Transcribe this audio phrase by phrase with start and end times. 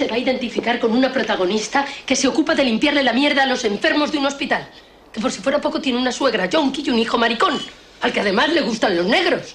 [0.00, 3.46] se va a identificar con una protagonista que se ocupa de limpiarle la mierda a
[3.46, 4.66] los enfermos de un hospital.
[5.12, 7.60] Que por si fuera poco tiene una suegra yonki y un hijo maricón,
[8.00, 9.54] al que además le gustan los negros.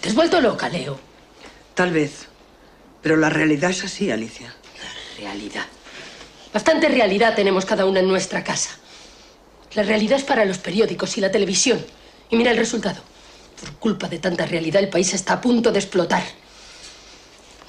[0.00, 0.98] ¿Te has vuelto loca, Leo?
[1.74, 2.28] Tal vez.
[3.02, 4.46] Pero la realidad es así, Alicia.
[4.46, 5.66] La realidad.
[6.50, 8.70] Bastante realidad tenemos cada una en nuestra casa.
[9.74, 11.84] La realidad es para los periódicos y la televisión.
[12.30, 13.02] Y mira el resultado.
[13.60, 16.22] Por culpa de tanta realidad, el país está a punto de explotar.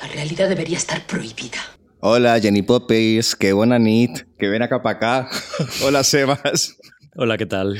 [0.03, 1.59] La realidad debería estar prohibida.
[2.01, 5.29] Hola, Jenny Poppers, qué buena nit, que ven acá para acá.
[5.85, 6.75] Hola, Sebas.
[7.15, 7.77] Hola, ¿qué tal?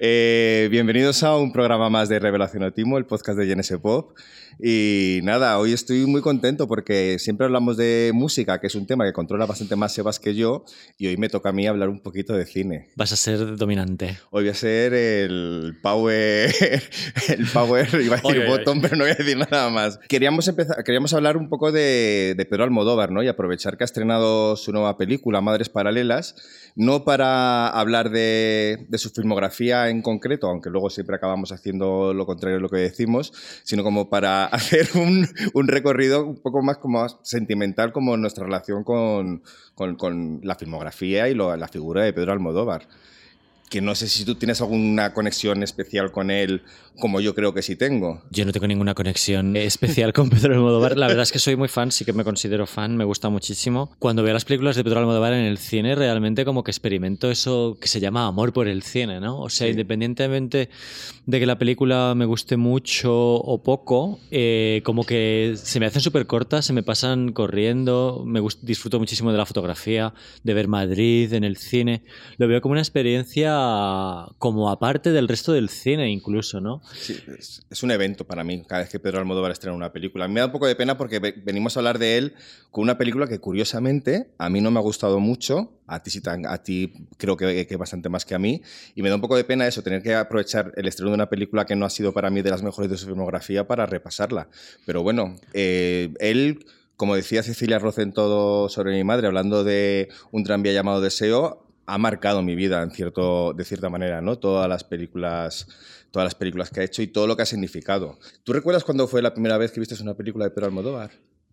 [0.00, 4.16] Eh, bienvenidos a un programa más de Revelación Otimo, el podcast de GNS Pop.
[4.58, 9.04] Y nada, hoy estoy muy contento porque siempre hablamos de música, que es un tema
[9.04, 10.64] que controla bastante más Sebas que yo,
[10.96, 12.88] y hoy me toca a mí hablar un poquito de cine.
[12.96, 14.18] Vas a ser dominante.
[14.30, 16.50] Hoy voy a ser el power,
[17.28, 19.98] el power, iba a decir Oye, botón, pero no voy a decir nada más.
[20.08, 23.22] Queríamos, empezar, queríamos hablar un poco de, de Pedro Almodóvar, ¿no?
[23.22, 26.34] Y aprovechar que ha estrenado su nueva película, Madres Paralelas,
[26.76, 32.24] no para hablar de, de su filmografía en concreto, aunque luego siempre acabamos haciendo lo
[32.24, 33.32] contrario de lo que decimos,
[33.64, 39.42] sino como para hacer un, recorrido un poco más como sentimental como nuestra relación con,
[39.74, 42.88] con, la filmografía y la figura de Pedro Almodóvar.
[43.68, 46.62] Que no sé si tú tienes alguna conexión especial con él,
[47.00, 48.22] como yo creo que sí tengo.
[48.30, 50.96] Yo no tengo ninguna conexión especial con Pedro Almodóvar.
[50.96, 53.90] La verdad es que soy muy fan, sí que me considero fan, me gusta muchísimo.
[53.98, 57.76] Cuando veo las películas de Pedro Almodóvar en el cine, realmente como que experimento eso
[57.80, 59.40] que se llama amor por el cine, ¿no?
[59.40, 59.72] O sea, Sí.
[59.72, 60.70] independientemente
[61.26, 66.00] de que la película me guste mucho o poco, eh, como que se me hacen
[66.02, 70.14] súper cortas, se me pasan corriendo, me disfruto muchísimo de la fotografía,
[70.44, 72.02] de ver Madrid en el cine.
[72.38, 73.55] Lo veo como una experiencia
[74.38, 76.82] como aparte del resto del cine incluso, ¿no?
[76.94, 77.16] Sí,
[77.70, 80.28] es, un evento para mí cada vez que Pedro Almodóvar estrena una película.
[80.28, 82.34] Me da un poco de pena porque ve- venimos a hablar de él
[82.70, 86.58] con una película que curiosamente a mí no me ha gustado mucho, a ti, a
[86.62, 88.62] ti creo que, que bastante más que a mí,
[88.94, 91.28] y me da un poco de pena eso, tener que aprovechar el estreno de una
[91.28, 94.48] película que no ha sido para mí de las mejores de su filmografía para repasarla.
[94.84, 96.64] Pero bueno, eh, él...
[96.98, 101.65] Como decía Cecilia Roth en todo sobre mi madre, hablando de un tranvía llamado Deseo,
[101.86, 104.38] ha marcado mi vida en cierto, de cierta manera, ¿no?
[104.38, 105.66] Todas las películas,
[106.10, 108.18] todas las películas que ha hecho y todo lo que ha significado.
[108.44, 111.10] ¿Tú recuerdas cuándo fue la primera vez que viste una película de Pedro Almodóvar?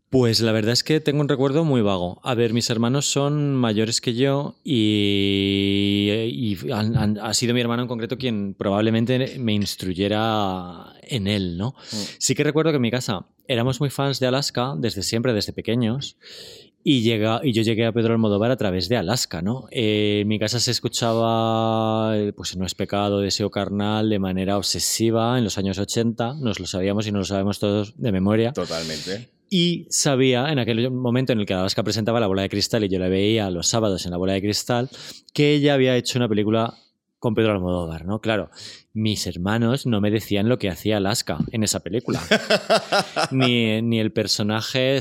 [0.10, 2.20] Pues la verdad es que tengo un recuerdo muy vago.
[2.24, 7.62] A ver, mis hermanos son mayores que yo y, y han- han- ha sido mi
[7.62, 11.76] hermano en concreto quien probablemente me instruyera en él, ¿no?
[12.20, 15.52] Sí que recuerdo que en mi casa éramos muy fans de Alaska desde siempre, desde
[15.54, 16.18] pequeños.
[16.86, 19.68] Y, llega, y yo llegué a Pedro Almodóvar a través de Alaska, ¿no?
[19.72, 24.58] Eh, en mi casa se escuchaba, eh, pues No es pecado, Deseo carnal, de manera
[24.58, 26.36] obsesiva en los años 80.
[26.42, 28.52] Nos lo sabíamos y nos lo sabemos todos de memoria.
[28.52, 29.30] Totalmente.
[29.50, 32.90] Y sabía, en aquel momento en el que Alaska presentaba La Bola de Cristal y
[32.90, 34.90] yo la veía los sábados en La Bola de Cristal,
[35.34, 36.74] que ella había hecho una película
[37.20, 38.20] con Pedro Almodóvar, ¿no?
[38.20, 38.50] Claro,
[38.96, 42.22] mis hermanos no me decían lo que hacía Alaska en esa película.
[43.32, 45.00] ni, ni el personaje...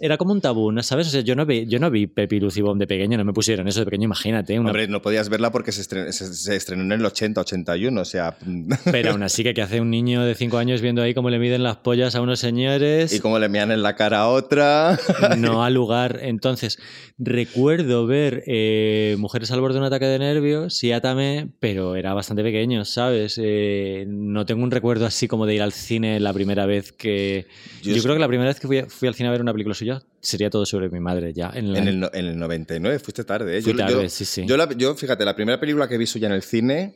[0.00, 0.82] Era como un tabú, ¿no?
[0.82, 1.06] ¿sabes?
[1.06, 3.68] O sea, yo no vi, yo no vi Pepi Lucibón de pequeño, no me pusieron
[3.68, 4.58] eso de pequeño, imagínate.
[4.58, 8.00] Una, Hombre, no podías verla porque se estrenó, se, se estrenó en el 80, 81,
[8.00, 8.36] o sea...
[8.90, 11.38] Pero aún así, que, que hace un niño de 5 años viendo ahí cómo le
[11.38, 13.12] miden las pollas a unos señores...
[13.12, 14.98] y cómo le mean en la cara a otra.
[15.38, 16.18] no al lugar.
[16.22, 16.80] Entonces,
[17.16, 22.12] recuerdo ver eh, Mujeres al borde de un ataque de nervios y Átame, pero era
[22.12, 23.03] bastante pequeño, ¿sabes?
[23.12, 27.46] Eh, no tengo un recuerdo así como de ir al cine la primera vez que...
[27.82, 29.74] Yo creo que la primera vez que fui, fui al cine a ver una película
[29.74, 31.50] suya sería todo sobre mi madre ya.
[31.54, 33.58] En la- En el, en el 99, fuiste tarde.
[33.58, 33.62] ¿eh?
[33.62, 34.44] Fui Yo- tarde, yo- sí, sí.
[34.46, 36.94] Yo, la- yo, fíjate, la primera película que vi suya en el cine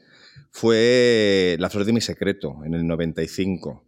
[0.50, 3.84] fue La flor de mi secreto, en el 95.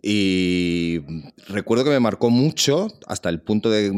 [0.00, 1.00] Y
[1.48, 3.92] recuerdo que me marcó mucho hasta el punto de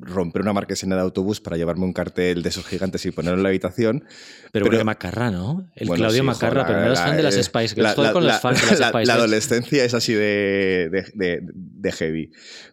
[0.00, 3.42] romper una marquesina de autobús para llevarme un cartel de esos gigantes y ponerlo en
[3.42, 4.04] la habitación.
[4.50, 5.70] pero porque Macarra, ¿no?
[5.74, 7.96] El Bueno, Claudio sí, Macarra, pero no eres fan de las Spice Girls.
[7.96, 10.88] la- la- con los la- fans de las la- Spice La adolescencia es así de,
[10.90, 12.30] de, de- de heavy.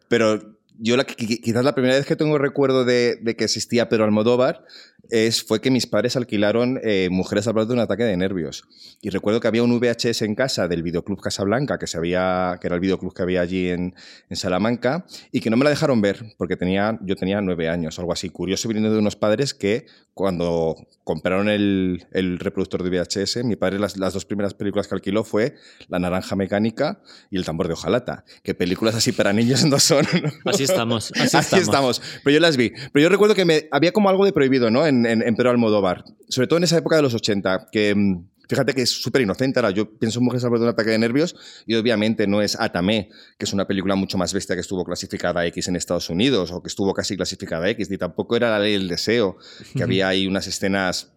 [0.08, 3.44] Pero yo la, qui- qui- quizás la primera vez que tengo recuerdo de, de que
[3.44, 4.64] existía Pedro Almodóvar
[5.10, 8.64] es, fue que mis padres alquilaron eh, Mujeres al borde de un ataque de nervios.
[9.02, 12.68] Y recuerdo que había un VHS en casa del videoclub Casablanca, que, se había, que
[12.68, 13.96] era el videoclub que había allí en,
[14.32, 18.14] Salamanca, y que no me la dejaron ver porque tenía, yo tenía nueve años algo
[18.14, 18.30] así.
[18.30, 20.76] Curioso viniendo de unos padres que cuando
[21.10, 25.24] compraron el, el reproductor de VHS, mi padre las, las dos primeras películas que alquiló
[25.24, 25.56] fue
[25.88, 27.02] La naranja mecánica
[27.32, 28.26] y El tambor de hojalata.
[28.44, 30.06] Que películas así para niños no son.
[30.46, 31.98] Así estamos, así, Así estamos.
[31.98, 32.02] estamos.
[32.24, 32.74] Pero yo las vi.
[32.94, 34.86] Pero yo recuerdo que me, había como algo de prohibido, ¿no?
[34.86, 36.04] En, en, en Pedro Almodóvar.
[36.28, 39.60] Sobre todo en esa época de los 80, que mm, fíjate que es súper inocente.
[39.60, 41.36] Ahora, yo pienso en Mujeres al borde de un ataque de nervios
[41.68, 45.46] y obviamente no es Atame, que es una película mucho más bestia que estuvo clasificada
[45.46, 48.74] X en Estados Unidos o que estuvo casi clasificada X, ni tampoco era La ley
[48.74, 49.38] del deseo,
[49.76, 51.12] que había ahí unas escenas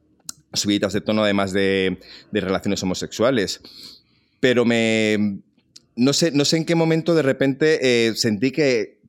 [0.53, 1.99] subidas de tono además de,
[2.31, 3.61] relaciones homosexuales.
[4.39, 5.41] Pero me...
[5.95, 9.01] No sé, no sé en qué momento de repente eh, sentí que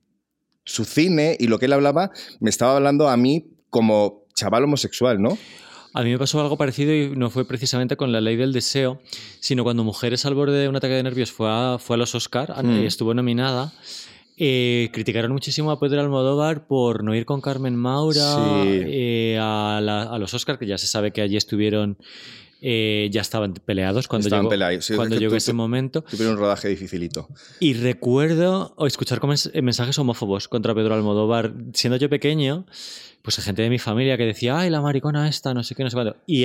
[0.64, 2.10] su cine y lo que él hablaba
[2.40, 5.38] me estaba hablando a mí como chaval homosexual, ¿no?
[5.96, 9.00] A mí me pasó algo parecido y no fue precisamente con la ley del deseo,
[9.40, 12.14] sino cuando Mujeres al borde de un ataque de nervios fue a, fue a los
[12.16, 12.82] Oscar Mm.
[12.82, 13.72] y estuvo nominada.
[14.36, 18.80] eh, criticaron muchísimo a Pedro Almodóvar por no ir con Carmen Maura Sí.
[18.84, 21.96] eh, a, la- a los Oscar, que ya se sabe que allí estuvieron,
[22.60, 25.52] eh, ya estaban peleados cuando Estaban llegó, peleados, sí, cuando es que llegó tú- ese
[25.52, 26.02] tú- momento.
[26.02, 27.28] Tuvieron un rodaje dificilito.
[27.60, 29.20] Y recuerdo o escuchar
[29.62, 32.66] mensajes homófobos contra Pedro Almodóvar, siendo yo pequeño,
[33.24, 35.88] pues gente de mi familia que decía, ay, la maricona esta, no sé qué, no
[35.88, 36.14] sé cuánto.
[36.26, 36.44] Y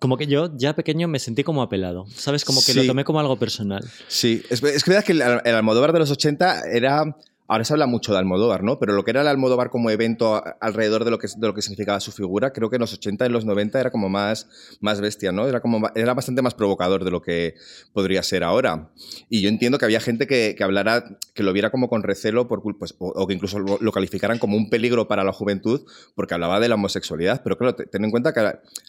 [0.00, 2.44] como que yo, ya pequeño, me sentí como apelado, ¿sabes?
[2.44, 3.84] Como que lo tomé como algo personal.
[4.08, 7.16] Sí, es, es que verdad que el, el Almodóvar de los 80 era...
[7.48, 8.78] Ahora se habla mucho de Almodóvar, ¿no?
[8.78, 11.62] Pero lo que era el Almodóvar como evento alrededor de lo que, de lo que
[11.62, 14.48] significaba su figura, creo que en los 80 y los 90 era como más,
[14.80, 15.46] más bestia, ¿no?
[15.46, 17.54] Era, como, era bastante más provocador de lo que
[17.92, 18.90] podría ser ahora.
[19.28, 21.04] Y yo entiendo que había gente que, que hablara,
[21.34, 24.56] que lo viera como con recelo por culpa, o, que incluso lo, lo calificaran como
[24.56, 25.82] un peligro para la juventud
[26.14, 27.42] porque hablaba de la homosexualidad.
[27.44, 28.40] Pero claro, te- ten en cuenta que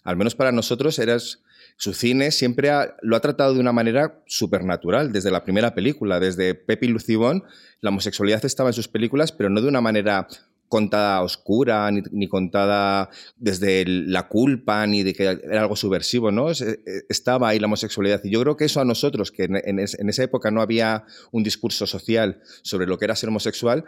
[0.04, 1.42] al menos para nosotros eras
[1.78, 2.72] su cine siempre
[3.02, 7.44] lo ha tratado de una manera supernatural, desde la primera película, desde Pepe y Lucibón,
[7.82, 10.28] la homosexualidad estaba en sus películas, pero no de una manera
[10.68, 16.52] contada oscura, ni, ni contada desde la culpa, ni de que era algo subversivo, ¿no?
[16.52, 16.80] Eh,
[17.10, 18.22] Estaba ahí la homosexualidad.
[18.24, 21.88] Y yo creo que eso a nosotros, que en esa época no había un discurso
[21.88, 23.86] social sobre lo que era ser homosexual,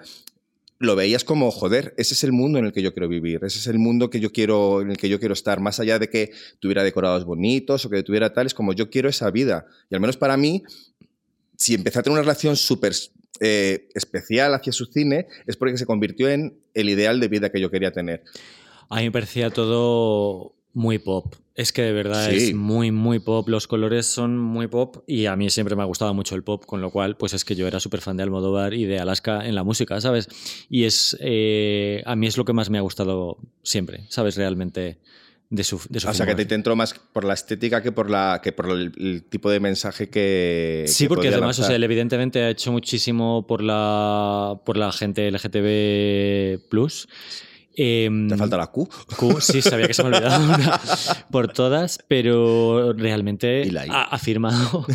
[0.80, 3.60] lo veías como, joder, ese es el mundo en el que yo quiero vivir, ese
[3.60, 6.10] es el mundo que yo quiero, en el que yo quiero estar, más allá de
[6.10, 9.66] que tuviera decorados bonitos o que tuviera tal, es como yo quiero esa vida.
[9.90, 10.64] Y al menos para mí,
[11.58, 12.94] si empecé a tener una relación súper
[13.42, 17.60] eh, especial hacia su cine, es porque se convirtió en el ideal de vida que
[17.60, 18.24] yo quería tener.
[18.90, 21.36] A mí me parecía todo muy pop.
[21.60, 22.36] Es que de verdad Sí.
[22.38, 23.50] es muy, muy pop.
[23.50, 26.64] Los colores son muy pop y a mí siempre me ha gustado mucho el pop,
[26.66, 29.46] con lo cual, pues es que yo era súper fan de Almodóvar y de Alaska
[29.46, 30.30] en la música, ¿sabes?
[30.70, 34.38] Y es, eh, a mí es lo que más me ha gustado siempre, ¿sabes?
[34.38, 35.00] Realmente
[35.50, 38.10] de su, de su O sea, que te, entró más por la estética que por,
[38.10, 40.86] la, que por el, el tipo de mensaje que.
[40.88, 41.66] Sí, que porque además, o lanzar.
[41.66, 46.70] sea, él evidentemente ha hecho muchísimo por la, por la gente LGTB+.
[47.76, 48.90] Em, Te falta la Q.
[49.16, 50.82] Q, sí, sabía que se me olvidaba una
[51.32, 54.86] por todas, pero realmente ha, ha firmado,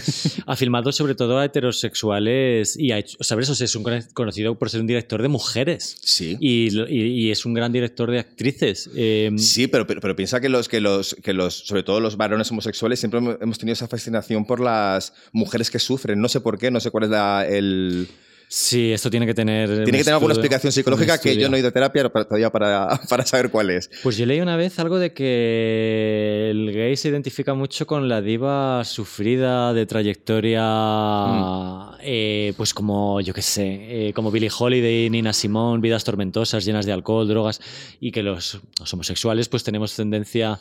[0.47, 3.49] ha filmado sobre todo a heterosexuales y ha hecho, ¿sabes?
[3.49, 6.37] O sea, es un cono- conocido por ser un director de mujeres Sí.
[6.41, 8.91] y, y- y es un gran director de actrices.
[8.97, 12.17] Eh, Sí, pero, pero, pero piensa que los, que los, que los, sobre todo los
[12.17, 16.21] varones homosexuales, siempre hemos- hemos tenido esa fascinación por las mujeres que sufren.
[16.21, 18.09] No sé por qué, no sé cuál es la, el.
[18.49, 19.69] Sí, esto tiene que tener.
[19.85, 22.51] Tiene que tener alguna explicación psicológica que yo no he ido a terapia para- todavía
[22.51, 23.91] para, para saber cuál es.
[24.03, 28.21] Pues yo leí una vez algo de que el gay se identifica mucho con la
[28.23, 31.97] diva sufrida de trayectoria, Mm.
[32.03, 36.87] eh, pues como, yo qué sé, eh, como Billie Holiday, Nina Simone, vidas tormentosas, llenas
[36.87, 37.61] de alcohol, drogas,
[38.01, 40.59] y que los, los homosexuales pues tenemos tendencia,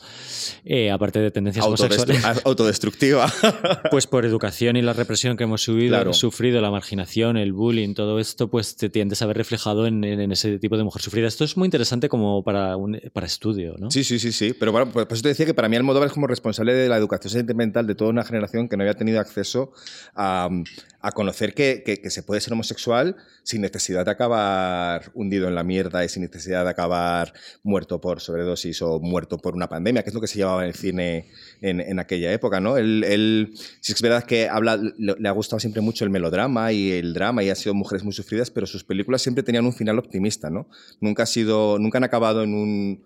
[0.65, 3.31] eh, aparte de tendencias Autodestru- homosexuales, autodestructiva.
[3.91, 6.13] pues por educación y la represión que hemos subido, Claro.
[6.13, 10.59] sufrido, la marginación, el bullying, todo esto, pues te tiendes a ver reflejado en, ese
[10.59, 11.27] tipo de mujer sufrida.
[11.27, 13.89] Esto es muy interesante como para, un, para estudio, ¿no?
[13.91, 14.53] Sí, sí, sí, sí.
[14.57, 16.87] Pero bueno, pues por eso te decía que para mí Almodóvar es como responsable de
[16.89, 19.71] la educación sentimental de toda una generación que no había tenido acceso
[20.15, 20.49] a,
[21.01, 25.55] a conocer que, que- que se puede ser homosexual sin necesidad de acabar hundido en
[25.55, 30.03] la mierda y sin necesidad de acabar muerto por sobredosis o muerto por una pandemia,
[30.03, 31.27] que es lo que se llevaba en el cine
[31.63, 32.77] en, aquella época, ¿no?
[32.77, 36.71] Él, él- sí es verdad que habla, le, le ha gustado siempre mucho el melodrama
[36.71, 39.73] y el drama y ha sido mujeres muy sufridas, pero sus películas siempre tenían un
[39.73, 40.67] final optimista, ¿no?
[40.99, 43.03] Nunca, ha sido, nunca han acabado en un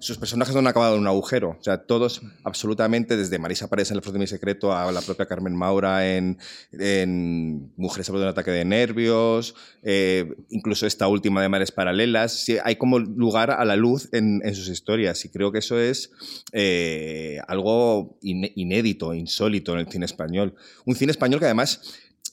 [0.00, 1.50] sus personajes no han acabado en un agujero.
[1.60, 5.00] O sea, todos, absolutamente, desde Marisa Paredes en El Flor de mi Secreto a la
[5.02, 6.38] propia Carmen Maura en,
[6.72, 12.32] en Mujeres sobre un ataque de nervios, eh, incluso esta última de Mares Paralelas.
[12.32, 15.78] Sí, hay como lugar a la luz en, en sus historias y creo que eso
[15.78, 16.10] es
[16.52, 20.54] eh, algo iné- inédito, insólito en el cine español.
[20.86, 21.82] Un cine español que además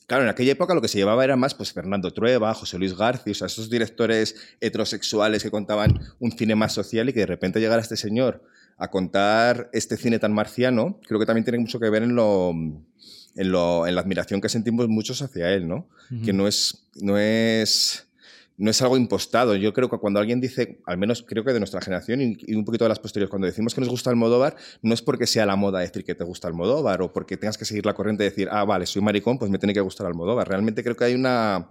[0.07, 2.95] Claro, en aquella época lo que se llevaba era más pues, Fernando Trueba, José Luis
[2.95, 7.25] García, o sea, esos directores heterosexuales que contaban un cine más social y que de
[7.25, 8.41] repente llegara este señor
[8.77, 12.51] a contar este cine tan marciano, creo que también tiene mucho que ver en lo,
[12.51, 15.89] en, lo, en la admiración que sentimos muchos hacia él, ¿no?
[16.23, 18.06] Que no es, no es
[18.57, 19.55] no es algo impostado.
[19.55, 22.65] Yo creo que cuando alguien dice, al menos creo que de nuestra generación y, un
[22.65, 25.45] poquito de las posteriores, cuando decimos que nos gusta el Modóvar, no es porque sea
[25.45, 28.25] la moda decir que te gusta el Modóvar o porque tengas que seguir la corriente
[28.25, 30.47] y decir, ah, vale, soy maricón, pues me tiene que gustar el Modóvar.
[30.47, 31.69] Realmente creo que hay una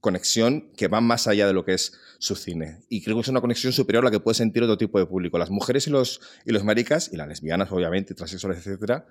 [0.00, 2.80] conexión que va más allá de lo que es su cine.
[2.88, 5.06] Y creo que es una conexión superior a la que puede sentir otro tipo de
[5.06, 5.38] público.
[5.38, 9.06] Las mujeres y los, y los maricas, y las lesbianas, obviamente, transexuales, etcétera,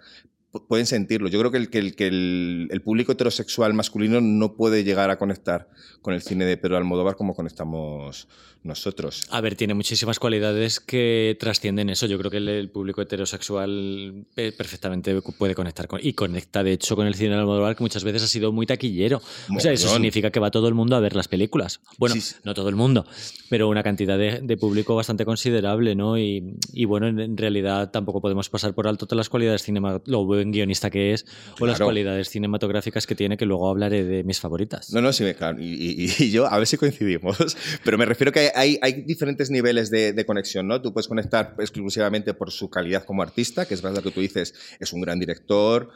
[0.60, 1.30] pueden sentirlo.
[1.30, 5.18] Yo creo que, el, que, el, que el, público heterosexual masculino no puede llegar a
[5.18, 5.70] conectar
[6.02, 8.28] con el cine de Pedro Almodóvar como conectamos
[8.64, 9.24] nosotros.
[9.32, 12.06] A ver, tiene muchísimas cualidades que trascienden eso.
[12.06, 16.96] Yo creo que el, público heterosexual eh, perfectamente puede conectar con, y conecta, de hecho,
[16.96, 19.22] con el cine de Almodóvar, que muchas veces ha sido muy taquillero.
[19.56, 21.82] O sea, eso significa que va todo el mundo a ver las películas.
[21.98, 23.06] Bueno, no todo el mundo,
[23.50, 26.18] pero una cantidad de, público bastante considerable, ¿no?
[26.18, 30.90] Y, bueno, en, realidad tampoco podemos pasar por alto todas las cualidades cinematográficas, buen guionista
[30.90, 31.26] que es,
[31.60, 34.92] o las cualidades cinematográficas que tiene, que luego hablaré de mis favoritas.
[34.92, 35.58] No, no, sí, claro.
[35.62, 37.38] Y, y yo, a ver si coincidimos.
[37.84, 40.82] Pero me refiero que hay, diferentes niveles de, conexión, ¿no?
[40.82, 44.54] Tú puedes conectar exclusivamente por su calidad como artista, que es verdad que tú dices,
[44.80, 45.90] es un gran director,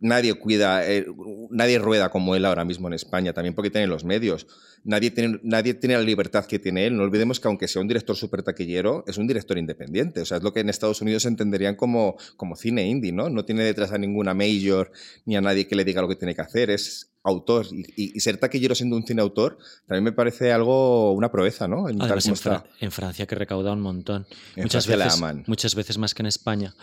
[0.00, 1.06] nadie cuida, eh,
[1.50, 4.46] nadie rueda como él ahora mismo en España, también porque tiene los medios.
[4.82, 6.96] Nadie tiene, nadie tiene la libertad que tiene él.
[6.96, 10.22] No olvidemos que aunque sea un director súper taquillero, es un director independiente.
[10.22, 13.28] O sea, es lo que en Estados Unidos entenderían como, como cine indie, ¿no?
[13.28, 14.90] No tiene detrás a ninguna major
[15.26, 16.70] ni a nadie que le diga lo que tiene que hacer.
[16.70, 17.66] Es autor.
[17.96, 21.88] Y, ser taquillero siendo un cine autor también me parece algo, una proeza, ¿no?
[21.88, 24.26] En, en, Francia que recauda un montón.
[24.56, 26.74] muchas veces, muchas veces más que en España.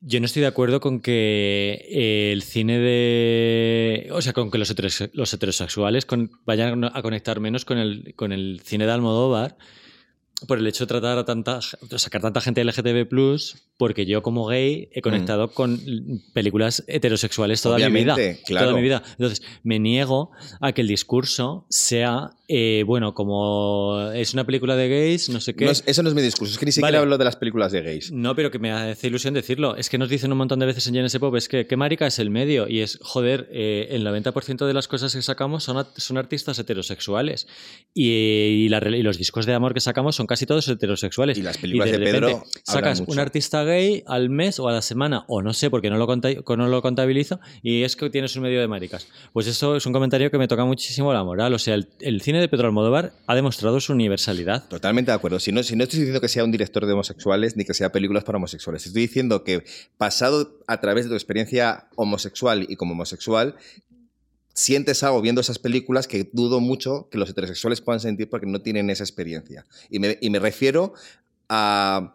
[0.00, 4.08] Yo no estoy de acuerdo con que el cine de.
[4.12, 6.06] O sea, con que los, heterosexuales
[6.44, 9.56] vayan a conectar menos con el, con el cine de Almodóvar
[10.46, 13.08] por el hecho de tratar a tanta, sacar tanta gente LGTB+,
[13.76, 15.50] porque yo como gay he conectado mm.
[15.50, 15.80] con
[16.32, 18.16] películas heterosexuales toda mi vida.
[18.46, 19.02] Toda mi vida.
[19.12, 24.88] Entonces, me niego a que el discurso sea, eh, bueno, como es una película de
[24.88, 25.66] gays, no sé qué.
[25.66, 28.12] eso no es mi discurso, es que ni siquiera hablo de las películas de gays.
[28.12, 29.76] No, pero que me hace ilusión decirlo.
[29.76, 32.06] Es que nos dicen un montón de veces en GNS Pop, es que qué marica
[32.06, 32.68] es el medio.
[32.68, 37.46] Y es, joder, eh, el 90% de las cosas que sacamos son, son artistas heterosexuales.
[37.94, 41.38] Y, y, los discos de amor que sacamos son casi todos heterosexuales.
[41.38, 45.24] Y las películas de, Pedro sacas un artista gay al mes o a la semana,
[45.28, 48.60] o no sé, porque no lo, no lo contabilizo, y es que tienes un medio
[48.60, 49.08] de maricas.
[49.32, 51.54] Pues eso es un comentario que me toca muchísimo la moral.
[51.54, 54.68] O sea, el, cine de Pedro Almodóvar ha demostrado su universalidad.
[54.68, 55.40] Totalmente de acuerdo.
[55.40, 57.92] Si no, si no estoy diciendo que sea un director de homosexuales ni que sea
[57.92, 59.64] películas para homosexuales, estoy diciendo que
[59.96, 63.56] pasado a través de tu experiencia homosexual y como homosexual,
[64.54, 68.62] sientes algo viendo esas películas que dudo mucho que los heterosexuales puedan sentir porque no
[68.62, 69.66] tienen esa experiencia.
[69.90, 70.94] Y me, y me refiero
[71.48, 72.14] a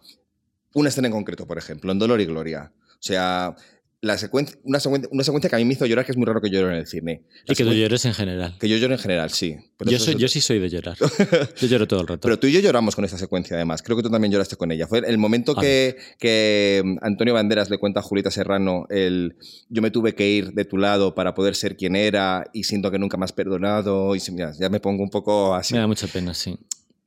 [0.73, 2.71] una escena en concreto, por ejemplo, en Dolor y Gloria.
[2.93, 3.55] O sea,
[4.01, 6.49] la secuencia, una, secuencia, que a mí me hizo llorar, que es muy raro que
[6.49, 7.23] llore en el cine.
[7.45, 8.55] y que tú llores en general.
[8.57, 9.57] Que yo llore en general, sí.
[9.79, 10.97] yo, soy, yo sí soy de llorar.
[11.59, 12.21] Yo lloro todo el rato.
[12.21, 13.81] Pero tú y yo lloramos con esta secuencia, además.
[13.81, 14.87] Creo que tú también lloraste con ella.
[14.87, 19.35] Fue el momento que, que, Antonio Banderas le cuenta a Julita Serrano el
[19.69, 22.91] yo me tuve que ir de tu lado para poder ser quien era y siento
[22.91, 24.15] que nunca me has perdonado.
[24.15, 25.73] Y ya me pongo un poco así.
[25.73, 26.57] Me da mucha pena, sí.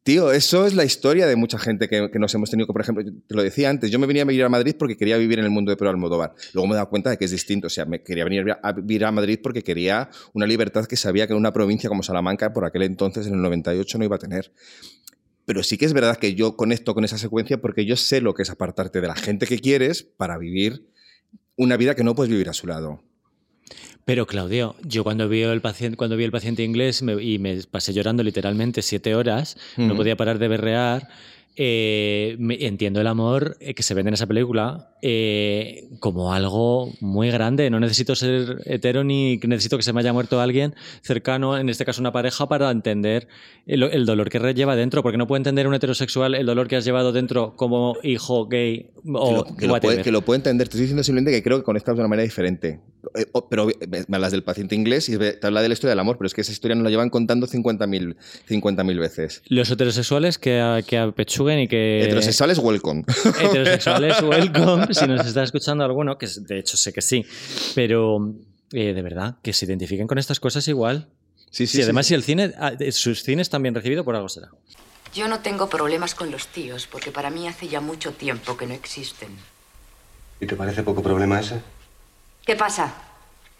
[0.05, 2.67] Tío, eso es la historia de mucha gente que, nos hemos tenido.
[2.67, 5.17] Por ejemplo, te lo decía antes, yo me venía a vivir a Madrid porque quería
[5.17, 6.35] vivir en el mundo de Pedro Almodóvar.
[6.53, 7.69] Luego me he dado cuenta de que es distinto.
[7.69, 11.29] O sea, me quería venir a vivir a Madrid porque quería una libertad que sabía
[11.29, 14.19] que en una provincia como Salamanca, por aquel entonces, en el 98, no iba a
[14.19, 14.53] tener.
[15.45, 18.35] Pero sí que es verdad que yo conecto con esa secuencia porque yo sé lo
[18.35, 20.89] que es apartarte de la gente que quieres para vivir
[21.57, 23.03] una vida que no puedes vivir a su lado.
[24.05, 27.93] Pero Claudio, yo cuando vi el paciente, cuando vi el paciente inglés y me pasé
[27.93, 31.09] llorando literalmente siete horas, no podía parar de berrear.
[31.55, 37.31] Eh, entiendo el amor eh, que se vende en esa película eh, como algo muy
[37.31, 37.69] grande.
[37.69, 41.85] No necesito ser hetero ni necesito que se me haya muerto alguien cercano, en este
[41.85, 43.29] caso una pareja, para entender
[43.67, 45.03] el, dolor que lleva dentro.
[45.03, 48.91] Porque no puedo entender un heterosexual el dolor que has llevado dentro como hijo gay
[49.13, 50.69] o que lo, que lo, puede, entender.
[50.69, 52.81] Te estoy diciendo simplemente que creo que conectas de una manera diferente.
[53.51, 53.67] pero
[54.09, 56.35] me hablas del paciente inglés y te habla de la historia del amor, pero es
[56.35, 58.17] que esa historia nos la llevan contando 50.000
[58.47, 59.43] 50 veces.
[59.49, 60.97] Los heterosexuales que, que
[61.51, 62.05] y que...
[62.05, 63.05] Heterosexuales, welcome.
[63.41, 64.87] Heterosexuales, welcome.
[64.93, 67.25] Si nos está escuchando alguno, que de hecho sé que sí,
[67.75, 68.35] pero
[68.73, 71.09] eh, de verdad, que se identifiquen con estas cosas igual.
[71.51, 71.79] Sí, sí.
[71.79, 74.49] Y además, si el cine, ah, sus cines están bien recibidos, por algo será.
[75.15, 78.67] Yo no tengo problemas con los tíos, porque para mí hace ya mucho tiempo que
[78.67, 79.37] no existen.
[80.41, 81.61] ¿Y te parece poco problema ese?
[82.47, 82.95] ¿Qué pasa?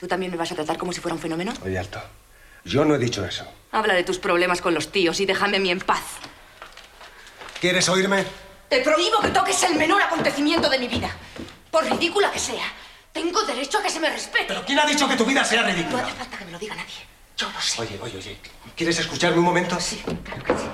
[0.01, 1.53] ¿Tú también me vas a tratar como si fuera un fenómeno?
[1.65, 2.01] Oye, alto.
[2.65, 3.45] Yo no he dicho eso.
[3.71, 6.03] Habla de tus problemas con los tíos y déjame a mí en paz.
[7.63, 8.25] ¿Quieres oírme?
[8.69, 11.09] Te prohíbo que toques el menor acontecimiento de mi vida.
[11.71, 12.65] Por ridícula que sea,
[13.13, 14.47] tengo derecho a que se me respete.
[14.49, 16.03] ¿Pero quién ha dicho que tu vida sea ridícula?
[16.03, 17.07] No hace falta que me lo diga nadie.
[17.37, 17.81] Yo lo sé.
[17.81, 18.41] Oye, oye, oye.
[18.75, 19.79] ¿Quieres escucharme un momento?
[19.79, 20.65] Sí, claro que sí.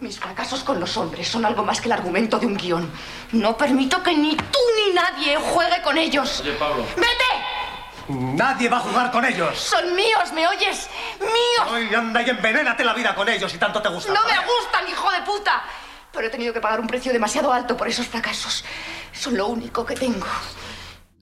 [0.00, 2.90] Mis fracasos con los hombres son algo más que el argumento de un guion.
[3.32, 6.40] No permito que ni tú ni nadie juegue con ellos.
[6.40, 6.86] Oye, Pablo.
[6.96, 7.51] ¡Vete!
[8.08, 9.58] Nadie va a jugar con ellos.
[9.58, 10.88] Son míos, ¿me oyes?
[11.20, 11.68] ¡Míos!
[11.70, 14.12] Ay, anda y envenénate la vida con ellos si tanto te gusta.
[14.12, 15.62] No me gustan, hijo de puta.
[16.12, 18.64] Pero he tenido que pagar un precio demasiado alto por esos fracasos.
[19.12, 20.26] Son lo único que tengo.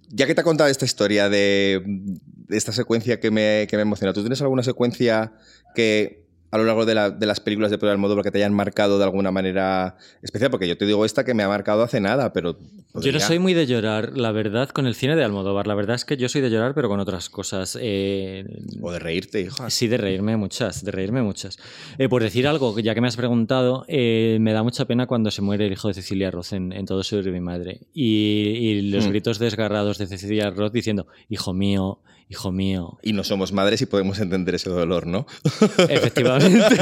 [0.09, 3.83] Ya que te ha contado esta historia de, de esta secuencia que me, que me
[3.83, 5.33] emociona, ¿tú tienes alguna secuencia
[5.75, 8.53] que a lo largo de, la- de las películas de Pedro Almodóvar que te hayan
[8.55, 10.51] marcado de alguna manera especial?
[10.51, 12.57] Porque yo te digo esta que me ha marcado hace nada, pero...
[13.01, 15.69] Yo no soy muy de llorar, la verdad, con el cine de Almodóvar.
[15.69, 17.79] La verdad es que yo soy de llorar, pero con otras cosas.
[17.81, 18.45] Eh,
[18.83, 19.71] O de reírte, hija.
[19.71, 21.57] Sí, de reírme muchas, de reírme muchas.
[21.99, 25.31] Eh, por decir algo, ya que me has preguntado, eh, me da mucha pena cuando
[25.31, 27.83] se muere el hijo de Cecilia Roth en, en Todo sobre mi madre.
[27.95, 28.05] Y,
[28.59, 29.11] y los Hmm.
[29.11, 32.99] gritos desgarrados de Cecilia Roth diciendo, hijo mío, hijo mío.
[33.03, 35.27] Y no somos madres y podemos entender ese dolor, ¿no?
[35.89, 36.77] Efectivamente,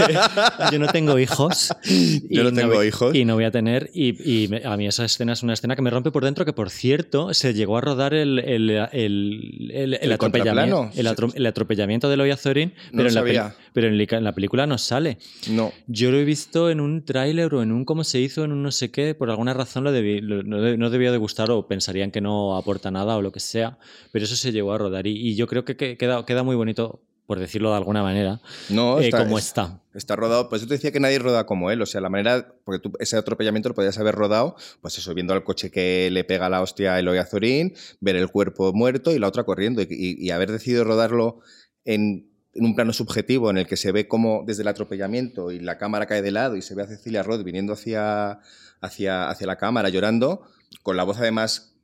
[0.70, 1.74] yo no tengo hijos.
[2.30, 3.14] Yo no tengo hijos.
[3.14, 3.90] Y no voy a tener.
[3.94, 6.52] Y, y a mí esa escena es una escena que me rompe por dentro, que
[6.52, 11.32] por cierto, se llegó a rodar el, el, el, el- el ¿El atropellamiento, el, atro-
[11.34, 13.54] el atropellamiento de Loya Zorin, No pero, lo en la, sabía.
[13.72, 15.18] pero en, la- en la película no sale.
[15.50, 15.72] No.
[15.86, 18.62] Yo lo he visto en un tráiler o en un cómo se hizo, en un
[18.62, 21.66] no sé qué, por alguna razón lo debí- lo- no, no debió de gustar o
[21.66, 23.78] pensarían que no aporta nada o lo que sea,
[24.12, 26.56] pero eso se llegó a rodar y, y yo creo que, que queda, queda muy
[26.56, 28.40] bonito, por decirlo de alguna manera,
[28.70, 29.80] No, eh, está, como es- está.
[29.94, 32.54] Está rodado, pues yo te decía que nadie roda como él, o sea, la manera,
[32.64, 36.22] porque tú ese atropellamiento lo podías haber rodado, pues eso, viendo al coche que le
[36.24, 39.86] pega la hostia a Eloy Azorín, ver el cuerpo muerto y la otra corriendo, y,
[39.90, 41.40] y- y haber decidido rodarlo
[41.84, 45.58] en, en un plano subjetivo en el que se ve como desde el atropellamiento y
[45.60, 48.40] la cámara cae de lado y se ve a Cecilia Roth viniendo hacia,
[48.80, 50.42] hacia, hacia la cámara llorando,
[50.82, 51.74] con la voz además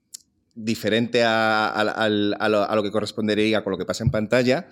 [0.55, 4.11] diferente a, a- al- a lo, a lo que correspondería con lo que pasa en
[4.11, 4.69] pantalla,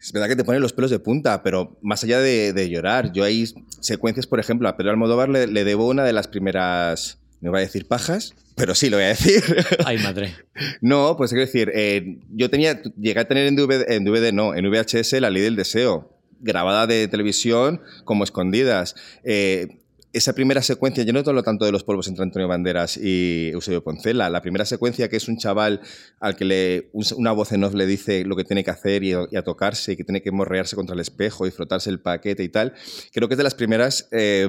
[0.00, 3.12] es verdad que te pone los pelos de punta, pero más allá de, de llorar,
[3.12, 3.46] yo hay
[3.80, 7.58] secuencias, por ejemplo, a Pedro Almodóvar le, le debo una de las primeras, no voy
[7.58, 9.42] a decir pajas, pero sí lo voy a decir.
[9.86, 10.34] Ay, madre.
[10.80, 14.54] no, pues quiero decir, eh, yo tenía, llegué a tener en DVD, en DVD no,
[14.54, 18.94] en VHS La Ley del Deseo, grabada de televisión como escondidas.
[19.24, 19.78] Eh,
[20.16, 23.50] esa primera secuencia, yo no te hablo tanto de los polvos entre Antonio Banderas y
[23.52, 24.30] Eusebio Poncela.
[24.30, 25.82] La primera secuencia que es un chaval
[26.20, 29.42] al que una voz en off le dice lo que tiene que hacer y, a-
[29.44, 32.72] tocarse y que tiene que morrearse contra el espejo y frotarse el paquete y tal.
[33.12, 34.48] Creo que es de las primeras eh,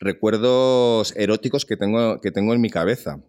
[0.00, 3.20] recuerdos eróticos que tengo, que tengo en mi cabeza.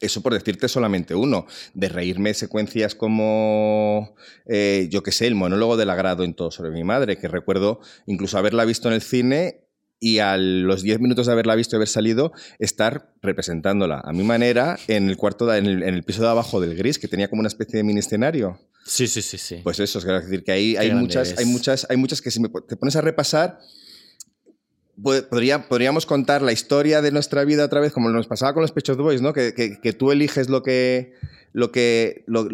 [0.00, 1.46] Eso por decirte solamente uno.
[1.72, 4.14] De reírme secuencias como,
[4.46, 7.80] eh, yo qué sé, el monólogo del agrado en todo sobre mi madre, que recuerdo
[8.06, 9.63] incluso haberla visto en el cine
[10.06, 14.22] y a los 10 minutos de haberla visto y haber salido, estar representándola a mi
[14.22, 17.08] manera en el cuarto, de- en el, en el piso de abajo del gris, que
[17.08, 18.58] tenía como una especie de mini escenario.
[18.84, 19.60] Sí, sí, sí, sí.
[19.62, 22.50] Pues eso, es decir, que hay, hay, muchas, hay, muchas, hay muchas que si me
[22.68, 23.58] te pones a repasar,
[25.02, 28.72] podría, podríamos contar la historia de nuestra vida otra vez, como nos pasaba con los
[28.72, 29.32] Pechos Boys, ¿no?
[29.32, 31.14] Que, que- que tú eliges lo que,
[31.52, 32.48] lo que lo-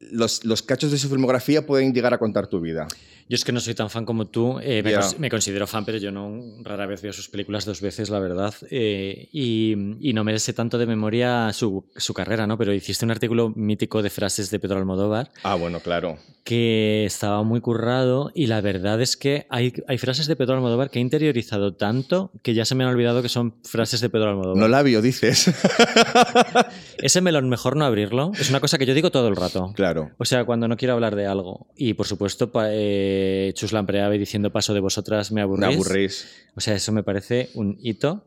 [0.00, 2.88] los, los cachos de su filmografía pueden llegar a contar tu vida.
[3.32, 4.58] Yo es que no soy tan fan como tú.
[4.62, 5.00] eh, me, Ya.
[5.00, 8.18] cons- me considero fan, pero yo no rara vez veo sus películas dos veces, la
[8.18, 8.52] verdad.
[8.70, 9.74] eh, y,
[10.06, 12.58] y no me sé tanto de memoria su, su carrera, ¿no?
[12.58, 16.18] Pero hiciste un artículo mítico de frases de Pedro Almodóvar Ah, bueno, claro.
[16.44, 20.90] que estaba muy currado y la verdad es que hay, hay frases de Pedro Almodóvar
[20.90, 24.28] que he interiorizado tanto que ya se me han olvidado que son frases de Pedro
[24.28, 24.58] Almodóvar.
[24.58, 25.50] No labio, dices.
[26.98, 28.32] Ese melón mejor no abrirlo.
[28.38, 29.72] Es una cosa que yo digo todo el rato.
[29.74, 30.10] claro.
[30.18, 31.66] O sea, cuando no quiero hablar de algo.
[31.76, 32.68] Y por supuesto, pa-
[33.22, 35.66] eh, Chus Lampreave diciendo paso de vosotras me aburrís.
[35.68, 36.28] Me aburrís.
[36.56, 38.26] O sea, eso me parece un hito.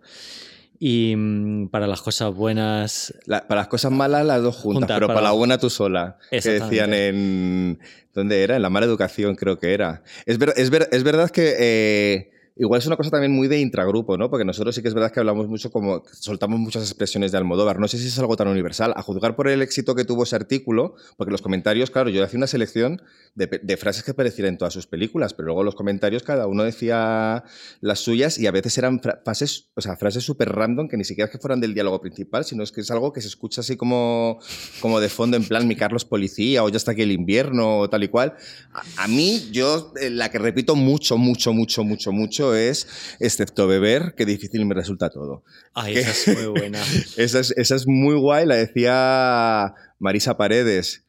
[0.80, 4.96] Y mm, para las cosas buenas, La- para las cosas malas, las dos juntas, Juntas,
[4.98, 6.18] pero para- para la buena tú sola.
[6.30, 7.80] Que decían en.
[8.14, 8.56] ¿Dónde era?
[8.56, 10.04] En la mala educación, creo que era.
[10.26, 11.56] Es, ver- es, ver- es verdad que.
[11.58, 14.30] eh, Igual es una cosa también muy de intragrupo, ¿no?
[14.30, 17.80] Porque nosotros sí que es verdad que hablamos mucho como, soltamos muchas expresiones de Almodóvar.
[17.82, 18.94] No sé si es algo tan universal.
[18.96, 22.38] A juzgar por el éxito que tuvo ese artículo, porque los comentarios, claro, yo hacía
[22.38, 23.02] una selección
[23.36, 26.64] de, de frases que aparecían en todas sus películas, pero luego los comentarios cada uno
[26.64, 27.44] decía
[27.82, 31.04] las suyas y a veces eran fra- frases, o sea, frases súper random que ni
[31.04, 33.60] siquiera es que fueran del diálogo principal, sino es que es algo que se escucha
[33.60, 34.40] así como,
[34.80, 37.90] como de fondo, en plan mi Carlos Policía o ya está aquí el invierno o
[37.90, 38.36] tal y cual.
[38.74, 43.66] A, a mí, yo, eh, la que repito mucho, mucho, mucho, mucho, mucho es, excepto
[43.66, 45.44] beber, que difícil me resulta todo.
[45.74, 46.84] ay, esa es muy buena.
[47.18, 51.06] Esa es, esa es muy guay, la decía Marisa Paredes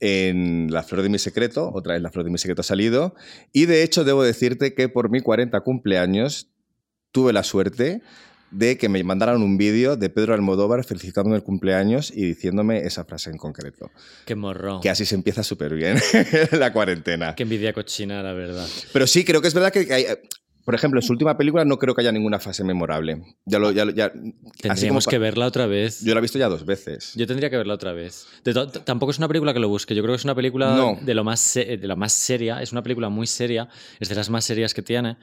[0.00, 3.14] en La Flor de mi Secreto, otra vez La Flor de mi Secreto ha salido,
[3.52, 6.48] y de hecho debo decirte que por mi 40 cumpleaños
[7.12, 8.02] tuve la suerte
[8.50, 13.04] de que me mandaran un vídeo de Pedro Almodóvar felicitándome el cumpleaños y diciéndome esa
[13.04, 13.90] frase en concreto.
[14.24, 14.80] Qué morro.
[14.80, 15.98] Que así se empieza súper bien
[16.52, 17.34] la cuarentena.
[17.34, 18.66] Qué envidia cochina, la verdad.
[18.92, 20.06] Pero sí, creo que es verdad que hay,
[20.66, 23.22] por ejemplo, en su última película no creo que haya ninguna frase memorable.
[23.44, 26.02] Ya lo, ya, así Tendríamos como que verla otra vez.
[26.02, 27.12] Yo la he visto ya dos veces.
[27.14, 28.26] Yo tendría que verla otra vez.
[28.84, 29.94] Tampoco es una película que lo busque.
[29.94, 30.98] Yo creo que es una película No.
[31.00, 32.60] de, lo más de lo más seria.
[32.60, 33.68] Es una película muy seria.
[34.00, 35.18] Es de las más serias que tiene.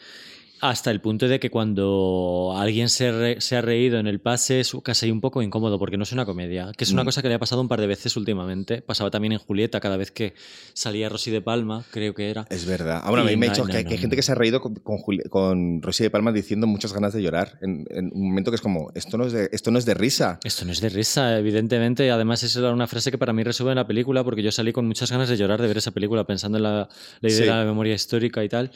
[0.65, 4.61] Hasta el punto de que cuando alguien se, re- se ha reído en el pase
[4.61, 6.71] es casi un poco incómodo porque no es una comedia.
[6.77, 7.05] Que es una Mm.
[7.05, 8.81] cosa que le ha pasado un par de veces últimamente.
[8.81, 10.35] Pasaba también en Julieta cada vez que
[10.73, 12.45] salía Rosy de Palma, creo que era.
[12.49, 13.01] Es verdad.
[13.03, 14.01] Ahora, Y me ha dicho no, que, hay- no, que hay no.
[14.03, 17.21] gente que se ha reído con, con, con Rosy de Palma diciendo muchas ganas de
[17.21, 17.59] llorar.
[17.61, 19.95] En, en un momento que es como, esto no es de, esto no es de
[19.95, 20.39] risa.
[20.45, 22.09] Esto no es de risa, evidentemente.
[22.09, 24.87] Además, esa era una frase que para mí resume la película, porque yo salí con
[24.87, 26.87] muchas ganas de llorar de ver esa película, pensando en la,
[27.19, 27.43] la idea Sí.
[27.43, 28.71] de la memoria histórica y tal.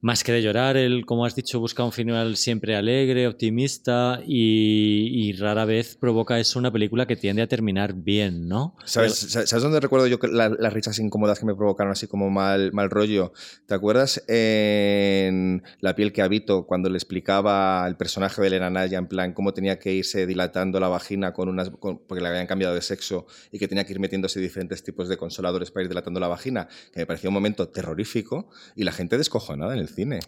[0.00, 5.10] Más que de llorar, él, como has dicho, busca un final siempre alegre, optimista y,
[5.28, 8.76] y rara vez provoca eso una película que tiende a terminar bien, ¿no?
[8.84, 12.30] ¿Sabes, sa- ¿sabes dónde recuerdo yo la- las risas incómodas que me provocaron así como
[12.30, 13.32] mal, mal rollo?
[13.66, 18.98] ¿Te acuerdas en La piel que habito cuando le explicaba al personaje de Elena Naya
[18.98, 22.46] en plan cómo tenía que irse dilatando la vagina con unas con- porque le habían
[22.46, 25.88] cambiado de sexo y que tenía que ir metiéndose diferentes tipos de consoladores para ir
[25.88, 26.68] dilatando la vagina?
[26.92, 30.20] Que me pareció un momento terrorífico y la gente descojonada en el cine.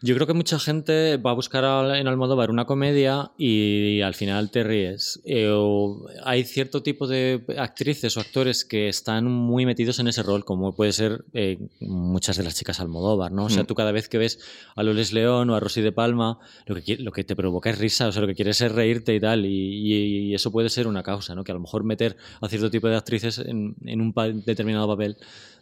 [0.00, 1.64] Yo creo que mucha gente va a buscar
[1.96, 5.20] en Almodóvar una comedia y al final te ríes.
[5.24, 10.22] Eh, o hay cierto tipo de actrices o actores que están muy metidos en ese
[10.22, 13.46] rol, como puede ser eh, muchas de las chicas Almodóvar, ¿no?
[13.46, 13.66] O sea, Mm.
[13.66, 14.38] tú cada vez que ves
[14.76, 17.78] a Loles León o a Rosy de Palma, lo que, lo que te provoca es
[17.78, 20.68] risa, o sea, lo que quieres es reírte y tal, y, y- y eso puede
[20.70, 21.42] ser una causa, ¿no?
[21.42, 24.86] Que a lo mejor meter a cierto tipo de actrices en, en un pa- determinado
[24.86, 25.16] papel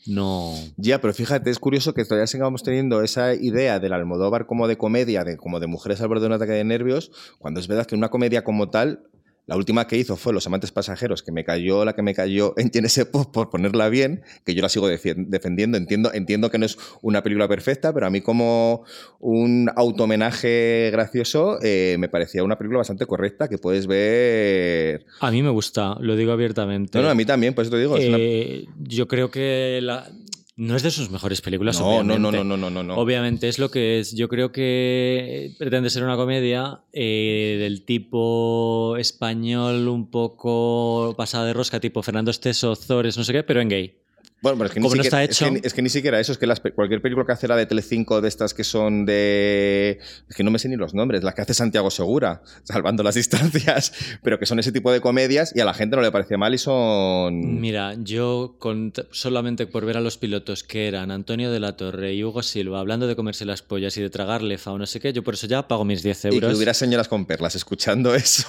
[0.08, 0.54] no...
[0.76, 4.76] Ya, pero fíjate, es curioso que todavía sigamos teniendo esa idea del Almodóvar como de
[4.76, 7.86] comedia, de, como de mujeres al borde de un ataque de nervios, cuando es verdad
[7.86, 9.00] que una comedia como tal,
[9.48, 12.54] la última que hizo fue Los amantes pasajeros, que me cayó la que me cayó
[12.58, 15.78] en ese Pop por ponerla bien, que yo la sigo defendiendo.
[15.78, 18.82] Entiendo, entiendo que no es una película perfecta, pero a mí como
[19.20, 25.06] un auto-homenaje gracioso eh, me parecía una película bastante correcta que puedes ver...
[25.20, 26.98] A mí me gusta, lo digo abiertamente.
[26.98, 27.96] No, no, a mí también, por eso te digo.
[27.96, 30.10] es una- Eh, Yo creo que la-
[30.56, 32.18] no es de sus mejores películas, No, no, obviamente.
[32.18, 32.96] no, no, no, no, no, no.
[32.96, 34.14] Obviamente es lo que es.
[34.14, 41.52] Yo creo que pretende ser una comedia eh, del tipo español un poco pasada de
[41.52, 43.94] rosca, tipo Fernando Esteso, Zores, no sé qué, pero en gay.
[44.42, 46.20] Bueno, pero es que, ni no siquiera, está es que hecho- es que ni siquiera
[46.20, 49.06] eso, es que las cualquier película que hace la de Telecinco de estas que son
[49.06, 49.98] de...
[50.28, 53.14] Es que no me sé ni los nombres, las que hace Santiago Segura, salvando las
[53.14, 56.36] distancias, pero que son ese tipo de comedias y a la gente no le parece
[56.36, 57.60] mal y son...
[57.60, 62.14] Mira, yo con, solamente por ver a los pilotos que eran Antonio de la Torre
[62.14, 65.00] y Hugo Silva hablando de comerse las pollas y de tragar lefa o no sé
[65.00, 66.56] qué, yo por eso ya pago mis 10 Y que euros.
[66.56, 68.46] hubiera señoras con perlas escuchando eso.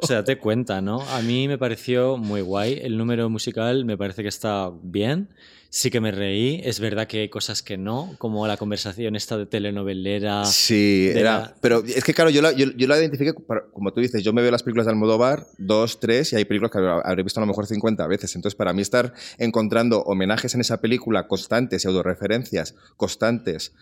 [0.00, 1.02] O sea, date cuenta, ¿no?
[1.10, 2.80] A mí me pareció muy guay.
[2.82, 5.28] El número musical me parece que está bien.
[5.68, 6.60] Sí que me reí.
[6.64, 10.44] Es verdad que hay cosas que no, como la conversación esta de telenovelera.
[10.46, 11.38] Sí, de era.
[11.38, 13.34] la- Pero es que, claro, yo la, yo, yo la identifiqué,
[13.72, 16.70] como tú dices, yo me veo las películas de Almodóvar, dos, tres, y hay películas
[16.72, 18.34] que habré visto a lo mejor 50 veces.
[18.36, 23.72] Entonces, para mí, estar encontrando homenajes en esa película constantes y autorreferencias constantes.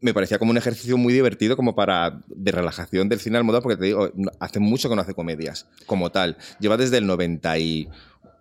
[0.00, 3.76] Me parecía como un ejercicio muy divertido como para de relajación del cine Almodóvar, porque
[3.76, 4.10] te digo,
[4.40, 6.36] hace mucho que no hace comedias como tal.
[6.58, 7.06] Lleva desde el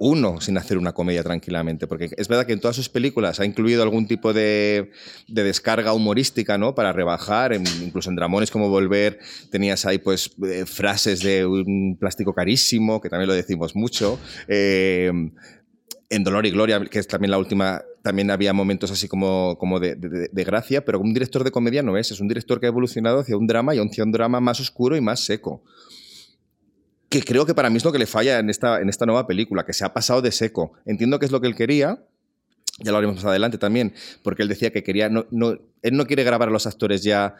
[0.01, 3.45] 91 sin hacer una comedia tranquilamente, porque es verdad que en todas sus películas ha
[3.45, 4.91] incluido algún tipo de,
[5.27, 6.73] de descarga humorística, ¿no?
[6.75, 9.19] Para rebajar, incluso en dramones como Volver
[9.51, 14.19] tenías ahí pues eh, frases de un plástico carísimo, que también lo decimos mucho.
[14.47, 15.11] Eh,
[16.09, 19.79] en Dolor y Gloria, que es también la última, también había momentos así como, como
[19.79, 22.65] de, de- de gracia, pero un director de comedia no es, es un director que
[22.65, 25.63] ha evolucionado hacia un drama y hacia un drama más oscuro y más seco.
[27.11, 29.27] Que creo que para mí es lo que le falla en esta, en esta nueva
[29.27, 30.71] película, que se ha pasado de seco.
[30.85, 32.01] Entiendo que es lo que él quería,
[32.79, 33.93] ya lo haremos más adelante también,
[34.23, 37.35] porque él decía que quería, no, no, él no quiere grabar a los actores ya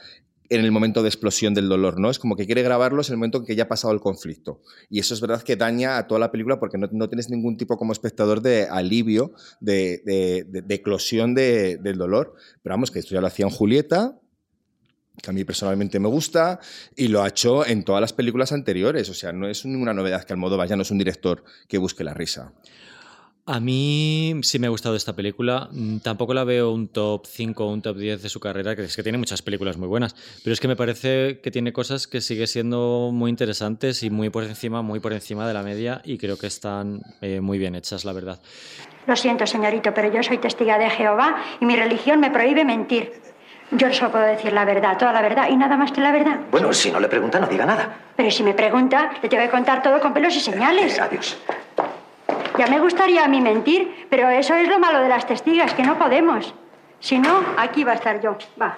[0.49, 2.09] en el momento de explosión del dolor, ¿no?
[2.09, 4.59] Es como que quiere grabarlos en el momento en que ya ha pasado el conflicto.
[4.89, 7.55] Y eso es verdad que daña a toda la película porque no, no tienes ningún
[7.55, 9.31] tipo como espectador de alivio,
[9.61, 12.35] de, de, de- de eclosión de- del dolor.
[12.61, 14.19] Pero vamos, que esto ya lo hacía en Julieta,
[15.21, 16.59] que a mí personalmente me gusta,
[16.95, 19.09] y lo ha hecho en todas las películas anteriores.
[19.09, 22.03] O sea, no es ninguna novedad que Almodóvar ya no es un director que busque
[22.03, 22.53] la risa.
[23.47, 25.67] A mí sí me ha gustado esta película.
[25.71, 28.83] Mm, Tampoco la veo un top 5 o un top 10 de su carrera, que
[28.83, 30.15] es que tiene muchas películas muy buenas.
[30.43, 34.29] Pero es que me parece que tiene cosas que sigue siendo muy interesantes y muy
[34.29, 37.73] por encima, muy por encima de la media y creo que están eh, muy bien
[37.73, 38.39] hechas, la verdad.
[39.07, 43.11] Lo siento, señorito, pero yo soy testiga de Jehová y mi religión me prohíbe mentir.
[43.71, 46.41] Yo solo puedo decir la verdad, toda la verdad y nada más que la verdad.
[46.51, 47.97] Bueno, si no le pregunta, no diga nada.
[48.17, 50.97] Pero si me pregunta, le tengo que contar todo con pelos y señales.
[50.97, 51.37] Eh, adiós.
[52.57, 55.83] Ya me gustaría a mí mentir, pero eso es lo malo de las testigas, que
[55.83, 56.53] no podemos.
[56.99, 58.37] Si no, aquí va a estar yo.
[58.61, 58.75] Va.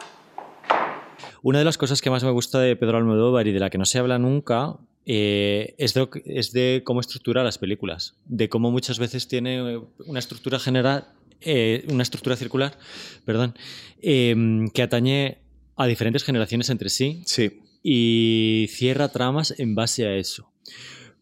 [1.41, 3.79] Una de las cosas que más me gusta de Pedro Almodóvar y de la que
[3.79, 4.75] no se habla nunca
[5.05, 10.19] eh, es, de, es, de, cómo estructura las películas, de cómo muchas veces tiene una
[10.19, 11.07] estructura general,
[11.45, 12.77] eh, una estructura circular,
[13.25, 13.55] perdón,
[14.01, 14.35] eh,
[14.73, 15.37] que atañe
[15.75, 20.49] a diferentes generaciones entre sí, sí y cierra tramas en base a eso.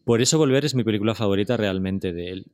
[0.04, 2.46] Por eso Volver es mi película favorita realmente de él.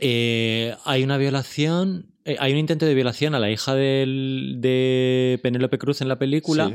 [0.00, 5.38] Eh, hay una violación, eh, hay un intento de violación a la hija del, de
[5.42, 6.74] Penélope Cruz en la película Sí.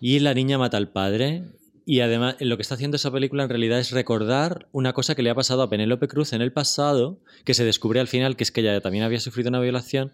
[0.00, 1.44] y la niña mata al padre.
[1.92, 5.22] Y además lo que está haciendo esa película en realidad es recordar una cosa que
[5.22, 8.44] le ha pasado a Penélope Cruz en el pasado, que se descubre al final que
[8.44, 10.10] es que ella también había sufrido una violación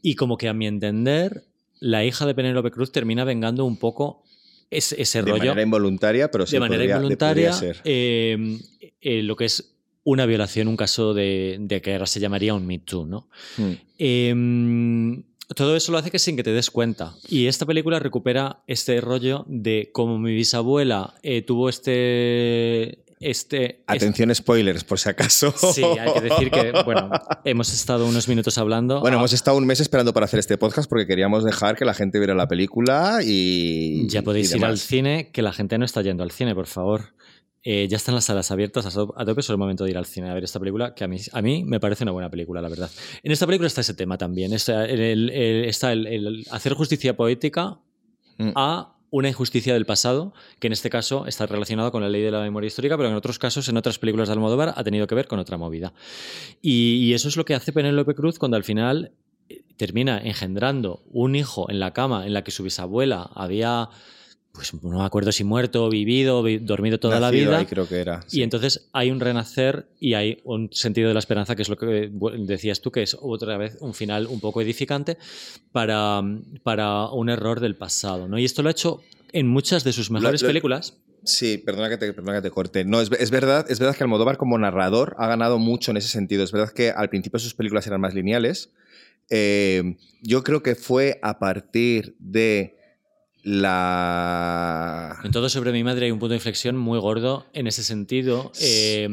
[0.00, 1.44] y como que a mi entender
[1.78, 4.22] la hija de Penélope Cruz termina vengando un poco
[4.70, 7.82] ese, ese de rollo manera involuntaria, pero sí de manera podría- involuntaria ser.
[7.84, 8.58] eh,
[9.02, 12.66] eh, lo que es una violación, un caso de, de que ahora se llamaría un
[12.66, 13.28] Me Too, ¿no?
[13.58, 13.72] Mm.
[13.98, 15.22] Eh,
[15.54, 17.12] todo eso lo hace que sin que te des cuenta.
[17.28, 22.98] Y esta película recupera este rollo de cómo mi bisabuela eh, tuvo este.
[23.20, 25.48] este Atención, spoilers, por si acaso.
[25.48, 27.10] este- Sí, hay que decir que, bueno,
[27.44, 29.00] hemos estado unos minutos hablando.
[29.00, 31.84] Bueno, Ah, hemos estado un mes esperando para hacer este podcast porque queríamos dejar que
[31.84, 34.06] la gente viera la película y.
[34.08, 36.66] Ya podéis y ir al cine, que la gente no está yendo al cine, por
[36.66, 37.12] favor.
[37.66, 40.28] Eh, ya están las salas abiertas a tope, es el momento de ir al cine
[40.28, 42.68] a ver esta película, que a mí, a mí me parece una buena película, la
[42.68, 42.90] verdad.
[43.22, 46.74] En esta película está ese tema también, está el, el- el- está el- el hacer
[46.74, 47.78] justicia poética
[48.36, 48.50] Mm.
[48.54, 52.32] a una injusticia del pasado, que en este caso está relacionado con la ley de
[52.32, 55.14] la memoria histórica, pero en otros casos, en otras películas de Almodóvar, ha tenido que
[55.14, 55.92] ver con otra movida.
[56.60, 59.12] Y, y eso es lo que hace Penélope Cruz cuando al final
[59.48, 63.88] eh, termina engendrando un hijo en la cama en la que su bisabuela había,
[64.54, 67.58] pues no me acuerdo si muerto, vivido, vi- dormido toda la vida.
[67.58, 68.22] ahí creo que era.
[68.26, 68.38] sí.
[68.38, 71.76] Y entonces hay un renacer y hay un sentido de la esperanza, que es lo
[71.76, 75.18] que bu- decías tú, que es otra vez un final un poco edificante
[75.72, 76.22] para,
[76.62, 78.28] para un error del pasado.
[78.28, 78.38] ¿no?
[78.38, 79.00] Y esto lo ha hecho
[79.32, 80.98] en muchas de sus mejores lo- películas.
[81.24, 82.84] Sí, perdona que te, perdona que te corte.
[82.84, 86.08] No, es, es verdad, es verdad que Almodóvar como narrador ha ganado mucho en ese
[86.08, 86.44] sentido.
[86.44, 88.70] Es verdad que al principio sus películas eran más lineales.
[89.30, 92.76] Eh, yo creo que fue a partir de
[93.44, 95.16] la...
[95.24, 98.52] En todo sobre mi madre hay un punto de inflexión muy gordo en ese sentido
[98.60, 99.08] eh,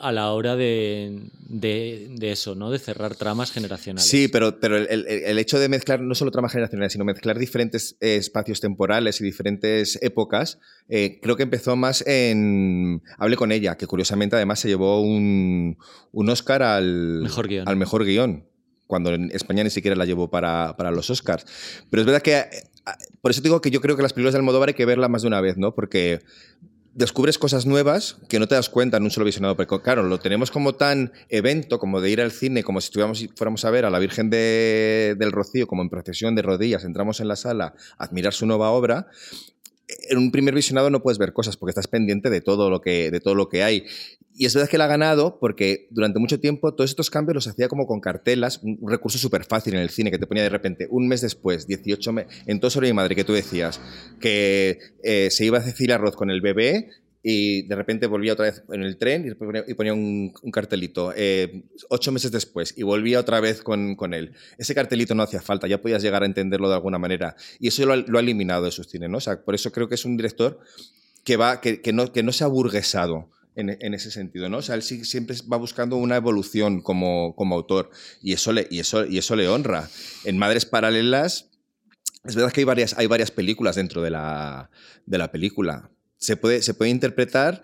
[0.00, 2.70] a la hora de, de- de eso, ¿no?
[2.70, 4.08] De cerrar tramas generacionales.
[4.08, 7.38] Sí, pero, pero el, el- el hecho de mezclar no solo tramas generacionales, sino mezclar
[7.38, 13.52] diferentes eh, espacios temporales y diferentes épocas, eh, creo que empezó más en Hable con
[13.52, 15.76] ella, que curiosamente además se llevó un,
[16.12, 17.68] un Oscar al Mejor guion.
[17.68, 18.46] al mejor guion,
[18.86, 21.46] cuando en España ni siquiera la llevó para, para los Oscars.
[21.90, 22.44] Pero es verdad que,
[23.20, 25.22] por eso digo que yo creo que las películas de Almodóvar hay que verlas más
[25.22, 25.74] de una vez, ¿no?
[25.74, 26.20] Porque
[26.94, 29.56] descubres cosas nuevas que no te das cuenta en un solo visionado.
[29.56, 33.26] Porque, claro, lo tenemos como tan evento, como de ir al cine, como si estuviéramos,
[33.36, 37.18] fuéramos a ver a la Virgen de- del Rocío, como en procesión de rodillas, entramos
[37.20, 39.08] en la sala a admirar su nueva obra.
[40.08, 43.10] En un primer visionado no puedes ver cosas porque estás pendiente de todo lo que,
[43.10, 43.84] de todo lo que hay.
[44.36, 47.46] Y es verdad que la ha ganado porque durante mucho tiempo todos estos cambios los
[47.46, 50.48] hacía como con cartelas, un recurso súper fácil en el cine que te ponía de
[50.48, 53.80] repente un mes después, 18 meses, en todo sobre mi madre que tú decías,
[54.20, 56.88] que eh, se iba a Cecilia Roth con el bebé
[57.26, 59.34] y de repente volvía otra vez en el tren y
[59.74, 64.34] ponía, un, un cartelito, eh, ocho meses después, y volvía otra vez con, con él.
[64.58, 67.34] Ese cartelito no hacía falta, ya podías llegar a entenderlo de alguna manera.
[67.58, 69.16] Y eso lo ha, lo ha eliminado de su cine, ¿no?
[69.16, 70.60] O sea, por eso creo que es un director
[71.24, 74.58] que, va, que, que no, que no se ha burguesado en, en ese sentido, ¿no?
[74.58, 77.88] O sea, él sí- siempre va buscando una evolución como, como autor
[78.20, 79.88] y eso, le, y, eso, y eso le honra.
[80.24, 81.48] En Madres Paralelas,
[82.24, 84.70] es verdad que hay varias, hay varias películas dentro de la,
[85.06, 85.90] de la película.
[86.24, 87.62] Se puede, se puede interpretar,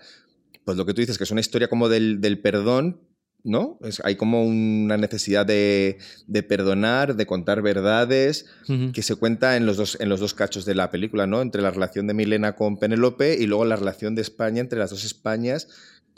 [0.65, 3.01] pues lo que tú dices, que es una historia como del, del perdón,
[3.43, 3.79] ¿no?
[3.83, 5.97] Es- hay como una necesidad de,
[6.27, 8.45] de perdonar, de contar verdades,
[8.93, 11.41] que se cuenta en los, dos, en los dos cachos de la película, ¿no?
[11.41, 14.91] Entre la relación de Milena con Penélope y luego la relación de España entre las
[14.91, 15.69] dos Españas,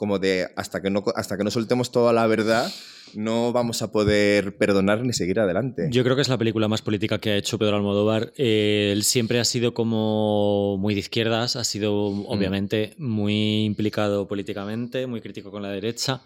[0.02, 2.68] como de hasta que no, hasta que no soltemos toda la verdad,
[3.14, 5.86] no vamos a poder perdonar ni seguir adelante.
[5.92, 8.32] Yo creo que es la película más política que ha hecho Pedro Almodóvar.
[8.36, 11.94] Eh, él siempre ha sido como muy de izquierdas, ha sido
[12.26, 16.20] obviamente muy implicado políticamente, muy crítico con la derecha.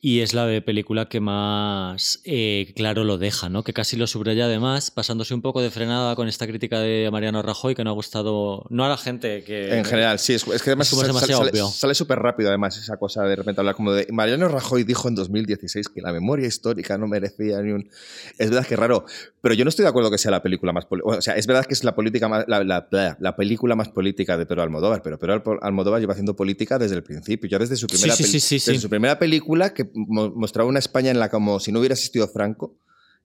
[0.00, 3.64] Y es la de película que más eh, claro lo deja, ¿no?
[3.64, 7.42] Que casi lo subraya además, pasándose un poco de frenada con esta crítica de Mariano
[7.42, 9.76] Rajoy que no ha gustado, no a la gente que...
[9.76, 11.66] En general, sí, es, es que además sale- demasiado sale- obvio.
[11.68, 15.16] sale súper rápido además esa cosa de repente hablar como de Mariano Rajoy dijo en
[15.16, 17.90] 2016 que la memoria histórica no merecía ni un...
[18.38, 19.04] Es verdad que es raro,
[19.40, 20.86] pero yo no estoy de acuerdo que sea la película más...
[21.02, 23.88] O sea, es verdad que es la política más, la, la- la- la película más
[23.88, 27.74] política de Pedro Almodóvar, pero Pedro Almodóvar lleva haciendo política desde el principio, ya desde
[27.74, 31.18] su primera, sí, sí, sí, desde su primera película que mo- mostraba una España en
[31.18, 32.76] la como si no hubiera existido Franco.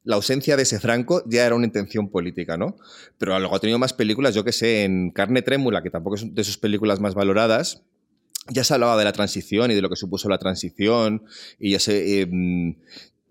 [0.06, 2.76] La ausencia de ese Franco ya era una intención política, ¿no?
[3.18, 6.36] Pero luego ha tenido más películas, yo que sé, en Carne Trémula, que tampoco es
[6.36, 7.84] de sus películas más valoradas,
[8.50, 11.24] ya se hablaba de la transición y de lo que supuso la transición,
[11.58, 12.22] y ya se...
[12.22, 12.76] eh, mm,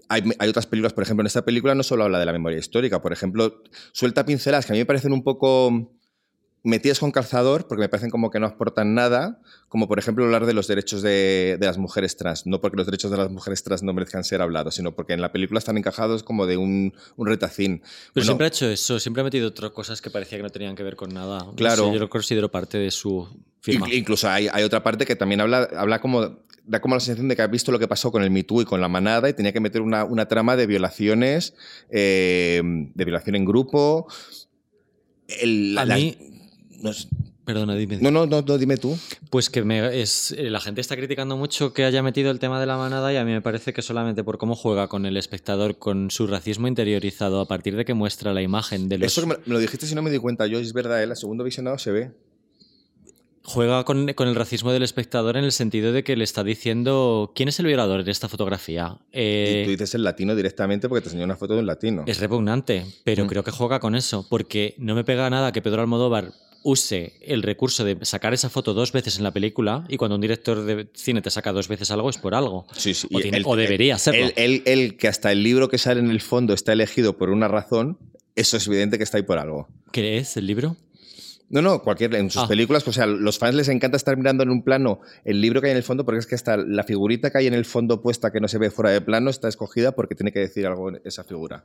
[0.09, 2.59] hay, hay otras películas, por ejemplo, en esta película no solo habla de la memoria
[2.59, 5.93] histórica, por ejemplo, suelta pinceladas que a mí me parecen un poco
[6.65, 10.47] metidas con calzador, porque me parecen como que no aportan nada, como por ejemplo hablar
[10.47, 13.65] de los derechos de, de las mujeres trans, no porque los derechos de las mujeres
[13.65, 16.95] trans no merezcan ser hablados, sino porque en la película están encajados como de un,
[17.17, 17.79] un retacín.
[17.81, 20.51] Pero Bueno, siempre ha hecho eso, siempre ha metido otras cosas que parecía que no
[20.51, 21.39] tenían que ver con nada.
[21.45, 21.87] No Claro.
[21.89, 23.27] sé, yo lo considero parte de su
[23.61, 23.87] firma.
[23.89, 27.27] Inc- Incluso hay, hay otra parte que también habla, habla como, da como la sensación
[27.27, 29.29] de que ha visto lo que pasó con el Me Too y con la manada
[29.29, 31.55] y tenía que meter una, una trama de violaciones,
[31.91, 34.07] eh, de violación en grupo.
[35.27, 36.17] El- A la- mí-
[37.45, 37.99] Perdona, dime.
[38.01, 38.97] no, no, no, no, dime tú.
[39.31, 42.61] Pues que me- es, eh, la gente está criticando mucho que haya metido el tema
[42.61, 45.17] de la manada y a mí me parece que solamente por cómo juega con el
[45.17, 49.07] espectador, con su racismo interiorizado, a partir de que muestra la imagen de los...
[49.11, 51.05] Eso que me, me lo dijiste si no me di cuenta yo, es verdad, ¿eh?
[51.05, 52.11] el segundo visionado se ve.
[53.45, 57.33] Juega con, con el racismo del espectador en el sentido de que le está diciendo
[57.35, 58.99] quién es el violador de esta fotografía.
[59.11, 62.05] Eh, y tú dices el latino directamente porque te enseñó una foto de un latino.
[62.07, 63.27] Es repugnante, pero Mm.
[63.29, 66.33] creo que juega con eso, porque no me pega nada que Pedro Almodóvar
[66.65, 70.21] use el recurso de sacar esa foto dos veces en la película y cuando un
[70.21, 72.67] director de cine te saca dos veces algo es por algo.
[72.77, 73.09] Sí, sí.
[73.13, 74.27] O, tiene- debería serlo.
[74.27, 77.31] Él, él- él, que hasta el libro que sale en el fondo está elegido por
[77.31, 77.99] una razón,
[78.37, 79.69] eso es evidente que está ahí por algo.
[79.93, 80.77] ¿Qué es el libro?
[81.53, 82.49] No, no, cualquier, en sus Ah.
[82.49, 85.61] películas, pues, o sea, los fans les encanta estar mirando en un plano el libro
[85.61, 87.65] que hay en el fondo, porque es que hasta la figurita que hay en el
[87.67, 90.67] fondo puesta que no se ve fuera de plano está escogida porque tiene que decir
[90.67, 91.65] algo en esa figura.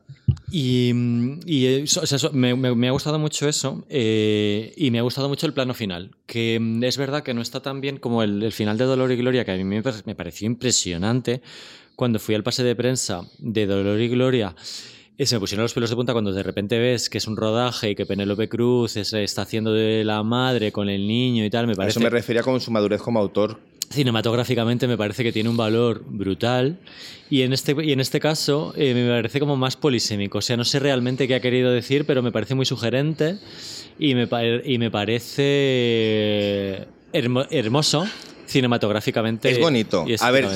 [0.52, 5.00] Y, mm, y o sea, me, me- me ha gustado mucho eso eh, y me
[5.00, 7.97] ha gustado mucho el plano final, que mm, es verdad que no está tan bien
[7.97, 9.82] como el, el final de Dolor y Gloria, que a mí me
[10.15, 11.41] pareció impresionante
[11.95, 14.54] cuando fui al pase de prensa de Dolor y Gloria.
[15.17, 17.36] Eh, se me pusieron los pelos de punta cuando de repente ves que es un
[17.38, 21.49] rodaje y que Penélope Cruz es- está haciendo de la madre con el niño y
[21.49, 21.65] tal.
[21.67, 23.58] Me A parece eso me refería con su madurez como autor.
[23.89, 26.77] cinematográficamente me parece que tiene un valor brutal
[27.30, 30.39] y en este, y en este caso eh, me parece como más polisémico.
[30.39, 33.38] O sea, no sé realmente qué ha querido decir, pero me parece muy sugerente
[33.97, 34.27] y me,
[34.65, 38.06] y me parece hermo- hermoso
[38.48, 39.52] cinematográficamente.
[39.52, 40.06] Es bonito.
[40.08, 40.48] y A ver,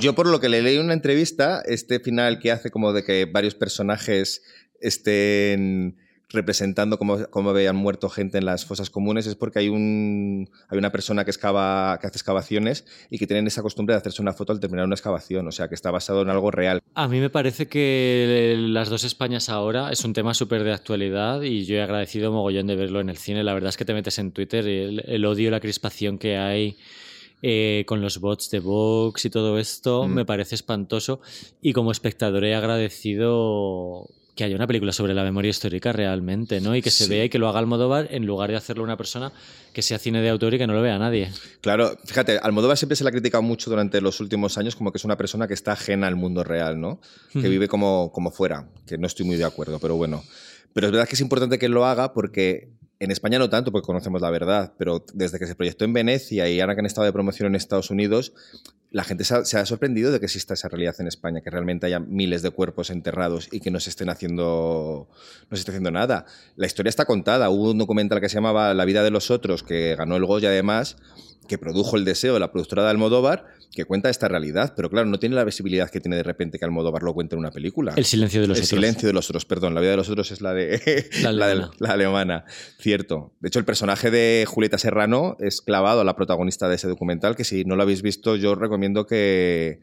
[0.00, 3.04] yo por lo que le leí en una entrevista, este final que hace como de
[3.04, 4.42] que varios personajes
[4.80, 5.96] estén
[6.30, 10.78] representando cómo, cómo habían muerto gente en las fosas comunes es porque hay, un, hay
[10.78, 14.34] una persona que, excava, que hace excavaciones y que tienen esa costumbre de hacerse una
[14.34, 16.80] foto al terminar una excavación, o sea que está basado en algo real.
[16.94, 21.40] A mí me parece que las dos Españas ahora es un tema súper de actualidad
[21.42, 23.42] y yo he agradecido mogollón de verlo en el cine.
[23.42, 26.18] La verdad es que te metes en Twitter y el, el odio y la crispación
[26.18, 26.76] que hay
[27.42, 30.12] eh, con los bots de Vox y todo esto Mm.
[30.14, 31.20] me parece espantoso.
[31.62, 36.76] Y como espectador he agradecido que haya una película sobre la memoria histórica realmente, ¿no?
[36.76, 37.10] Y que se Sí.
[37.10, 39.32] vea y que lo haga Almodóvar en lugar de hacerlo una persona
[39.72, 41.28] que sea cine de autor y que no lo vea nadie.
[41.60, 44.98] Claro, fíjate, Almodóvar siempre se le ha criticado mucho durante los últimos años como que
[44.98, 47.00] es una persona que está ajena al mundo real, ¿no?
[47.32, 50.22] Que vive como, como fuera, que no estoy muy de acuerdo, pero bueno.
[50.72, 52.68] Pero es verdad que es importante que lo haga porque
[53.00, 56.48] en España no tanto, porque conocemos la verdad, pero desde que se proyectó en Venecia
[56.48, 58.32] y ahora que han estado de promoción en Estados Unidos,
[58.90, 62.00] la gente se ha, sorprendido de que exista esa realidad en España, que realmente haya
[62.00, 65.08] miles de cuerpos enterrados y que no se estén haciendo,
[65.50, 66.24] no se esté haciendo nada.
[66.56, 67.50] La historia está contada.
[67.50, 70.48] Hubo un documental que se llamaba La vida de los otros, que ganó el Goya
[70.48, 70.96] además,
[71.48, 75.18] que produjo El Deseo, la productora de Almodóvar, que cuenta esta realidad, pero claro, no
[75.18, 77.94] tiene la visibilidad que tiene de repente que Almodóvar lo cuenta en una película.
[77.96, 78.68] El silencio de los El otros.
[78.78, 79.74] silencio de los otros, perdón.
[79.74, 81.72] La vida de los otros es la de La la, de- alemana.
[81.78, 82.44] la alemana.
[82.78, 83.32] Cierto.
[83.40, 87.34] De hecho, el personaje de Julieta Serrano es clavado a la protagonista de ese documental,
[87.36, 89.80] que si no lo habéis visto, yo os recomiendo que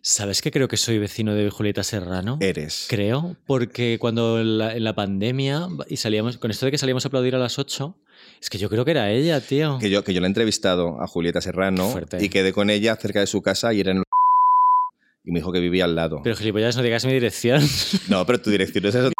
[0.00, 2.38] ¿Sabes que creo que soy vecino de Julieta Serrano?
[2.40, 2.86] eres.
[2.88, 7.04] Creo, porque cuando en la, en la pandemia y salíamos, con esto de que salíamos
[7.04, 7.96] a aplaudir a las 8,
[8.40, 9.78] es que yo creo que era ella, tío.
[9.78, 13.20] Que yo, que yo la he entrevistado a Julieta Serrano y quedé con ella cerca
[13.20, 14.02] de su casa y era en
[15.24, 16.20] y me dijo que vivía al lado.
[16.24, 17.62] Pero gilipollas, no digas mi dirección.
[18.08, 19.10] No, pero tu dirección es esa.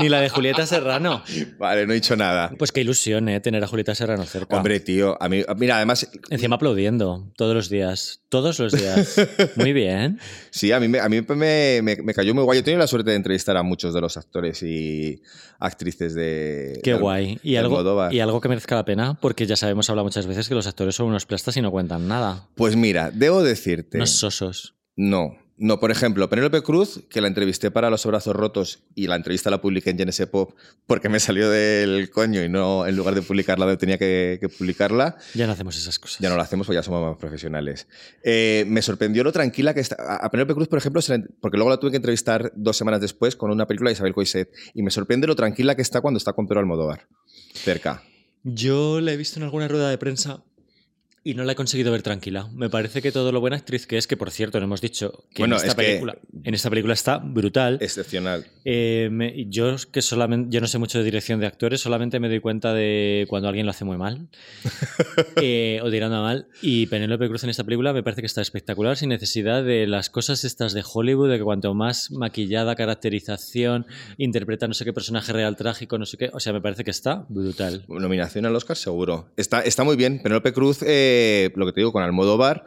[0.00, 1.22] Ni la de Julieta Serrano.
[1.58, 2.52] Vale, no he dicho nada.
[2.58, 3.40] Pues qué ilusión, ¿eh?
[3.40, 4.56] Tener a Julieta Serrano cerca.
[4.56, 8.22] Hombre, tío, a mí, mira, además, Encima aplaudiendo todos los días.
[8.28, 9.16] Todos los días.
[9.56, 10.18] Muy bien.
[10.50, 12.58] sí, a mí, me, a mí me, me- me cayó muy guay.
[12.58, 15.20] Yo he tenido la suerte de entrevistar a muchos de los actores y
[15.58, 16.80] actrices de.
[16.82, 17.38] Qué de- guay.
[17.42, 20.54] Y algo, y algo que merezca la pena, porque ya sabemos, habla muchas veces que
[20.54, 22.48] los actores son unos plastas y no cuentan nada.
[22.54, 23.98] Pues mira, debo decirte.
[23.98, 24.74] Unos sosos.
[24.96, 29.14] No, no, por ejemplo, Penélope Cruz, que la entrevisté para Los Abrazos Rotos y la
[29.14, 30.54] entrevista la publiqué en Genesis Pop
[30.86, 34.48] porque me salió del coño y no, en lugar de publicarla, donde tenía que, que
[34.48, 35.16] publicarla.
[35.34, 36.18] Ya no hacemos esas cosas.
[36.18, 37.86] Ya no lo hacemos, pues ya somos más profesionales.
[38.24, 39.96] Eh, me sorprendió lo tranquila que está.
[40.16, 43.00] A Penélope Cruz, por ejemplo, se la- porque luego la tuve que entrevistar dos semanas
[43.00, 44.48] después con una película de Isabel Coixet.
[44.74, 47.06] Y me sorprende lo tranquila que está cuando está con Pedro Almodóvar.
[47.52, 48.02] Cerca.
[48.42, 50.42] Yo la he visto en alguna rueda de prensa
[51.22, 52.48] y no la he conseguido ver tranquila.
[52.54, 55.24] Me parece que todo lo buena actriz que es, que por cierto, no hemos dicho
[55.34, 57.78] que, Bueno, en, esta es que- película, en esta película está brutal.
[57.80, 58.46] Excepcional.
[58.64, 62.28] Eh, me- yo que solamente yo no sé mucho de dirección de actores, solamente me
[62.28, 64.28] doy cuenta de cuando alguien lo hace muy mal
[65.42, 66.46] eh, o tirando mal.
[66.62, 70.10] Y Penélope Cruz en esta película me parece que está espectacular, sin necesidad de las
[70.10, 73.86] cosas estas de Hollywood, de que cuanto más maquillada, caracterización,
[74.18, 76.30] interpreta no sé qué personaje real trágico, no sé qué.
[76.32, 77.84] O sea, me parece que está brutal.
[77.88, 79.28] Nominación al Oscar, seguro.
[79.36, 80.20] Está, está muy bien.
[80.22, 81.08] Penélope Cruz, eh,
[81.54, 82.64] lo que te digo, con Almodóvar,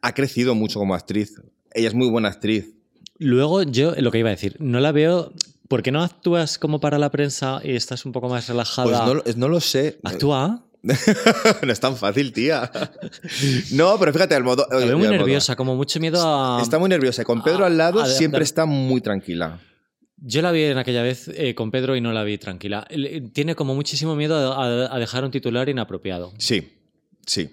[0.00, 1.34] ha crecido mucho como actriz.
[1.74, 2.74] Ella es muy buena actriz.
[3.18, 5.32] Luego, yo lo que iba a decir, no la veo.
[5.68, 8.86] ¿Por qué no actúas como para la prensa y estás un poco más relajada?
[8.88, 9.98] Pues no, lo- no lo sé.
[10.04, 10.66] Actúa.
[10.82, 12.70] no es tan fácil, tía.
[13.72, 14.68] No, pero fíjate, Almodóvar.
[14.80, 16.60] La veo muy nerviosa, como mucho miedo a.
[16.60, 17.24] Está muy nerviosa.
[17.24, 19.60] Con Pedro a- al lado a- a- siempre está muy tranquila.
[20.24, 22.86] Yo la vi en aquella vez eh, con Pedro y no la vi tranquila.
[23.32, 26.32] Tiene como muchísimo miedo a dejar un titular inapropiado.
[26.38, 26.68] Sí,
[27.26, 27.50] sí.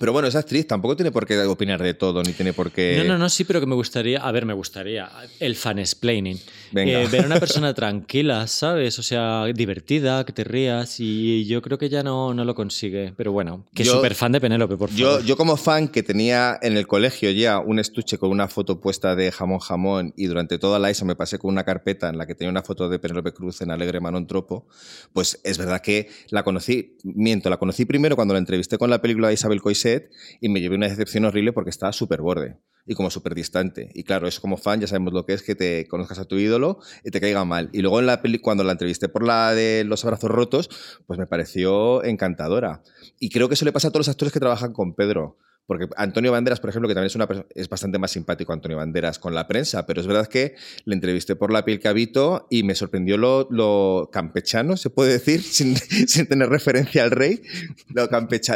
[0.00, 2.96] Pero bueno, esa actriz tampoco tiene por qué opinar de todo, ni tiene por qué.
[2.98, 4.18] No, no, no, sí, pero que me gustaría.
[4.18, 5.08] A ver, me gustaría.
[5.38, 6.36] El fansplaining.
[6.36, 6.44] Venga.
[6.76, 8.98] Eh, ver a una persona tranquila, ¿sabes?
[8.98, 10.96] O sea, divertida, que te rías.
[11.00, 13.12] Y yo creo que ya no, no lo consigue.
[13.16, 15.24] Pero bueno, que Yo- súper fan de Penélope, por Yo, favor.
[15.24, 19.14] yo como fan que tenía en el colegio ya un estuche con una foto puesta
[19.16, 22.26] de jamón jamón y durante toda la ESO me pasé con una carpeta en la
[22.26, 24.66] que tenía una foto de Penélope Cruz en Alegre Manon Tropo,
[25.12, 29.00] pues es verdad que la conocí, miento, la conocí primero cuando la entrevisté con la
[29.00, 30.10] película de Isabel Coixet
[30.40, 32.56] y me llevé una decepción horrible porque estaba súper borde
[32.86, 33.90] y como súper distante.
[33.94, 36.36] Y claro, eso como fan ya sabemos lo que es que te conozcas a tu
[36.36, 37.70] ídolo y te caiga mal.
[37.72, 40.70] Y luego en la peli, cuando la entrevisté por la de Los Abrazos Rotos,
[41.06, 42.82] pues me pareció encantadora.
[43.18, 45.38] Y creo que eso le pasa a todos los actores que trabajan con Pedro.
[45.66, 49.18] Porque Antonio Banderas, por ejemplo, que también es, una, es bastante más simpático Antonio Banderas
[49.18, 52.64] con la prensa, pero es verdad que le entrevisté por la piel que habito y
[52.64, 57.40] me sorprendió lo, campechano, se puede decir, sin, sin tener referencia al rey,
[57.88, 58.08] lo,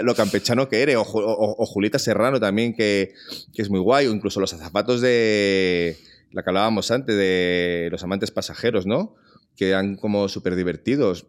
[0.03, 1.57] lo campechano que eres, o, o-
[1.99, 3.15] Serrano también, que,
[3.55, 5.97] que es muy guay, o incluso los azafatos de
[6.33, 9.15] la que hablábamos antes, de los amantes pasajeros, ¿no?
[9.57, 11.27] Que eran como súper divertidos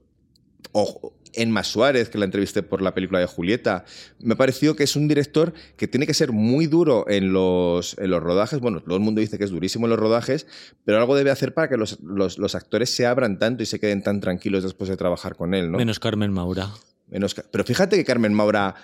[1.33, 3.85] Enma Suárez, que la entrevisté por la película de Julieta,
[4.19, 7.97] me ha parecido que es un director que tiene que ser muy duro en los,
[7.97, 8.59] en los rodajes.
[8.59, 10.47] Bueno, todo el mundo dice que es durísimo en los rodajes,
[10.85, 13.79] pero algo debe hacer para que los, los- los actores se abran tanto y se
[13.79, 15.77] queden tan tranquilos después de trabajar con él, ¿no?
[15.77, 16.69] Menos Carmen Maura.
[17.07, 18.75] Menos pero fíjate que Carmen Maura.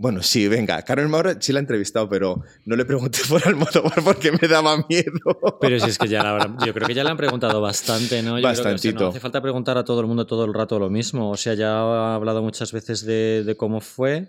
[0.00, 4.00] Bueno, sí, venga, Carmen Maura sí la he entrevistado, pero no le pregunté por Almodóvar
[4.04, 5.58] porque me daba miedo.
[5.60, 8.22] Pero si es que ya la habrán- yo creo que ya le han preguntado bastante,
[8.22, 8.38] ¿no?
[8.38, 9.04] Yo creo que, o sea, Bastantito.
[9.04, 11.30] no hace falta preguntar a todo el mundo todo el rato lo mismo.
[11.30, 14.28] O sea, ya ha hablado muchas veces de, de cómo fue.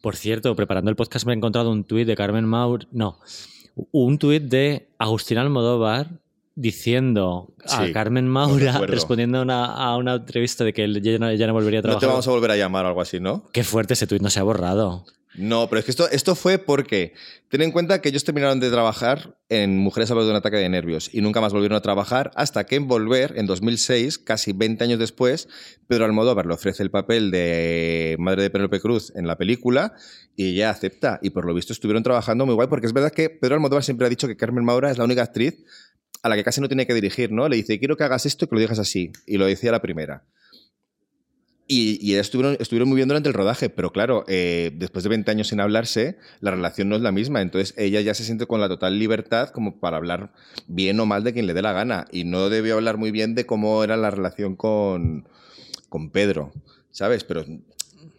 [0.00, 2.88] Por cierto, preparando el podcast me he encontrado un tuit de Carmen Maur.
[2.90, 3.20] No,
[3.92, 6.10] un tuit de Agustín Almodóvar
[6.54, 11.02] diciendo a Sí, Carmen me Maura, respondiendo a una, a una entrevista de que él
[11.02, 12.00] ya no, ya no volvería a No trabajar.
[12.00, 13.48] te vamos a volver a llamar o algo así, ¿no?
[13.52, 15.04] Qué fuerte ese tuit, no se ha borrado.
[15.36, 17.12] No, pero es que esto, esto fue porque
[17.48, 20.68] ten en cuenta que ellos terminaron de trabajar en Mujeres a de un ataque de
[20.68, 24.84] nervios y nunca más volvieron a trabajar hasta que en Volver, en 2006, casi 20
[24.84, 25.48] años después,
[25.88, 29.94] Pedro Almodóvar le ofrece el papel de madre de Penélope Cruz en la película
[30.36, 31.18] y ella acepta.
[31.20, 34.06] Y por lo visto estuvieron trabajando muy guay porque es verdad que Pedro Almodóvar siempre
[34.06, 35.64] ha dicho que Carmen Maura es la única actriz
[36.22, 37.48] a la que casi no tiene que dirigir, ¿no?
[37.48, 39.12] Le dice, quiero que hagas esto y que lo digas así.
[39.26, 40.24] Y lo decía la primera.
[41.66, 45.30] Y, y estuvieron, estuvieron muy bien durante el rodaje, pero claro, eh, después de 20
[45.30, 47.40] años sin hablarse, la relación no es la misma.
[47.40, 50.32] Entonces ella ya se siente con la total libertad como para hablar
[50.66, 52.06] bien o mal de quien le dé la gana.
[52.12, 55.26] Y no debió hablar muy bien de cómo era la relación con,
[55.88, 56.52] con Pedro,
[56.90, 57.24] ¿sabes?
[57.24, 57.46] Pero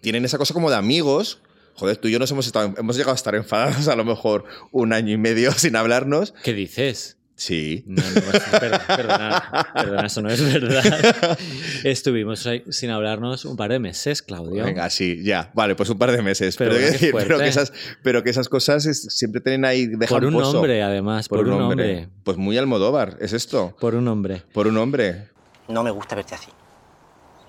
[0.02, 1.42] tienen esa cosa como de amigos.
[1.76, 4.46] Joder, tú y yo nos hemos, estado, hemos llegado a estar enfadados a lo mejor
[4.72, 6.34] un año y medio sin hablarnos.
[6.44, 7.18] ¿Qué dices?
[7.38, 7.84] Sí.
[7.86, 11.38] No, no, per- perdona, perdona, eso no es verdad.
[11.84, 14.64] Estuvimos ahí sin hablarnos un par de meses, Claudio.
[14.64, 15.52] Venga, sí, ya.
[15.54, 16.56] Vale, pues un par de meses.
[16.56, 17.74] Pero que esas,
[18.04, 19.86] pero que esas cosas es- siempre tienen ahí.
[19.88, 20.58] dejan por un pozo.
[20.60, 22.08] hombre, además, por, un hombre.
[22.24, 23.76] Pues muy Almodóvar, es esto.
[23.82, 24.44] Por un hombre.
[24.54, 25.30] Por un hombre.
[25.68, 26.50] No me gusta verte así.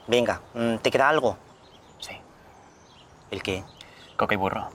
[0.08, 1.38] Venga, mm, ¿te queda algo?
[2.00, 2.12] Sí.
[3.30, 3.62] ¿El qué?
[4.16, 4.68] Coca y burro.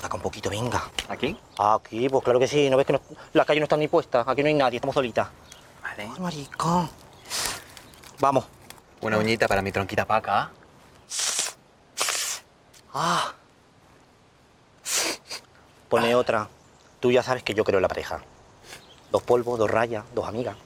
[0.00, 0.82] Saca un poquito, venga.
[1.08, 1.36] ¿Aquí?
[1.58, 2.70] Aquí, pues claro que sí.
[2.70, 3.00] ¿No ves que no-
[3.32, 4.26] las calles no están ni puestas?
[4.26, 5.28] Aquí no hay nadie, estamos solitas.
[5.82, 6.08] Vale.
[6.14, 6.88] Ay, maricón.
[8.18, 8.44] Vamos.
[9.02, 10.50] Una uñita para mi tronquita paca.
[12.94, 13.32] Ah.
[15.88, 16.48] Pone otra.
[17.00, 18.22] Tú ya sabes que yo creo en la pareja.
[19.10, 20.56] Dos polvos, dos rayas, dos amigas.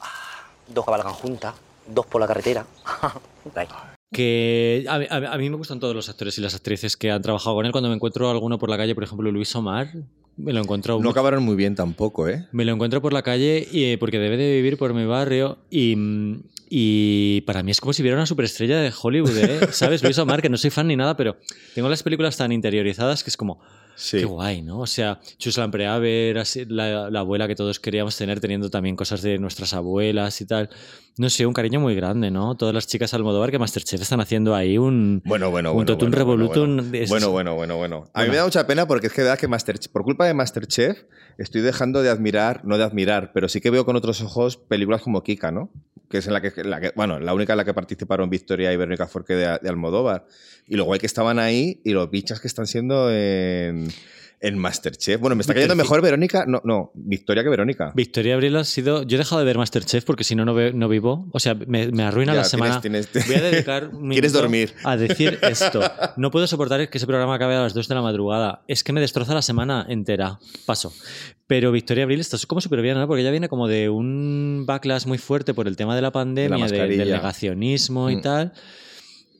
[0.00, 1.54] Ah, Dos cabalgan juntas,
[1.86, 2.64] dos por la carretera.
[3.54, 3.68] Ahí.
[4.12, 7.22] Que a, a- a mí me gustan todos los actores y las actrices que han
[7.22, 7.72] trabajado con él.
[7.72, 9.88] Cuando me encuentro alguno por la calle, por ejemplo, Luis Omar,
[10.36, 12.46] me lo encuentro No acabaron muy bien tampoco, ¿eh?
[12.52, 15.58] Me lo encuentro por la calle y, eh, porque debe de vivir por mi barrio
[15.70, 19.60] y, mm, y para mí es como si viera una superestrella de Hollywood, ¿eh?
[19.72, 20.02] ¿sabes?
[20.02, 21.36] Luis Omar, que no soy fan ni nada, pero
[21.74, 23.60] tengo las películas tan interiorizadas que es como,
[23.94, 24.18] Sí.
[24.18, 24.80] qué guay, ¿no?
[24.80, 29.22] O sea, Chuslan Preaver, así, la, la abuela que todos queríamos tener, teniendo también cosas
[29.22, 30.70] de nuestras abuelas y tal.
[31.18, 32.56] No sé, un cariño muy grande, ¿no?
[32.56, 35.20] Todas las chicas Almodóvar que Masterchef están haciendo ahí un...
[35.26, 35.86] Bueno, bueno, Un bueno.
[35.86, 38.04] totum bueno, revolutum Bueno, bueno, bueno, bueno, bueno.
[38.14, 40.26] A mí me da mucha pena porque es que de verdad que Masterchef, por culpa
[40.26, 41.02] de Masterchef,
[41.36, 45.02] estoy dejando de admirar, no de admirar, pero sí que veo con otros ojos películas
[45.02, 45.70] como Kika, ¿no?
[46.12, 49.06] Que es en la que, bueno, la única en la que participaron Victoria y Verónica
[49.06, 50.26] Forqué de, Almodóvar.
[50.66, 53.88] Y lo guay que estaban ahí y los bichas que están siendo en,
[54.42, 55.20] en Masterchef.
[55.20, 57.92] Bueno, me está cayendo mejor Verónica, no, no, Victoria que Verónica.
[57.94, 59.02] Victoria Abril ha sido.
[59.04, 61.28] Yo he dejado de ver Masterchef porque si no, no, ve- no vivo.
[61.32, 62.80] O sea, me, me arruina Ya, la semana.
[62.80, 64.74] tienes- tienes- Voy a dedicar un Quieres dormir.
[64.84, 65.80] a decir esto.
[66.16, 68.62] No puedo soportar que ese programa acabe a las 2 de la madrugada.
[68.68, 70.38] Es que me destroza la semana entera.
[70.66, 70.92] Paso.
[71.46, 73.06] Pero Victoria Abril está como súper bien, ¿no?
[73.06, 76.66] Porque ella viene como de un backlash muy fuerte por el tema de la pandemia,
[76.66, 78.20] de- del negacionismo y Mm.
[78.22, 78.52] tal.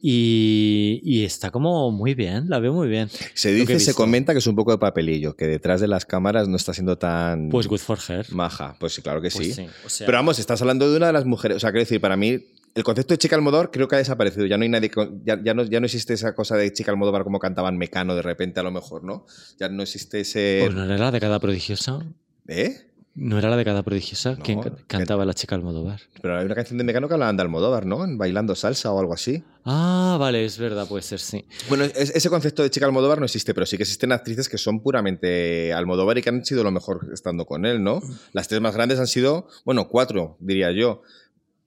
[0.04, 3.08] Y, y está como muy bien, la veo muy bien.
[3.34, 6.48] Se dice, se comenta que es un poco de papelillo, que detrás de las cámaras
[6.48, 8.26] no está siendo tan Pues good for her.
[8.32, 8.74] maja.
[8.80, 9.52] Pues sí, claro que Pues sí.
[9.54, 11.56] sí, o sea- Pero vamos, estás hablando de una de las mujeres.
[11.56, 12.36] O sea, quiero decir, para mí,
[12.74, 14.44] el concepto de chica Almodóvar creo que ha desaparecido.
[14.46, 14.90] Ya no hay nadie.
[15.24, 18.58] ya no, ya no existe esa cosa de chica Almodóvar como cantaban Mecano de repente,
[18.58, 19.24] a lo mejor, ¿no?
[19.60, 20.62] Ya no existe ese.
[20.64, 22.00] Pues no era la década prodigiosa.
[22.48, 22.88] ¿Eh?
[23.14, 26.00] No era la década prodigiosa No, quien que- cantaba la chica Almodóvar.
[26.22, 28.04] Pero hay una canción de Mecano que hablaban de Almodóvar, ¿no?
[28.04, 29.44] En Bailando salsa o algo así.
[29.66, 31.44] Ah, vale, es verdad, puede ser, sí.
[31.68, 34.56] Bueno, es- ese concepto de chica Almodóvar no existe, pero sí que existen actrices que
[34.56, 38.00] son puramente Almodóvar y que han sido lo mejor estando con él, ¿no?
[38.32, 41.02] Las tres más grandes han sido, bueno, cuatro, diría yo.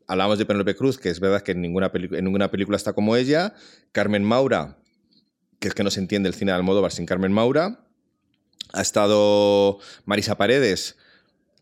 [0.08, 3.16] Hablamos de Penélope Cruz, que es verdad que en ninguna, en ninguna película está como
[3.16, 3.54] ella.
[3.92, 4.78] Carmen Maura,
[5.60, 7.86] que es que no se entiende el cine de Almodóvar sin Carmen Maura.
[8.74, 10.98] Ha estado Marisa Paredes,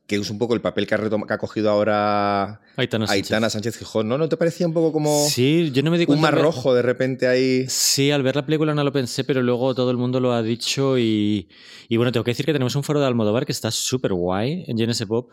[0.07, 3.25] que es un poco el papel que ha, que ha cogido ahora Aitana Sánchez.
[3.25, 4.17] Aitana Sánchez Gijón, ¿no?
[4.17, 6.81] ¿No te parecía un poco como Sí, yo no me di un mar rojo de
[6.81, 7.65] repente ahí?
[7.69, 10.43] Sí, al ver la película no lo pensé, pero luego todo el mundo lo ha
[10.43, 11.47] dicho y,
[11.87, 14.65] y bueno, tengo que decir que tenemos un foro de Almodóvar que está súper guay
[14.67, 15.31] en GNS Pop.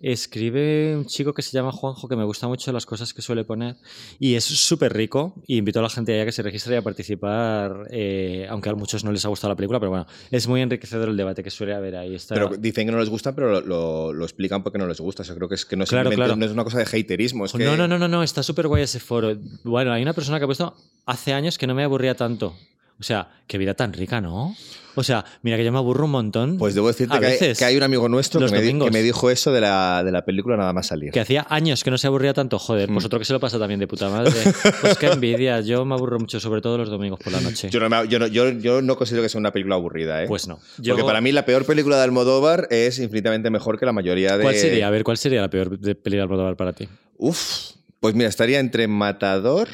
[0.00, 3.44] Escribe un chico que se llama Juanjo, que me gusta mucho las cosas que suele
[3.44, 3.76] poner
[4.20, 6.82] y es súper rico y invito a la gente allá que se registre y a
[6.82, 10.60] participar, eh, aunque a muchos no les ha gustado la película, pero bueno, es muy
[10.60, 12.14] enriquecedor el debate que suele haber ahí.
[12.14, 15.22] Está, Pero dicen que no les gusta, pero lo, explican porque no les gusta.
[15.22, 17.44] O sea, creo que es que no, es Claro, no es una cosa de haterismo.
[17.44, 17.64] Es que...
[17.64, 19.36] No, no, no, no, no, está súper guay ese foro.
[19.64, 20.74] Bueno, hay una persona que ha puesto
[21.06, 22.54] hace años que no me aburría tanto.
[23.00, 24.56] O sea, qué vida tan rica, ¿no?
[24.96, 26.58] O sea, mira que yo me aburro un montón.
[26.58, 28.86] Pues debo decirte que hay, veces, que hay un amigo nuestro que me, di- domingos.
[28.88, 31.12] que me dijo eso de la, de la película nada más salir.
[31.12, 32.58] Que hacía años que no se aburría tanto.
[32.58, 33.06] Joder, pues Mm.
[33.06, 34.32] otro que se lo pasa también de puta madre.
[34.80, 35.60] Pues qué envidia.
[35.60, 37.70] Yo me aburro mucho, sobre todo los domingos por la noche.
[37.70, 40.26] Yo no, me- yo, no, yo, yo no considero que sea una película aburrida, ¿eh?
[40.26, 40.58] Pues no.
[40.78, 44.36] Yo- Porque para mí la peor película de Almodóvar es infinitamente mejor que la mayoría
[44.36, 44.42] de...
[44.42, 44.88] ¿Cuál sería?
[44.88, 46.88] A ver, ¿cuál sería la peor peli de Almodóvar para ti?
[47.16, 47.70] Uf,
[48.00, 49.68] pues mira, estaría entre Matador,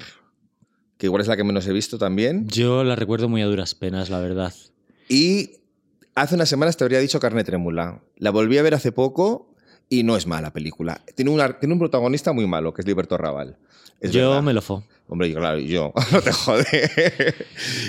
[1.04, 3.74] que igual es la que menos he visto también, Yo la recuerdo muy a duras
[3.74, 4.54] penas, la verdad.
[5.06, 5.50] y
[6.14, 8.00] hace unas semanas te habría dicho Carne Trémula.
[8.16, 9.54] La volví a ver hace poco
[9.90, 11.02] y no es mala película.
[11.14, 13.58] Tiene, una- tiene un protagonista muy malo, que es Liberto Raval.
[14.04, 14.42] Es yo verdad.
[14.42, 14.84] me lo fo.
[15.06, 15.92] Hombre, yo, claro, yo.
[16.12, 16.64] No te jode.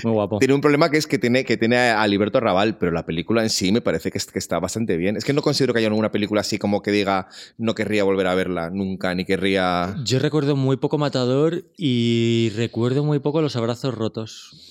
[0.04, 0.38] Muy guapo.
[0.40, 3.42] tiene un problema que es que tiene, que tiene a Liberto Raval, pero la película
[3.42, 5.16] en sí me parece que, es- que está bastante bien.
[5.16, 8.28] Es que no considero que haya ninguna película así como que diga no querría volver
[8.28, 9.96] a verla nunca, ni querría...
[10.04, 14.70] Yo recuerdo muy poco Matador y recuerdo muy poco Los Abrazos Rotos.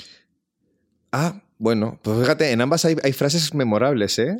[1.12, 4.38] Ah, bueno, pues fíjate, en ambas hay, hay frases memorables, ¿eh?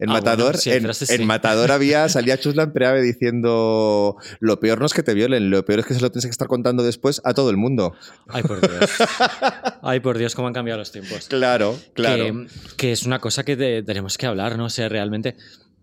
[0.00, 1.24] En Ah, Matador, bueno, sí, en, en sí.
[1.24, 5.80] Matador había, salía Chuslan Preave diciendo lo peor no es que te violen, lo peor
[5.80, 7.94] es que se lo tienes que estar contando después a todo el mundo.
[8.28, 8.90] Ay, por Dios.
[9.82, 11.26] Ay, por Dios, cómo han cambiado los tiempos.
[11.28, 12.24] Claro, claro.
[12.24, 12.46] Que,
[12.76, 14.64] que es una cosa que te- tenemos que hablar, ¿no?
[14.66, 15.36] O sea, realmente,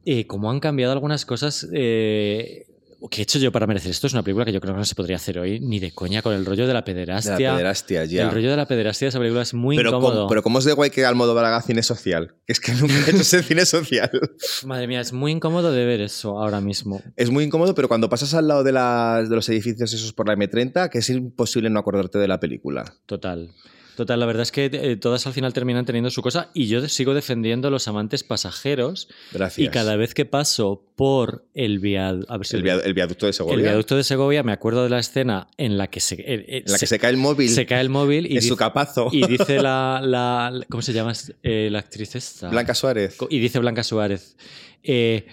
[0.06, 1.68] eh, cómo han cambiado algunas cosas.
[1.74, 2.66] eh,
[3.12, 4.08] ¿Qué he hecho yo para merecer esto?
[4.08, 6.22] Es una película que yo creo que no se podría hacer hoy ni de coña
[6.22, 7.36] con el rollo de la pederastia.
[7.36, 8.24] De la pederastia, ya.
[8.24, 10.16] El rollo de la pederastia de esa película es muy pero, incómodo.
[10.16, 12.34] ¿cómo, pero ¿cómo es de guay que Almodóvar haga cine social?
[12.46, 14.10] Que es que nunca he hecho ese cine social.
[14.66, 17.02] Madre mía, es muy incómodo de ver eso ahora mismo.
[17.16, 20.28] Es muy incómodo, pero cuando pasas al lado de, las, de los edificios esos por
[20.28, 22.96] la M30, que es imposible no acordarte de la película.
[23.06, 23.52] Total.
[23.98, 26.88] Total, la verdad es que eh, todas al final terminan teniendo su cosa y yo
[26.88, 29.10] sigo defendiendo a los amantes pasajeros.
[29.34, 29.68] Gracias.
[29.68, 33.26] Y cada vez que paso por el, viad- a ver si- El, via- el viaducto
[33.26, 33.56] de Segovia.
[33.56, 36.64] el viaducto de Segovia, me acuerdo de la escena en la que se, eh, eh,
[36.66, 37.50] en la que se cae el móvil.
[37.50, 39.10] se cae el móvil y, en su dice, capazo.
[39.12, 42.50] y dice la, la- ¿Cómo se llama la actriz esta?
[42.50, 43.18] Blanca Suárez.
[43.32, 44.38] Y dice Blanca Suárez.
[44.84, 45.26] eh,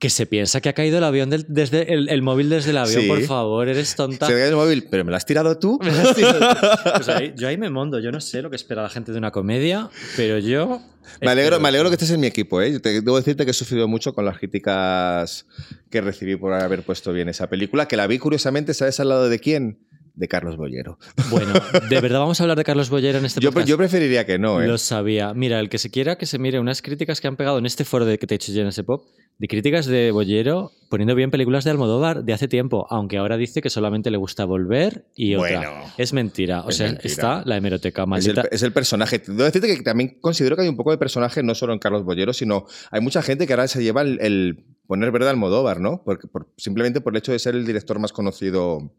[0.00, 2.78] que se piensa que ha caído el avión del- desde el, el móvil desde el
[2.78, 3.06] avión, Sí.
[3.06, 4.26] por favor, eres tonta.
[4.26, 5.78] Se cae el móvil, pero ¿me lo has tirado tú?
[6.96, 9.18] Pues ahí- yo ahí me mondo, yo no sé lo que espera la gente de
[9.18, 10.80] una comedia, pero yo...
[11.20, 12.72] Me alegro, espero me alegro que estés en mi equipo, ¿eh?
[12.72, 15.44] Yo te- debo decirte que he sufrido mucho con las críticas
[15.90, 19.28] que recibí por haber puesto bien esa película, que la vi curiosamente, ¿sabes al lado
[19.28, 19.78] de quién?
[20.14, 20.98] De Carlos Bollero.
[21.30, 21.52] Bueno,
[21.88, 23.68] ¿de verdad vamos a hablar de Carlos Bollero en este Yo, podcast?
[23.68, 24.66] yo preferiría que no, ¿eh?
[24.66, 25.32] Lo sabía.
[25.34, 27.84] Mira, el que se quiera que se mire unas críticas que han pegado en este
[27.84, 29.04] foro de que te he hecho yo en ese pop,
[29.38, 33.62] de críticas de Bollero poniendo bien películas de Almodóvar de hace tiempo, aunque ahora dice
[33.62, 35.60] que solamente le gusta volver y otra.
[35.60, 35.92] Bueno.
[35.96, 36.62] es mentira.
[36.62, 37.08] O Es sea, mentira.
[37.08, 38.44] está la hemeroteca Es el, maldita.
[38.50, 39.18] es el personaje.
[39.24, 42.04] Debo decirte que también considero que hay un poco de personaje no solo en Carlos
[42.04, 45.80] Bollero, sino hay mucha gente que ahora se lleva el, el poner verde al Almodóvar,
[45.80, 46.02] ¿no?
[46.04, 48.92] Porque, por- simplemente por el hecho de ser el director más conocido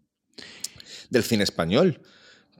[1.11, 2.01] del cine español,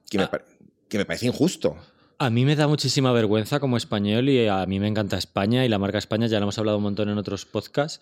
[0.09, 0.41] que me, Ah.
[0.87, 1.75] que me parece injusto.
[2.19, 5.69] A mí me da muchísima vergüenza como español y a mí me encanta España y
[5.69, 7.99] la marca España, ya lo hemos hablado un montón en otros podcasts,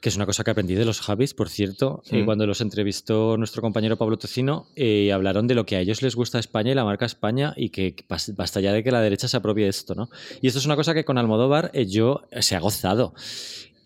[0.00, 2.18] que es una cosa que aprendí de los Javis, por cierto, Sí.
[2.18, 6.00] eh, cuando los entrevistó nuestro compañero Pablo Tocino, eh, hablaron de lo que a ellos
[6.00, 9.00] les gusta España y la marca España y que bas- basta ya de que la
[9.02, 10.08] derecha se apropie de esto, ¿no?
[10.40, 13.14] Y esto es una cosa que con Almodóvar eh, yo se ha gozado.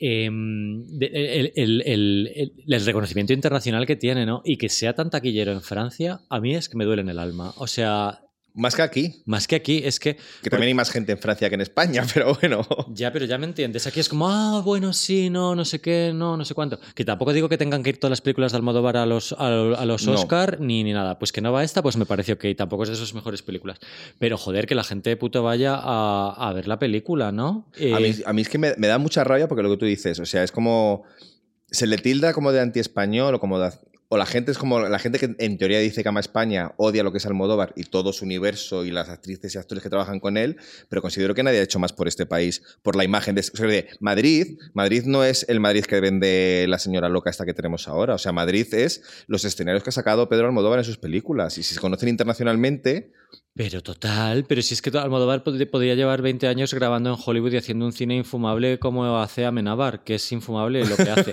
[0.02, 4.40] Em, el- el- el- el reconocimiento internacional que tiene, ¿no?
[4.46, 7.18] Y que sea tan taquillero en Francia, a mí es que me duele en el
[7.18, 7.52] alma.
[7.58, 8.22] O sea,
[8.54, 11.48] Más que aquí, más que aquí, es que que también hay más gente en Francia
[11.48, 12.66] que en España, pero bueno.
[12.92, 13.86] ya, pero ya me entiendes.
[13.86, 16.80] Aquí es como, ah, bueno, sí, no, no sé qué, no, no sé cuánto.
[16.94, 19.46] Que tampoco digo que tengan que ir todas las películas de Almodóvar a los, a,
[19.46, 20.14] a los No.
[20.14, 21.18] Oscar ni, ni nada.
[21.18, 22.44] Pues que no va esta, pues me parece ok.
[22.56, 23.78] Tampoco es de sus mejores películas.
[24.18, 27.68] Pero joder, que la gente puto vaya a, a ver la película, ¿no?
[27.76, 29.76] Eh, A mí, a mí es que me, me da mucha rabia porque lo que
[29.76, 31.04] tú dices, o sea, es como.
[31.70, 33.70] Se le tilda como de anti-español o como de.
[34.12, 34.80] O la gente es como.
[34.80, 37.84] La gente que en teoría dice que ama España odia lo que es Almodóvar y
[37.84, 40.56] todo su universo y las actrices y actores que trabajan con él,
[40.88, 43.56] pero considero que nadie ha hecho más por este país, por la imagen de, o
[43.56, 44.58] sea, de Madrid.
[44.74, 48.14] Madrid no es el Madrid que vende la señora loca esta que tenemos ahora.
[48.14, 51.56] O sea, Madrid es los escenarios que ha sacado Pedro Almodóvar en sus películas.
[51.56, 53.12] Y si se conocen internacionalmente,
[53.62, 57.52] Pero total, pero si es que Almodóvar pod- podría llevar 20 años grabando en Hollywood
[57.52, 61.30] y haciendo un cine infumable como hace Amenábar, que es infumable lo que hace.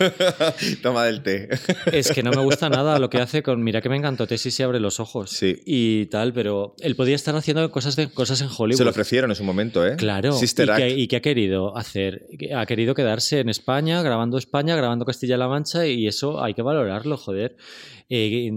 [0.83, 1.47] toma del té.
[1.93, 3.63] Es que no me gusta nada lo que hace con.
[3.63, 5.31] Mira que me encantó Tesis se abre los ojos.
[5.31, 5.61] Sí.
[5.65, 8.77] Y tal, pero él podía estar haciendo cosas, de, cosas en Hollywood.
[8.79, 9.95] Se lo ofrecieron en su momento, ¿eh?
[9.95, 10.33] Claro.
[10.33, 10.97] Sister ¿Y Act.
[10.97, 12.25] y qué ha querido hacer?
[12.37, 16.61] Que Ha querido quedarse en España, grabando España, grabando Castilla-La Mancha, y eso hay que
[16.61, 17.55] valorarlo, joder.
[18.09, 18.49] Eh,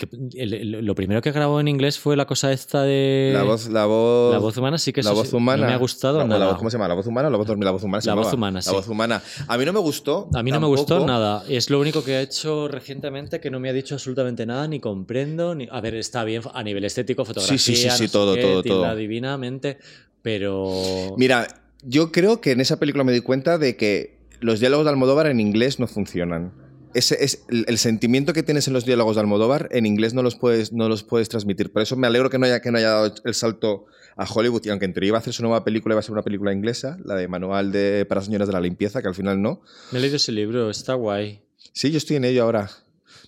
[0.00, 3.30] que- el- el- lo primero que grabó en inglés fue la cosa esta de.
[3.32, 4.32] La voz, la voz.
[4.32, 5.62] La voz humana sí que la voz sí, humana.
[5.62, 6.40] no me ha gustado La- nada.
[6.40, 6.88] La voz, ¿Cómo se llama?
[6.88, 7.46] ¿La voz humana o la voz?
[7.48, 8.00] La voz humana.
[8.00, 8.70] se La voz humana, La sí.
[8.72, 9.22] voz humana.
[9.46, 10.28] A mí no me gustó.
[10.34, 11.44] A mí no me gustó nada.
[11.48, 14.80] Es lo único que ha hecho recientemente que no me ha dicho absolutamente nada, ni
[14.80, 15.54] comprendo.
[15.54, 15.68] Ni...
[15.70, 17.58] A ver, está bien a nivel estético, fotografía.
[17.58, 18.96] Sí, sí, sí, sí, todo, qué, todo, todo.
[18.96, 19.78] divinamente,
[20.22, 21.14] pero.
[21.16, 21.46] Mira,
[21.84, 25.26] yo creo que en esa película me di cuenta de que los diálogos de Almodóvar
[25.28, 26.65] en inglés no funcionan.
[26.94, 30.22] Ese es el, el sentimiento que tienes en los diálogos de Almodóvar en inglés no
[30.22, 31.72] los puedes, no los puedes transmitir.
[31.72, 34.62] Por eso me alegro que no haya, que no haya dado el salto a Hollywood.
[34.64, 36.52] Y aunque en teoría iba a hacer su nueva película, iba a ser una película
[36.52, 39.60] inglesa, la de Manual de, para señoras de la limpieza, que al final no.
[39.92, 41.42] Me he leído ese libro, está guay.
[41.72, 42.70] Sí, yo estoy en ello ahora.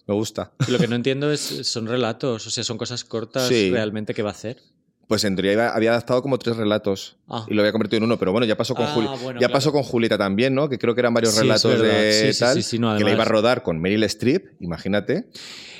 [0.06, 0.52] Me gusta.
[0.66, 3.70] Y Lo que no entiendo es, son relatos, o sea, son cosas cortas Sí.
[3.70, 4.58] realmente que va a hacer.
[5.08, 7.44] Pues en teoría había adaptado como tres relatos Ah.
[7.48, 9.46] y lo había convertido en uno, pero bueno, ya pasó con Ah, Juli- bueno, ya
[9.46, 9.52] claro.
[9.54, 10.68] pasó con Julieta también, ¿no?
[10.68, 13.04] Que creo que eran varios Sí, relatos de Sí, sí, tal sí, sí, no, que
[13.04, 15.24] la iba a rodar con Meryl Streep, imagínate.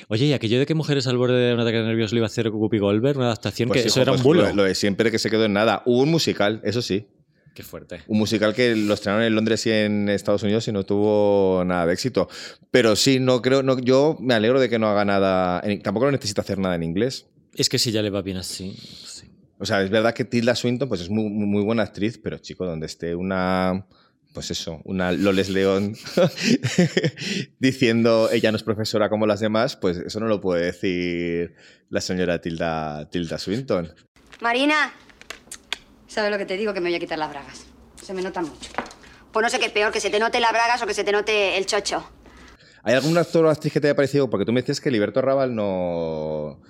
[0.07, 2.25] Oye, y aquello de que Mujeres al borde de un ataque de nervios lo iba
[2.25, 4.41] a hacer Guppy Goldberg, una adaptación, Pues, que eso era pues un bulo.
[4.47, 5.83] Lo, lo de siempre que se quedó en nada.
[5.85, 7.07] Hubo un musical, eso sí.
[7.53, 8.01] Qué fuerte.
[8.07, 11.85] Un musical que lo estrenaron en Londres y en Estados Unidos y no tuvo nada
[11.85, 12.27] de éxito.
[12.71, 15.61] Pero sí, no creo, no, yo me alegro de que no haga nada.
[15.63, 17.27] en- tampoco lo necesita hacer nada en inglés.
[17.53, 18.75] Es que si ya le va bien así.
[19.59, 22.65] O sea, es verdad que Tilda Swinton pues es muy, muy buena actriz, pero chico,
[22.65, 23.85] donde esté una.
[24.33, 25.95] Pues eso, una Loles León
[27.59, 31.55] diciendo ella no es profesora como las demás, pues eso no lo puede decir
[31.89, 33.91] la señora Tilda, Tilda Swinton.
[34.39, 34.93] Marina,
[36.07, 36.75] ¿sabes lo que te digo?
[36.75, 37.65] Que me voy a quitar las bragas.
[38.03, 38.69] Se me notan mucho.
[39.31, 41.03] Pues no sé qué es peor, que se te note las bragas o que se
[41.03, 42.07] te note el chocho.
[42.83, 44.29] ¿Hay algún actor o actriz que te haya parecido?
[44.29, 46.61] Porque tú me decías que Liberto Raval no.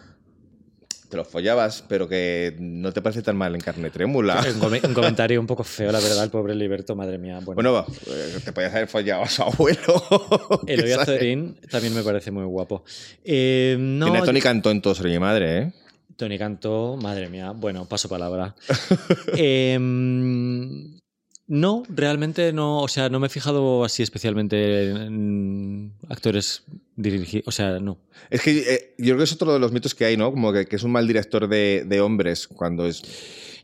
[1.10, 4.44] Te lo follabas, pero que no te parece tan mal en carne trémula.
[4.54, 7.40] Un, come- un comentario un poco feo, la verdad, el pobre Liberto, madre mía.
[7.44, 10.04] Bueno, Bueno, eh, te podías haber follado a su abuelo.
[10.68, 10.92] Eloy.
[10.92, 12.84] Azorín también me parece muy guapo.
[13.24, 15.74] Eh, no, Tiene a Tony Cantó en todo sobre mi madre, ¿eh?
[16.16, 17.52] Tony Cantó, madre mía.
[17.56, 18.54] Bueno, paso palabra.
[19.36, 21.00] Em,
[21.48, 22.82] no, realmente no.
[22.82, 26.64] O sea, no me he fijado así especialmente en actores
[27.02, 27.48] dirigidos.
[27.48, 27.98] O sea, no.
[28.30, 30.32] Es que eh, yo creo que es otro de los mitos que hay, ¿no?
[30.32, 33.02] Como que, que es un mal director de, de hombres cuando es.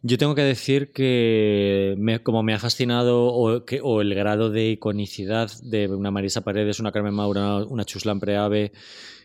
[0.01, 4.49] Yo tengo que decir que me- como me ha fascinado o, que, o el grado
[4.51, 8.71] de iconicidad de una Marisa Paredes, una Carmen Maura, una Chuslan Preave,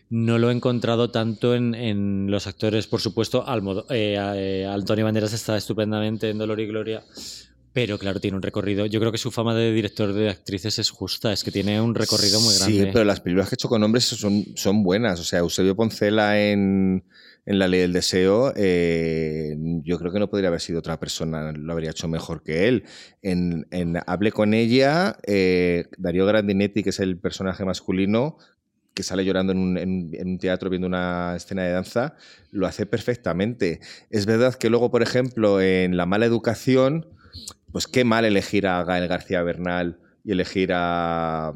[0.09, 3.47] no lo he encontrado tanto en, en los actores, por supuesto.
[3.47, 7.03] Almodo, eh, eh, Antonio Banderas está estupendamente en Dolor y Gloria.
[7.73, 8.85] Pero claro, tiene un recorrido.
[8.85, 11.95] Yo creo que su fama de director de actrices es justa, es que tiene un
[11.95, 12.85] recorrido muy grande.
[12.85, 15.19] Sí, pero las películas que he hecho con hombres son, son buenas.
[15.21, 17.05] O sea, Eusebio Poncela en,
[17.45, 21.53] en La Ley del Deseo, eh, yo creo que no podría haber sido otra persona,
[21.53, 22.83] lo habría hecho mejor que él.
[23.21, 28.37] En, en Hable con ella, eh, Darío Grandinetti, que es el personaje masculino,
[28.93, 32.15] que sale llorando en un, en- en un teatro viendo una escena de danza,
[32.51, 33.79] lo hace perfectamente.
[34.09, 37.07] Es verdad que luego, por ejemplo, en La mala educación,
[37.71, 41.53] pues qué mal elegir a Gael García Bernal y elegir a,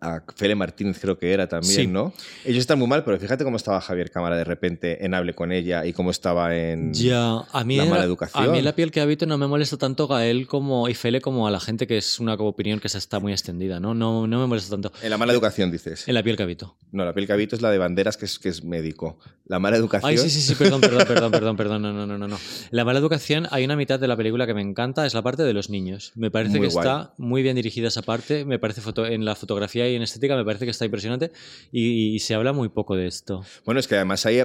[0.00, 1.86] a Fele Martínez, creo que era también, Sí.
[1.86, 2.12] ¿no?
[2.44, 5.52] Ellos están muy mal, pero fíjate cómo estaba Javier Cámara de repente en Hable con
[5.52, 8.44] ella y cómo estaba en Ya, a mí, La era- mala educación.
[8.44, 11.46] a mí la piel que habito no me molesta tanto Gael como y Fele como
[11.46, 13.94] a la gente que es una opinión que se está muy extendida, ¿no?
[13.94, 14.92] No, no me molesta tanto.
[15.02, 16.06] En la mala educación, dices.
[16.08, 16.76] En la piel que habito.
[16.92, 19.18] No, la piel que habito es la de Banderas, que es, que es médico.
[19.46, 20.10] La mala educación.
[20.10, 22.38] Ay, sí, sí, sí, perdón, perdón, perdón, perdón, perdón, no, no, no, no, no.
[22.70, 25.42] La mala educación, hay una mitad de la película que me encanta, es la parte
[25.42, 26.12] de los niños.
[26.14, 26.86] Me parece Muy que guay.
[26.86, 30.36] está muy bien dirigida esa parte, me parece foto en la fotografía y en estética
[30.36, 31.32] me parece que está impresionante
[31.72, 33.44] y, y se habla muy poco de esto.
[33.64, 34.40] Bueno, es que además ahí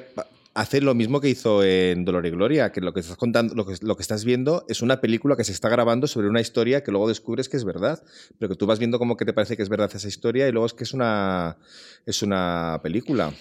[0.56, 3.66] hace lo mismo que hizo en Dolor y Gloria, que lo que estás contando, lo
[3.66, 6.82] que, lo que estás viendo es una película que se está grabando sobre una historia
[6.82, 8.02] que luego descubres que es verdad,
[8.40, 10.52] pero que tú vas viendo como que te parece que es verdad esa historia y
[10.54, 11.58] luego es que es una,
[12.06, 13.34] es una película.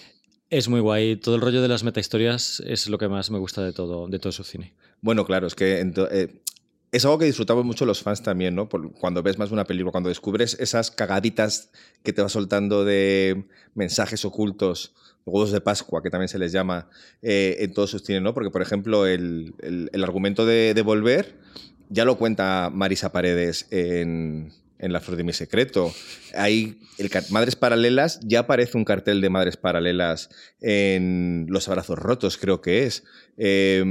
[0.49, 3.63] Es muy guay, todo el rollo de las metahistorias es lo que más me gusta
[3.63, 4.75] de todo, de todo su cine.
[5.01, 6.41] Bueno, claro, es que eh,
[6.95, 8.69] es algo que disfrutamos mucho los fans también, ¿no?
[8.69, 11.69] Por- cuando ves más una película, cuando descubres esas cagaditas
[12.03, 14.93] que te va soltando de mensajes ocultos,
[15.25, 16.87] huevos de Pascua, que también se les llama
[17.21, 18.33] eh, en todos sus cines, ¿no?
[18.33, 21.35] Porque, por ejemplo, el, el- argumento de, de Volver
[21.89, 25.93] ya lo cuenta Marisa Paredes en, en La Flor de mi Secreto.
[26.33, 26.79] Hay
[27.29, 30.29] Madres Paralelas, ya aparece un cartel de Madres Paralelas
[30.61, 33.03] en Los Abrazos Rotos, creo que es.
[33.37, 33.83] Eh,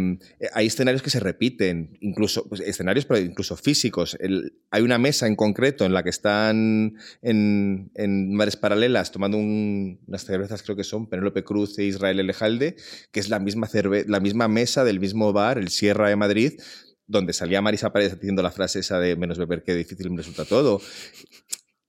[0.54, 4.16] hay escenarios que se repiten, incluso pues, escenarios, incluso físicos.
[4.70, 10.24] Hay una mesa en concreto en la que están en, Madres Paralelas tomando un- unas
[10.24, 12.76] cervezas, creo que son Penélope Cruz e Israel Elejalde,
[13.12, 13.68] que es la misma,
[14.06, 16.52] la misma mesa del mismo bar, el Sierra de Madrid,
[17.06, 20.44] donde salía Marisa Paredes diciendo la frase esa de menos beber que difícil me resulta
[20.44, 20.80] todo.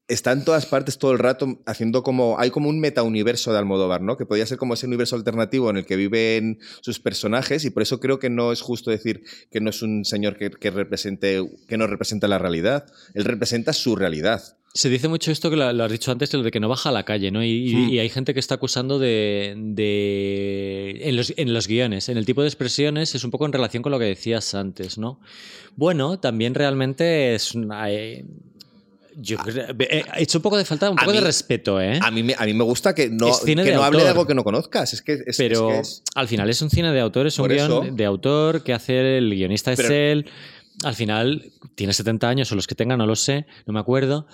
[0.08, 2.38] Está en todas partes todo el rato haciendo como...
[2.40, 4.18] Hay como un metauniverso de Almodóvar, ¿no?
[4.18, 7.82] Que podría ser como ese universo alternativo en el que viven sus personajes y por
[7.82, 11.42] eso creo que no es justo decir que no es un señor que, que represente,
[11.68, 12.86] que no representa la realidad.
[13.16, 14.44] Él representa su realidad.
[14.76, 16.92] Se dice mucho esto que lo, has dicho antes, lo de que no baja a
[16.92, 17.42] la calle, ¿no?
[17.44, 17.90] Y, Hmm.
[17.90, 19.56] y hay gente que está acusando de.
[19.58, 23.54] de- en, los, en los guiones, en el tipo de expresiones, es un poco en
[23.54, 25.20] relación con lo que decías antes, ¿no?
[25.78, 27.56] Bueno, también realmente es.
[27.56, 28.26] una- eh,
[29.18, 32.00] yo creo- eh, he hecho un poco de falta, un poco de respeto, ¿eh?
[32.02, 34.26] A mí, me- a mí me gusta que no, que de no hable de algo
[34.28, 34.94] que no conozcas.
[34.94, 37.38] Es que es, Pero es que es- al final es un cine de autor, es
[37.40, 40.26] un guion de autor que hace el guionista es Pero- él.
[40.84, 44.28] Al final tiene 70 años o los que tenga, no lo sé, no me acuerdo.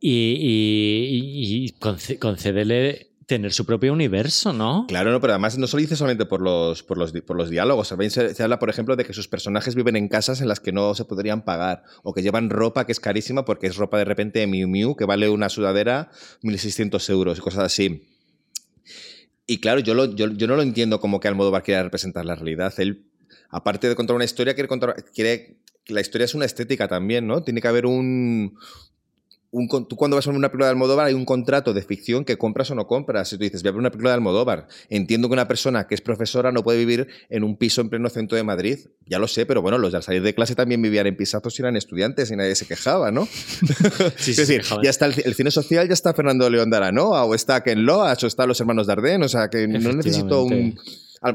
[0.00, 1.70] Y, y-
[2.18, 4.86] concédele tener su propio universo, ¿no?
[4.86, 7.50] Claro, no, pero además no se lo dice solamente por los, por los, por los
[7.50, 7.88] diálogos.
[8.08, 10.94] Se habla, por ejemplo, de que sus personajes viven en casas en las que no
[10.94, 14.38] se podrían pagar o que llevan ropa que es carísima porque es ropa de repente
[14.38, 16.10] de Miu Miu que vale una sudadera
[16.42, 18.06] 1.600 euros y cosas así.
[19.46, 22.34] Y claro, yo, lo- yo, yo no lo entiendo como que Almodóvar quiera representar la
[22.36, 22.72] realidad.
[22.78, 23.06] Él,
[23.50, 25.04] aparte de contar una historia, quiere contar...
[25.14, 25.56] Quiere,
[25.88, 27.42] la historia es una estética también, ¿no?
[27.44, 28.56] Tiene que haber un,
[29.56, 32.24] un tú cuando vas a ver una película de Almodóvar hay un contrato de ficción
[32.24, 33.28] que compras o no compras.
[33.28, 35.94] Si tú dices, voy a ver una película de Almodóvar, entiendo que una persona que
[35.94, 38.78] es profesora no puede vivir en un piso en pleno centro de Madrid.
[39.06, 41.58] Ya lo sé, pero bueno, los de al salir de clase también vivían en pisazos
[41.58, 43.26] y eran estudiantes y nadie se quejaba, ¿no?
[44.16, 47.24] Sí, es decir, ya está el, el cine social, ya está Fernando León de Aranoa,
[47.24, 50.78] o está Ken Loach, o está Los Hermanos Dardenne, o sea que no necesito un...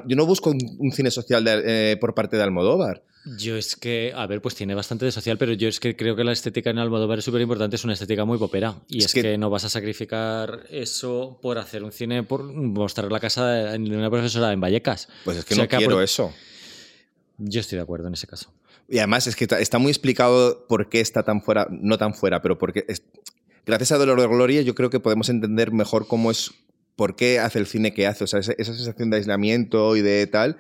[0.08, 3.04] Yo no busco un, un cine social de- eh, por parte de Almodóvar.
[3.38, 6.16] Yo es que, a ver, pues tiene bastante de social, pero yo es que creo
[6.16, 8.76] que la estética en Almodóvar es súper importante, es una estética muy popera.
[8.88, 9.38] Y Es es, que- que...
[9.38, 14.10] no vas a sacrificar eso por hacer un cine, por mostrar la casa de una
[14.10, 15.08] profesora en Vallecas.
[15.24, 16.34] Pues es que O sea no que quiero apro- eso.
[17.38, 18.52] Yo estoy de acuerdo en ese caso.
[18.90, 22.14] Y además es que está- está muy explicado por qué está tan fuera, no tan
[22.14, 23.04] fuera, pero porque es-
[23.66, 26.52] gracias a Dolor de Gloria yo creo que podemos entender mejor cómo es,
[26.96, 30.58] por qué hace el cine que hace, esa, esa sensación de aislamiento y de tal.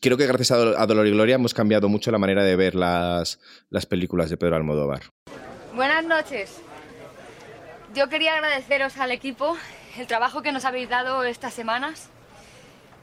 [0.00, 2.74] Creo que gracias a, a Dolor y Gloria hemos cambiado mucho la manera de ver
[2.74, 3.38] las,
[3.70, 5.02] las películas de Pedro Almodóvar.
[5.74, 6.58] Buenas noches.
[7.94, 9.56] Yo quería agradeceros al equipo
[9.98, 12.08] el trabajo que nos habéis dado estas semanas.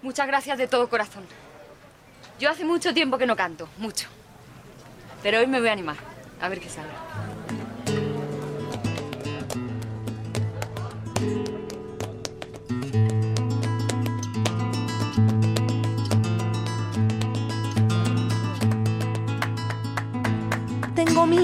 [0.01, 1.24] Muchas gracias de todo corazón.
[2.39, 4.07] Yo hace mucho tiempo que no canto, mucho.
[5.24, 5.95] Pero hoy me voy a animar,
[6.41, 6.89] a ver qué sale.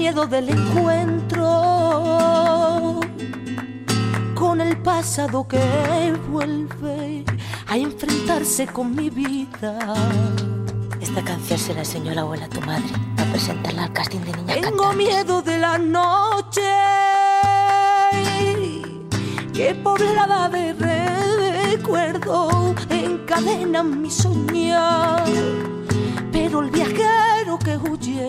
[0.00, 1.44] Miedo del encuentro
[4.34, 5.60] con el pasado que
[6.30, 7.22] vuelve
[7.66, 9.78] a enfrentarse con mi vida.
[11.02, 14.32] Esta canción se la enseñó la abuela a tu madre para presentarla al casting de
[14.32, 16.62] niña Tengo miedo de la noche
[19.52, 25.24] que poblada de recuerdo encadenan mi soñar.
[26.32, 28.28] Pero el viajero que huye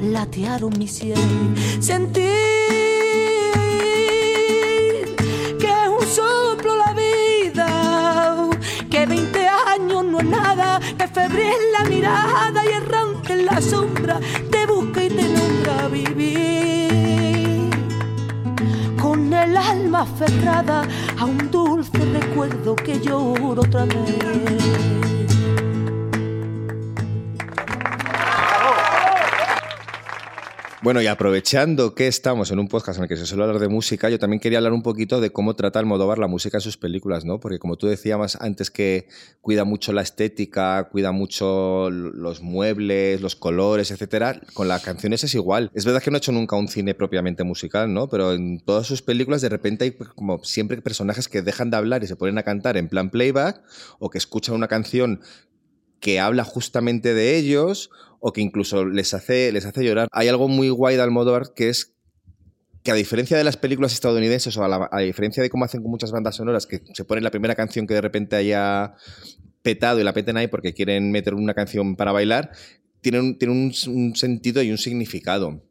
[0.00, 1.54] platearon mi sien.
[1.78, 2.24] Sentir
[5.60, 8.48] que es un soplo la vida,
[8.90, 14.20] que 20 años no es nada, que febril la mirada y errante en la sombra,
[14.50, 17.70] te busca y te nombra vivir.
[19.00, 20.88] Con el alma aferrada
[21.18, 25.09] a un dulce recuerdo que lloro otra vez.
[30.82, 33.68] Bueno, y aprovechando que estamos en un podcast en el que se suele hablar de
[33.68, 36.78] música, yo también quería hablar un poquito de cómo trata Almodóvar la música en sus
[36.78, 37.38] películas, ¿no?
[37.38, 39.06] Porque como tú decías antes que
[39.42, 45.34] cuida mucho la estética, cuida mucho los muebles, los colores, etcétera, con las canciones es
[45.34, 45.70] igual.
[45.74, 48.08] Es verdad que no ha hecho nunca un cine propiamente musical, ¿no?
[48.08, 52.04] Pero en todas sus películas de repente hay como siempre personajes que dejan de hablar
[52.04, 53.62] y se ponen a cantar en plan playback
[53.98, 55.20] o que escuchan una canción
[56.00, 60.08] que habla justamente de ellos o que incluso les hace, les hace llorar.
[60.12, 61.94] Hay algo muy guay de Almodóvar que es
[62.82, 66.12] que a diferencia de las películas estadounidenses o a, diferencia de cómo hacen con muchas
[66.12, 68.94] bandas sonoras que se ponen la primera canción que de repente haya
[69.62, 72.52] petado y la peten ahí porque quieren meter una canción para bailar,
[73.02, 75.62] tiene un, tiene un- un sentido y un significado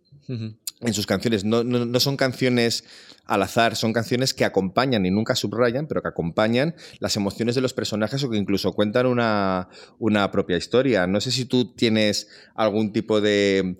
[0.81, 1.43] en sus canciones.
[1.43, 2.83] No, no- no son canciones
[3.25, 7.61] al azar, son canciones que acompañan y nunca subrayan, pero que acompañan las emociones de
[7.61, 9.69] los personajes o que incluso cuentan una,
[9.99, 11.05] una propia historia.
[11.05, 13.77] No sé si tú tienes algún tipo de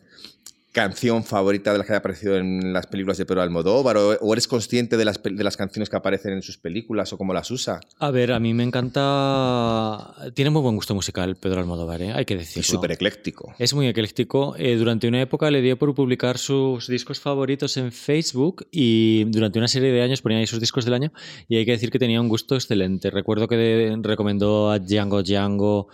[0.72, 4.34] canción favorita de las que haya aparecido en las películas de Pedro Almodóvar o, o
[4.34, 7.50] eres consciente de las, de las canciones que aparecen en sus películas o cómo las
[7.50, 7.80] usa.
[7.98, 10.14] A ver, a mí me encanta.
[10.36, 12.14] Tiene muy buen gusto musical Pedro Almodóvar, ¿eh?
[12.14, 12.62] hay que decirlo.
[12.62, 13.54] Y súper ecléctico.
[13.58, 14.56] Es muy ecléctico.
[14.58, 19.60] Eh, durante una época le dio por publicar sus discos favoritos en Facebook y durante
[19.60, 21.12] una serie de años ponía ahí sus discos del año
[21.48, 23.10] y hay que decir que tenía un gusto excelente.
[23.10, 25.88] Recuerdo que recomendó a Django Django,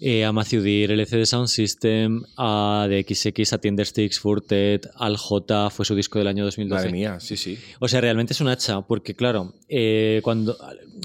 [0.00, 5.84] eh, a Matthew Deere, LCD Sound System, a DXX, a Tindersticks, Furted, al J, fue
[5.84, 6.78] su disco del año 2012.
[6.78, 7.58] Madre mía, sí, sí.
[7.80, 10.56] O sea, realmente es un hacha, porque claro, eh, cuando,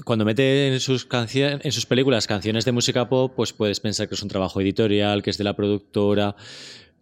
[0.04, 4.14] cuando mete en sus, en sus películas canciones de música pop, pues puedes pensar que
[4.14, 6.36] es un trabajo editorial, que es de la productora,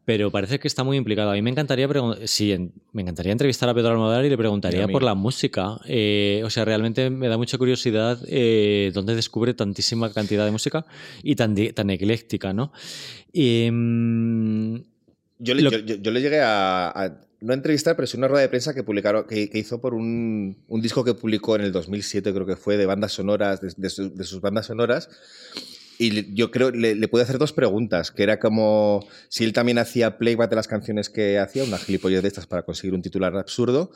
[0.05, 1.31] pero parece que está muy implicado.
[1.31, 1.89] A mí me encantaría,
[2.25, 5.79] sí, me encantaría entrevistar a Pedro Almodóvar y le preguntaría por la música.
[5.87, 10.85] Eh, o sea, realmente me da mucha curiosidad eh, dónde descubre tantísima cantidad de música
[11.23, 12.73] y tan, tan ecléctica, ¿no?
[13.73, 14.77] Mm,
[15.39, 18.17] Yo le, Lo- yo, yo- yo le llegué a, a- no a entrevistar, pero sí
[18.17, 21.57] una rueda de prensa que publicaron, que, que hizo por un, un disco que publicó
[21.57, 24.67] en el 2007, creo que fue, de bandas sonoras, de, de su- de sus bandas
[24.67, 25.09] sonoras.
[25.99, 29.79] Y yo creo, le, le pude hacer dos preguntas, que era como si él también
[29.79, 33.37] hacía playback de las canciones que hacía, una gilipollez de estas para conseguir un titular
[33.37, 33.91] absurdo,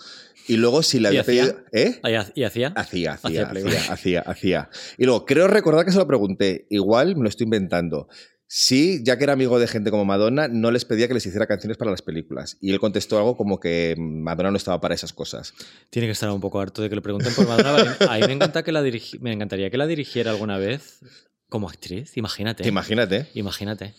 [0.47, 1.57] y luego si le ¿Y había pedido...
[1.73, 2.01] ¿Eh?
[2.35, 2.69] ¿Y hacía?
[2.77, 4.71] Hacía, hacía, Hacía hacía, hacía.
[4.99, 8.09] Y luego, creo recordar que se lo pregunté, igual me lo estoy inventando.
[8.49, 11.47] Sí, ya que era amigo de gente como Madonna, no les pedía que les hiciera
[11.47, 12.59] canciones para las películas.
[12.61, 15.53] Y él contestó algo como que Madonna no estaba para esas cosas.
[15.91, 17.97] Tiene que estar un poco harto de que le pregunten por Madonna.
[18.09, 18.83] A mí me, encanta que la
[19.21, 21.01] me encantaría que la dirigiera alguna vez
[21.49, 22.67] como actriz, imagínate.
[22.67, 23.29] Imagínate.
[23.35, 23.95] Imagínate.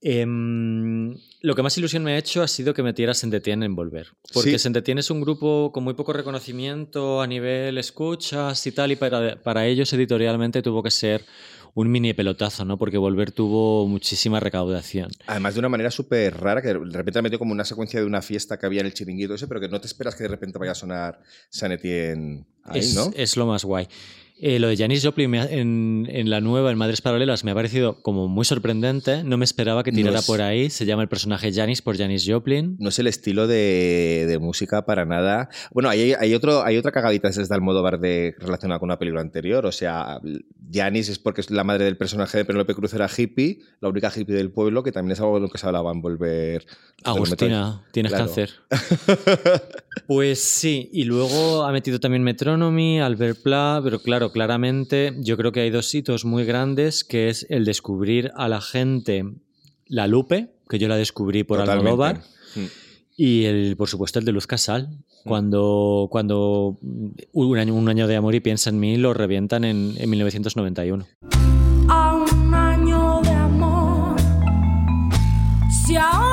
[0.00, 4.08] Em, lo que más ilusión me ha hecho ha sido que metiera Sentetienne en Volver.
[4.32, 4.72] Porque Sí.
[4.86, 9.66] Es un grupo con muy poco reconocimiento a nivel escuchas y tal, y para, para
[9.66, 11.24] ellos editorialmente tuvo que ser
[11.74, 12.78] un mini pelotazo, ¿no?
[12.78, 15.10] Porque Volver tuvo muchísima recaudación.
[15.26, 18.06] Además, de una manera súper rara, que de repente ha metido como una secuencia de
[18.06, 20.28] una fiesta que había en el chiringuito ese, pero que no te esperas que de
[20.28, 21.20] repente vaya a sonar
[21.50, 23.10] San Etienne ahí, es, ¿no?
[23.14, 23.88] es lo más guay.
[24.40, 27.50] Eh, lo de Janis Joplin me ha- en, en la nueva, en Madres Paralelas, me
[27.50, 29.24] ha parecido como muy sorprendente.
[29.24, 30.70] No me esperaba que No tirara es- por ahí.
[30.70, 32.76] Se llama el personaje Janis por Janis Joplin.
[32.78, 35.48] No es el estilo de, de música para nada.
[35.72, 39.66] Bueno, hay, hay, otro, hay otra cagadita desde Almodóvar de, relacionada con una película anterior.
[39.66, 40.20] O sea,
[40.72, 44.12] Janis es porque es la madre del personaje de Penélope Cruz, era hippie, la única
[44.14, 46.64] hippie del pueblo, que también es algo de lo que se hablaba en Volver.
[47.02, 48.26] Agustina, tienes Claro.
[48.26, 48.50] cáncer.
[50.06, 55.52] Pues sí, y luego ha metido también Metronomy, Albert Pla, pero claro, claramente yo creo
[55.52, 59.24] que hay dos hitos muy grandes, que es el descubrir a la gente
[59.86, 61.88] la Lupe, que yo la descubrí por Totalmente.
[61.88, 62.22] Almodóvar,
[62.56, 62.64] Mm.
[63.16, 64.88] y el, por supuesto el de Luz Casal.
[65.24, 66.78] Cuando, cuando
[67.32, 71.06] un, año, un año de amor y piensa en mí lo revientan en, en 1991.
[71.88, 74.16] a un año de amor.
[75.70, 76.27] Si ahora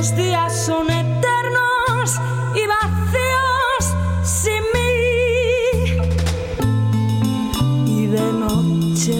[0.00, 2.18] los días son eternos
[2.54, 3.82] y vacíos
[4.22, 4.92] sin mí.
[7.86, 9.18] Y de noche,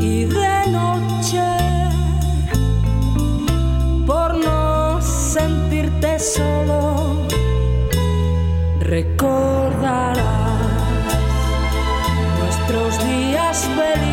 [0.00, 1.46] y de noche
[4.06, 7.26] por no sentirte solo.
[8.80, 10.16] Recordarás
[12.40, 14.11] nuestros días felices.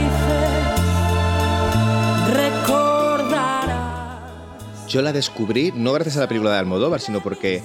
[4.90, 7.62] Yo la descubrí no gracias a la película de Almodóvar, sino porque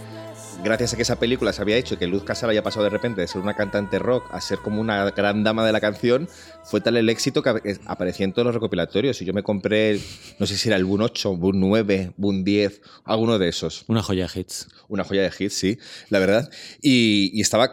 [0.62, 3.20] gracias a que esa película se había hecho que Luz Casal haya pasado de repente
[3.22, 6.28] de ser una cantante rock a ser como una gran dama de la canción,
[6.64, 9.20] fue tal el éxito que ap- aparecía en todos los recopilatorios.
[9.22, 9.98] Y yo me compré,
[10.38, 13.84] no sé si era el Boon 8, Boon 9, Boon 10, alguno de esos.
[13.88, 14.68] Una joya de hits.
[14.88, 15.78] Una joya de hits, sí,
[16.10, 16.50] la verdad.
[16.82, 17.70] Y, y estaba,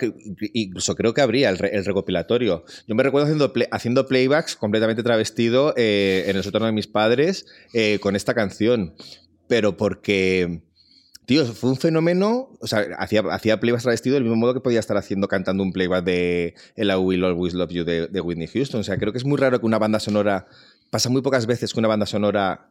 [0.54, 2.64] incluso creo que abría el, re- el recopilatorio.
[2.88, 6.88] Yo me recuerdo haciendo, play- haciendo playbacks completamente travestido eh, en el sótano de mis
[6.88, 8.96] padres eh, con esta canción.
[9.52, 10.62] Pero porque,
[11.26, 12.52] tío, fue un fenómeno.
[12.62, 15.74] O sea, hacía, hacía playbacks travestido del mismo modo que podía estar haciendo cantando un
[15.74, 18.80] playback de El I Will Always Love You de, de Whitney Houston.
[18.80, 20.48] O sea, creo que es muy raro que una banda sonora.
[20.90, 22.70] Pasa muy pocas veces que una banda sonora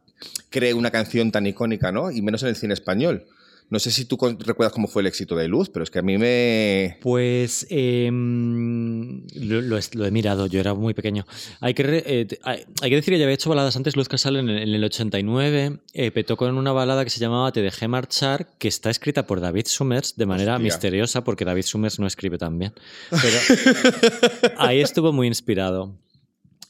[0.48, 2.10] cree una canción tan icónica, ¿no?
[2.10, 3.26] Y menos en el cine español.
[3.70, 6.02] No sé si tú recuerdas cómo fue el éxito de Luz, pero es que a
[6.02, 6.98] mí me...
[7.00, 11.24] Pues em, lo, lo he- lo he mirado, yo era muy pequeño.
[11.60, 14.08] Hay que, re- eh, hay, hay que decir que ya había hecho baladas antes Luz
[14.08, 15.78] Casal en el, en el 89.
[15.92, 19.40] eh, petó con una balada que se llamaba Te dejé marchar, que está escrita por
[19.40, 20.64] David Summers de manera Hostia.
[20.64, 22.72] misteriosa, porque David Summers no escribe tan bien.
[23.10, 23.38] Pero
[24.58, 25.96] ahí estuvo muy inspirado.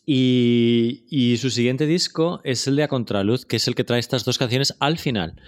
[0.06, 4.00] Y, y su siguiente disco es el de A Contraluz, que es el que trae
[4.00, 5.40] estas dos canciones al final.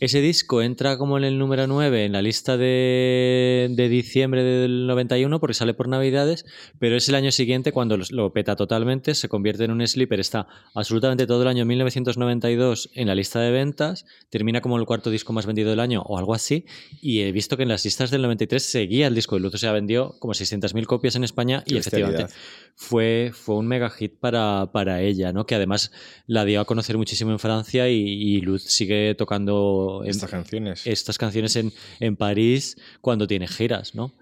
[0.00, 4.86] Ese disco entra como en el número 9 en la lista de, de diciembre del
[4.86, 6.46] 91 porque sale por Navidades,
[6.78, 10.48] pero es el año siguiente cuando lo peta totalmente, se convierte en un sleeper, está
[10.74, 15.34] absolutamente todo el año 1992 en la lista de ventas, termina como el cuarto disco
[15.34, 16.64] más vendido del año o algo así,
[17.02, 19.58] y he visto que en las listas del 93 seguía el disco de luz, o
[19.58, 22.26] sea, vendió como 600.000 copias en España y efectivamente
[22.74, 25.44] fue, fue un mega hit para, para ella, ¿no?
[25.44, 25.92] Que además
[26.26, 30.86] la dio a conocer muchísimo en Francia y, y Luz sigue tocando Estas canciones.
[30.86, 34.12] estas canciones en, en París cuando tiene giras, ¿no?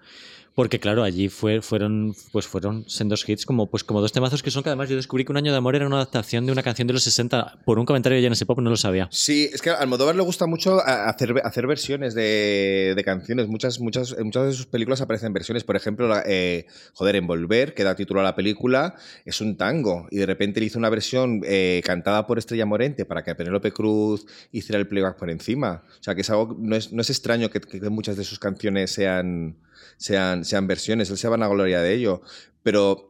[0.59, 4.51] Porque claro, allí fue, fueron, pues fueron sendos hits como, pues como dos temazos que
[4.51, 6.61] son que además yo descubrí que Un año de amor era una adaptación de una
[6.63, 9.07] canción de los 60 por un comentario de Janis Pop, no lo sabía.
[9.09, 13.47] Sí, es que a Almodóvar le gusta mucho hacer, hacer versiones de, de canciones.
[13.47, 15.63] Muchas, muchas, muchas de sus películas aparecen versiones.
[15.63, 20.09] Por ejemplo, eh, joder, Envolver, que da título a la película, es un tango.
[20.11, 23.71] Y de repente le hizo una versión eh, cantada por Estrella Morente para que Penélope
[23.71, 25.85] Cruz hiciera el playback por encima.
[26.01, 28.91] O sea, que es algo, no es, no es extraño que muchas de sus canciones
[28.91, 29.55] sean,
[29.99, 31.11] sean, sean versiones.
[31.11, 32.21] Él se van a gloria de ello.
[32.63, 33.08] Pero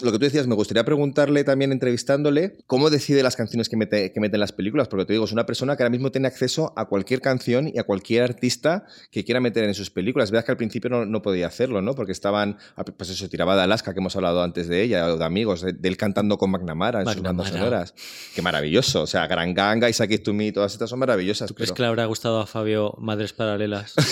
[0.00, 4.12] lo que tú decías, me gustaría preguntarle también, entrevistándole, cómo decide las canciones que mete,
[4.12, 6.28] que mete en las películas, porque te digo, es una persona que ahora mismo tiene
[6.28, 10.30] acceso a cualquier canción y a cualquier artista que quiera meter en sus películas.
[10.30, 11.94] Verdad que al principio no, no podía hacerlo, ¿no?
[11.94, 12.58] Porque estaban,
[12.96, 15.72] pues eso, tiraba de Alaska, que hemos hablado antes de ella, o de amigos, de,
[15.72, 17.94] de él cantando con McNamara en sus bandas sonoras.
[18.34, 19.02] Qué maravilloso.
[19.02, 21.48] O sea, Gran Ganga, Isaac It to Me, todas estas son maravillosas.
[21.48, 23.94] ¿Tú crees pero- que le habrá gustado a Fabio Madres Paralelas?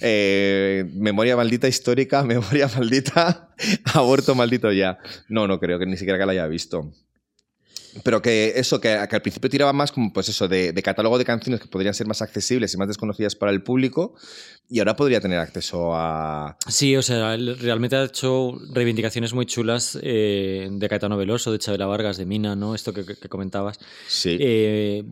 [0.00, 3.33] Eh, memoria maldita histórica, memoria maldita,
[3.94, 4.98] aborto maldito ya.
[5.28, 6.92] No, no creo que ni siquiera que la haya visto.
[8.02, 11.16] Pero que eso, que, que al principio tiraba más como pues eso, de, de catálogo
[11.16, 14.16] de canciones que podrían ser más accesibles y más desconocidas para el público,
[14.68, 16.56] y ahora podría tener acceso a.
[16.66, 21.86] Sí, o sea, realmente ha hecho reivindicaciones muy chulas eh, de Caetano Veloso, de Chabela
[21.86, 22.74] Vargas, de Mina, ¿no?
[22.74, 23.78] Esto que comentabas.
[24.08, 24.36] Sí.
[24.40, 25.04] Eh,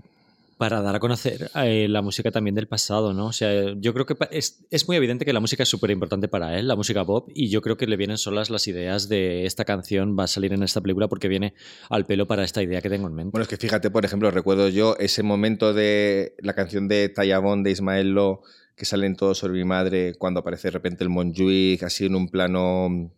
[0.63, 3.27] para dar a conocer eh, la música también del pasado, ¿no?
[3.27, 6.29] O sea, yo creo que es, es muy evidente que la música es súper importante
[6.29, 9.45] para él, la música pop, y yo creo que le vienen solas las ideas de
[9.45, 11.55] esta canción va a salir en esta película porque viene
[11.91, 13.33] al pelo para esta idea que tengo en mente.
[13.33, 17.65] Bueno, es que fíjate, por ejemplo, recuerdo yo ese momento de la canción de Tallabón
[17.65, 18.43] de Ismael Lo,
[18.77, 22.29] que salen todos sobre mi madre, cuando aparece de repente el Montjuic, así en un
[22.29, 23.11] plano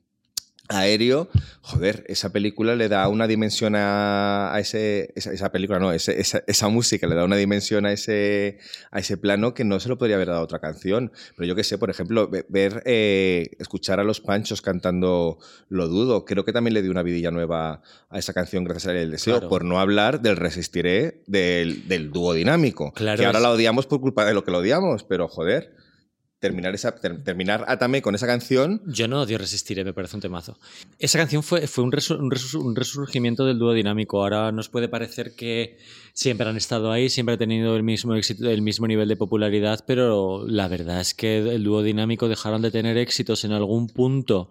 [0.68, 1.28] aéreo.
[1.60, 5.12] Joder, esa película le da una dimensión a, ese.
[5.14, 8.58] Esa, esa película, no, ese- esa, esa música le da una dimensión a ese,
[8.90, 11.12] a ese plano que no se lo podría haber dado a otra canción.
[11.36, 15.38] Pero yo qué sé, por ejemplo, ve- ver, eh, escuchar a los Panchos cantando
[15.68, 18.98] Lo Dudo, creo que también le dio una vidilla nueva a esa canción gracias a
[18.98, 19.48] El Deseo, Claro.
[19.48, 22.92] por no hablar del Resistiré del, del dúo dinámico.
[22.92, 25.72] Claro, que ahora es- la odiamos por culpa de lo que lo odiamos, pero joder.
[26.40, 30.20] Terminar, esa, ter- terminar Atame con esa canción Yo no odio Resistiré, me parece un
[30.20, 30.58] temazo.
[30.98, 34.22] Esa canción fue, fue un, resu- un resu- un resurgimiento del dúo dinámico.
[34.22, 35.78] Ahora nos puede parecer que
[36.12, 39.80] siempre han estado ahí, siempre han tenido el mismo, éxito, el mismo nivel de popularidad,
[39.86, 44.50] pero la verdad es que el dúo dinámico dejaron de tener éxitos en algún punto.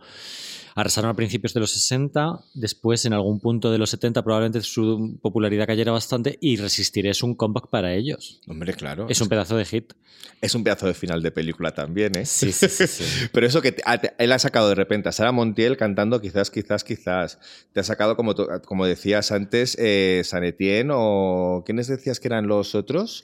[0.76, 5.18] Arrasaron a principios de los 60, después en algún punto de los 70 probablemente su
[5.22, 8.42] popularidad cayera bastante y Resistiré es un comeback para ellos.
[8.48, 9.08] Hombre, claro.
[9.10, 9.94] Es un pedazo de hit.
[10.42, 12.26] Es un pedazo de final de película también, ¿eh?
[12.26, 12.88] Sí, sí, sí.
[12.88, 13.04] sí.
[13.32, 16.20] Pero eso que te- a- te- él ha sacado de repente a Sara Montiel cantando
[16.22, 17.40] quizás, quizás, quizás.
[17.72, 18.34] Te ha sacado, como,
[18.66, 21.64] como decías antes, eh, San Etienne o...
[21.66, 23.24] ¿Quiénes decías que eran los otros?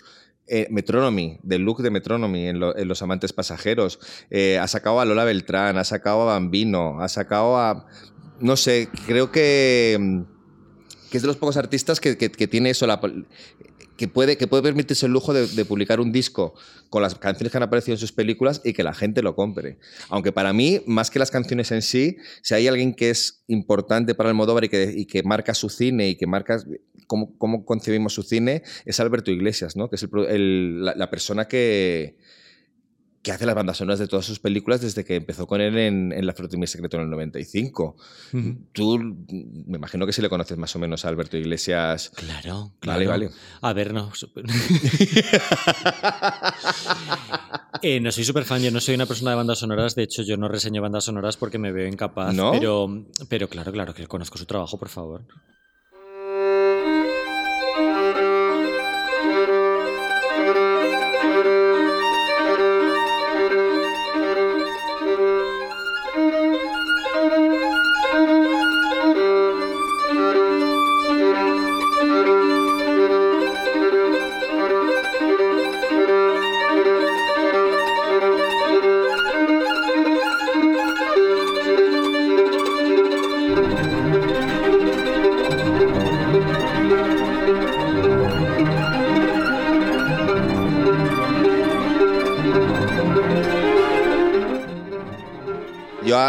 [0.51, 3.99] Eh, Metronomy, del look de Metronomy en, lo- en Los Amantes Pasajeros.
[4.31, 7.85] Eh, ha sacado a Lola Beltrán, ha sacado a Bambino, ha sacado a...
[8.39, 10.23] No sé, creo que...
[11.11, 12.99] que es de los pocos artistas que, que- que tiene eso, la,
[13.95, 16.53] que puede, que puede permitirse el lujo de, publicar un disco
[16.89, 19.77] con las canciones que han aparecido en sus películas y que la gente lo compre.
[20.09, 24.15] Aunque para mí, más que las canciones en sí, si hay alguien que es importante
[24.15, 26.63] para el Modóvar que, y que marca su cine y que marca
[27.09, 29.89] cómo, cómo concebimos su cine, es Alberto Iglesias, ¿no?
[29.89, 32.17] que es el pro- el- la, la persona que,
[33.21, 36.13] que hace las bandas sonoras de todas sus películas desde que empezó con él en,
[36.13, 37.97] en La Flor de mi Secreto en el 95.
[38.71, 38.97] Tú,
[39.67, 42.11] me imagino que sí le conoces más o menos a Alberto Iglesias.
[42.15, 43.09] Claro, claro.
[43.09, 43.29] vale.
[43.61, 44.09] A ver, no.
[47.81, 50.21] Eh, no soy súper fan, yo no soy una persona de bandas sonoras, de hecho
[50.23, 52.51] yo no reseño bandas sonoras porque me veo incapaz, ¿No?
[52.51, 55.23] pero, pero claro, claro que conozco su trabajo, por favor.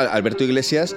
[0.07, 0.95] Alberto Iglesias,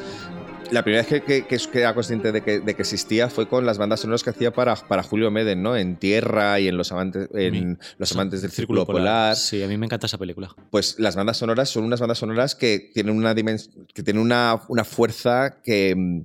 [0.71, 3.65] la primera vez que, que, que, era consciente de que, de que existía fue con
[3.65, 5.77] las bandas sonoras que hacía para, para Julio Meden, ¿no?
[5.77, 9.35] En Tierra y en Los Amantes, en los amantes del Círculo Polar.
[9.35, 10.49] Sí, a mí me encanta esa película.
[10.71, 14.83] Pues las bandas sonoras son unas bandas sonoras que tienen una que tienen una, una
[14.83, 16.21] fuerza que mm,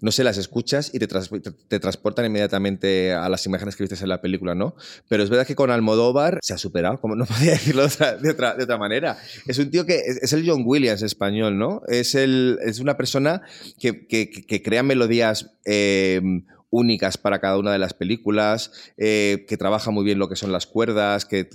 [0.00, 4.08] no sé, las escuchas y te, te- transportan inmediatamente a las imágenes que viste en
[4.08, 4.74] la película, ¿no?
[5.08, 8.56] Pero es verdad que con Almodóvar se ha superado, como no podía decirlo de otra,
[8.78, 9.18] manera.
[9.46, 11.82] Es un tío que es, el John Williams español, ¿no?
[11.88, 13.42] Es, el, es una persona
[13.78, 14.30] que, que-
[14.62, 16.20] crea melodías eh,
[16.70, 20.52] únicas para cada una de las películas, eh, que trabaja muy bien lo que son
[20.52, 21.48] las cuerdas, que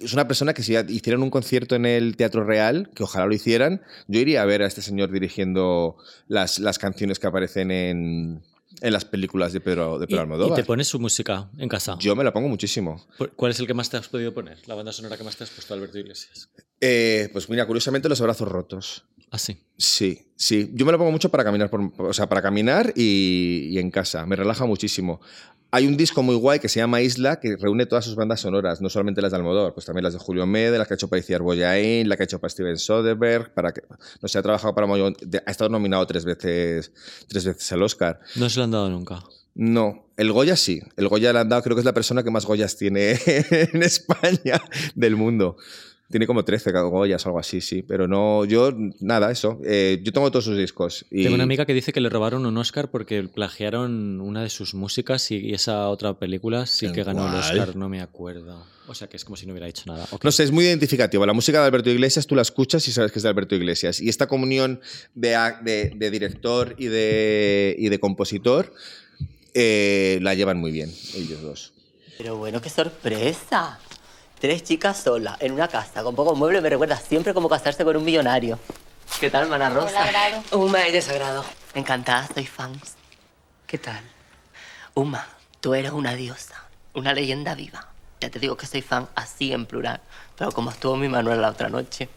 [0.00, 3.34] es una persona que si hicieran un concierto en el Teatro Real, que ojalá lo
[3.34, 5.96] hicieran, yo iría a ver a este señor dirigiendo
[6.28, 8.42] las, las canciones que aparecen en,
[8.80, 10.56] en las películas de Pedro, de Pedro ¿Y, y Almodóvar.
[10.60, 11.96] te pones su música en casa?
[12.00, 13.04] Yo me la pongo muchísimo.
[13.18, 14.58] ¿Por- ¿Cuál es el que más te has podido poner?
[14.66, 16.48] La banda sonora que más te has puesto, Alberto Iglesias.
[16.80, 19.04] Eh, pues mira, curiosamente los abrazos rotos.
[19.30, 19.58] Así.
[19.76, 20.70] Sí, sí.
[20.72, 23.90] Yo me lo pongo mucho para caminar, por, o sea, para caminar y, y en
[23.90, 24.24] casa.
[24.24, 25.20] Me relaja muchísimo.
[25.70, 28.80] Hay un disco muy guay que se llama Isla que reúne todas sus bandas sonoras,
[28.80, 31.08] no solamente las de Almodóvar, pues también las de Julio Mede, las que ha hecho
[31.08, 33.82] para Iciar Boyain, la que ha hecho para Steven Soderbergh, para que,
[34.22, 34.86] no sé, ha trabajado para
[35.20, 36.90] de- ha estado nominado tres veces,
[37.28, 38.18] tres veces al Oscar.
[38.36, 39.22] No se lo han dado nunca.
[39.54, 40.80] No, el Goya sí.
[40.96, 43.82] El Goya le han dado, creo que es la persona que más Goyas tiene en
[43.82, 44.62] España
[44.94, 45.56] del mundo.
[46.10, 47.82] Tiene como 13 Goyas o algo así, sí.
[47.82, 49.60] Pero no, yo, nada, eso.
[49.64, 51.04] Eh, yo tengo todos sus discos.
[51.10, 54.48] Y Tengo una amiga que dice que le robaron un Oscar porque plagiaron una de
[54.48, 57.34] sus músicas y, y esa otra película sí ¿En que ganó el?
[57.34, 58.64] Oscar, no me acuerdo.
[58.86, 60.06] O sea que es como si no hubiera dicho nada.
[60.22, 61.26] No sé, es muy identificativo.
[61.26, 64.00] La música de Alberto Iglesias tú la escuchas y sabes que es de Alberto Iglesias.
[64.00, 64.80] Y esta comunión
[65.14, 68.72] de, ac- de- de director y de, y de compositor
[69.52, 71.72] eh, la llevan muy bien, ellos dos.
[72.16, 73.78] Pero bueno, qué sorpresa.
[74.40, 77.96] Tres chicas solas, en una casa, con pocos muebles, me recuerda siempre como casarse con
[77.96, 78.58] un millonario.
[79.20, 80.06] ¿Qué tal, mana Rosa?
[80.08, 81.44] Hola, Uma y desagrado.
[81.74, 82.94] Encantada, soy fans.
[83.66, 84.00] ¿Qué tal?
[84.94, 85.26] Uma,
[85.60, 86.54] tú eres una diosa,
[86.94, 87.88] una leyenda viva.
[88.20, 90.00] Ya te digo que soy fan así en plural,
[90.36, 92.08] pero como estuvo mi Manuel la otra noche.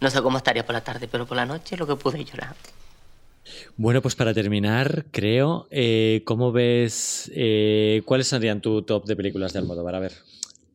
[0.00, 2.54] No sé cómo estaría por la tarde, pero por la noche lo que pude llorar.
[3.76, 7.30] Bueno, pues para terminar, creo, eh, ¿cómo ves?
[7.34, 9.94] eh, ¿Cuáles serían tu top de películas de Almodóvar?
[9.94, 10.12] A ver.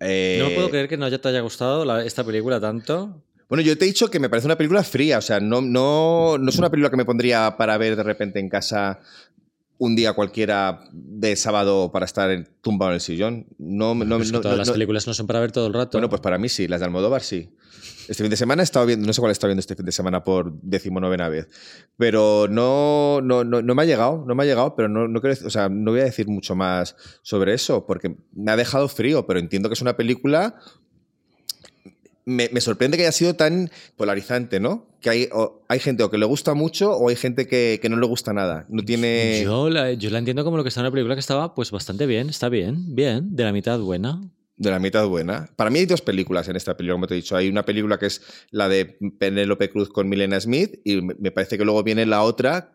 [0.01, 3.23] Eh, No puedo creer que no te haya gustado la- esta película tanto.
[3.47, 6.37] Bueno, yo te he dicho que me parece una película fría, o sea, no, no,
[6.37, 8.99] no es una película que me pondría para ver de repente en casa
[9.83, 13.47] un día cualquiera de sábado para estar en- tumbado en el sillón.
[13.57, 15.97] No, no, que no- todas las películas no son para ver todo el rato.
[15.97, 17.49] Bueno, pues para mí sí, las de Almodóvar sí.
[18.07, 19.85] Este fin de semana he estado viendo, no sé cuál he estado viendo este fin
[19.85, 21.47] de semana por decimonovena vez,
[21.97, 25.19] pero no, no, no, no me ha llegado, no me ha llegado, pero no, no,
[25.19, 28.87] quiero o sea, no voy a decir mucho más sobre eso, porque me ha dejado
[28.87, 30.57] frío, pero entiendo que es una película
[32.25, 34.85] me, me sorprende que haya sido tan polarizante, ¿no?
[35.01, 37.89] Que hay, o- hay gente o que le gusta mucho o hay gente que, que
[37.89, 38.65] no le gusta nada.
[38.69, 39.41] No tiene...
[39.43, 41.71] Yo la, yo la entiendo como lo que está en la película que estaba pues
[41.71, 44.21] bastante bien, está bien, bien, de la mitad buena.
[44.57, 45.49] De la mitad buena.
[45.55, 47.35] Para mí hay dos películas en esta película, como te he dicho.
[47.35, 48.21] Hay una película que es
[48.51, 48.85] la de
[49.17, 52.73] Penélope Cruz con Milena Smith y me parece que luego viene la otra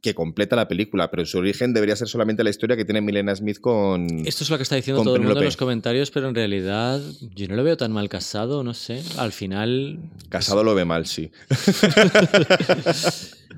[0.00, 3.00] que completa la película, pero en su origen debería ser solamente la historia que tiene
[3.00, 4.06] Milena Smith con...
[4.26, 7.00] Esto es lo que está diciendo todo el mundo en los comentarios, pero en realidad
[7.34, 9.02] yo no lo veo tan mal casado, no sé.
[9.16, 9.98] Al final.
[10.28, 11.32] Casado lo ve mal, sí.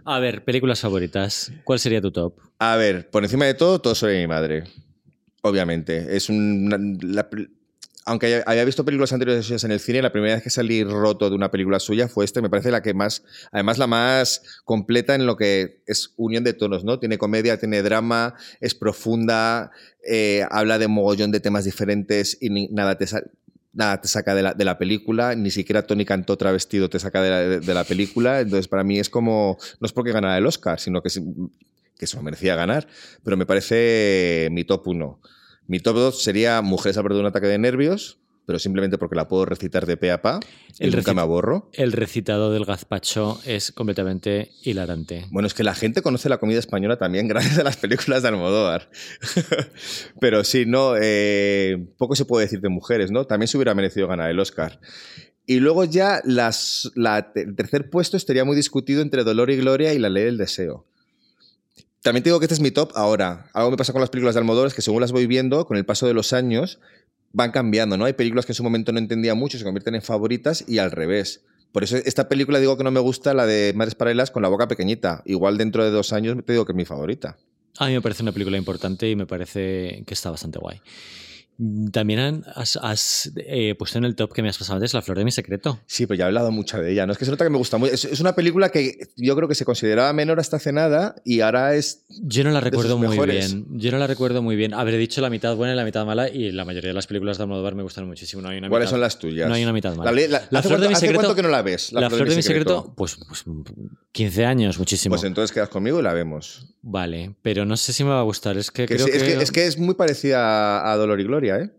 [0.05, 1.53] A ver, películas favoritas.
[1.65, 2.35] ¿Cuál sería tu top?
[2.59, 4.65] A ver, por encima de todo, todo sobre mi madre.
[5.43, 6.17] Obviamente.
[6.17, 7.29] Es una, la-
[8.07, 11.29] aunque había visto películas anteriores suyas en el cine, la primera vez que salí roto
[11.29, 12.41] de una película suya fue esta.
[12.41, 13.23] Me parece la que más,
[13.53, 16.99] además la más completa en lo que es unión de tonos, ¿no?
[16.99, 19.71] Tiene comedia, tiene drama, es profunda,
[20.07, 25.51] eh, habla de mogollón de temas diferentes y nada te saca de la, película, ni
[25.51, 28.41] siquiera Tony Cantó travestido te saca de la, película.
[28.41, 29.59] Entonces, para mí es como.
[29.79, 31.11] No es porque ganara el Oscar, sino que,
[31.99, 32.89] que se lo merecía ganar.
[33.23, 35.21] Pero me parece mi top 1.
[35.71, 39.15] Mi top 2 sería Mujeres al borde de un ataque de nervios, pero simplemente porque
[39.15, 40.41] la puedo recitar de pe a pa
[40.81, 41.71] y El nunca me aborro.
[41.75, 45.27] El recitado del gazpacho es completamente hilarante.
[45.31, 48.31] Bueno, es que la gente conoce la comida española también gracias a las películas de
[48.31, 48.91] Almodóvar.
[50.21, 53.25] Pero sí, no, eh, poco se puede decir de mujeres, ¿no?
[53.27, 54.81] También se hubiera merecido ganar el Oscar.
[55.47, 59.95] Y luego ya las, la, el tercer puesto estaría muy discutido entre Dolor y Gloria
[59.95, 60.90] y La Ley del Deseo.
[62.03, 63.51] También te digo que este es mi top ahora.
[63.53, 65.77] Algo me pasa con las películas de Almodóvar es que según las voy viendo, con
[65.77, 66.81] el paso de los años,
[67.33, 68.07] van cambiando, ¿no?
[68.07, 70.91] Hay películas que en su momento no entendía mucho, se convierten en favoritas y al
[70.91, 71.43] revés.
[71.73, 74.49] Por eso esta película digo que no me gusta, la de Madres Paralelas con la
[74.49, 75.23] boca pequeñita.
[75.27, 77.37] Igual dentro de dos años te digo que es mi favorita.
[77.79, 80.81] A mí me parece una película importante y me parece que está bastante guay.
[81.93, 85.19] También has, has, eh, puesto en el top que me has pasado antes La Flor
[85.19, 85.79] de mi Secreto.
[85.87, 87.13] Sí, pero ya he hablado mucho de ella, ¿no?
[87.13, 87.93] Es que se nota que me gusta mucho.
[87.93, 91.41] Es, es una película que yo creo que se consideraba menor hasta hace nada y
[91.41, 92.05] ahora es.
[92.23, 93.53] Yo no la recuerdo muy mejores.
[93.55, 93.67] bien.
[93.79, 94.73] Yo no la recuerdo muy bien.
[94.75, 97.37] Habré dicho la mitad buena y la mitad mala y la mayoría de las películas
[97.37, 98.41] de Almodóvar me gustan muchísimo.
[98.43, 99.49] No hay una ¿Cuáles mitad- son las tuyas?
[99.49, 100.11] No hay una mitad mala.
[100.11, 101.35] La ley- la- ¿hace Flor de mi Secreto.
[101.35, 103.45] que no la ves, La, Flor de mi Secreto, pues, pues
[104.13, 105.15] 15 años, muchísimo.
[105.15, 106.75] Pues entonces quedas conmigo y la vemos.
[106.83, 108.57] Vale, pero no sé si me va a gustar.
[108.57, 109.19] Es que, Que creo sí, que...
[109.19, 111.71] es, que, es que es muy parecida a, Dolor y Gloria, ¿eh?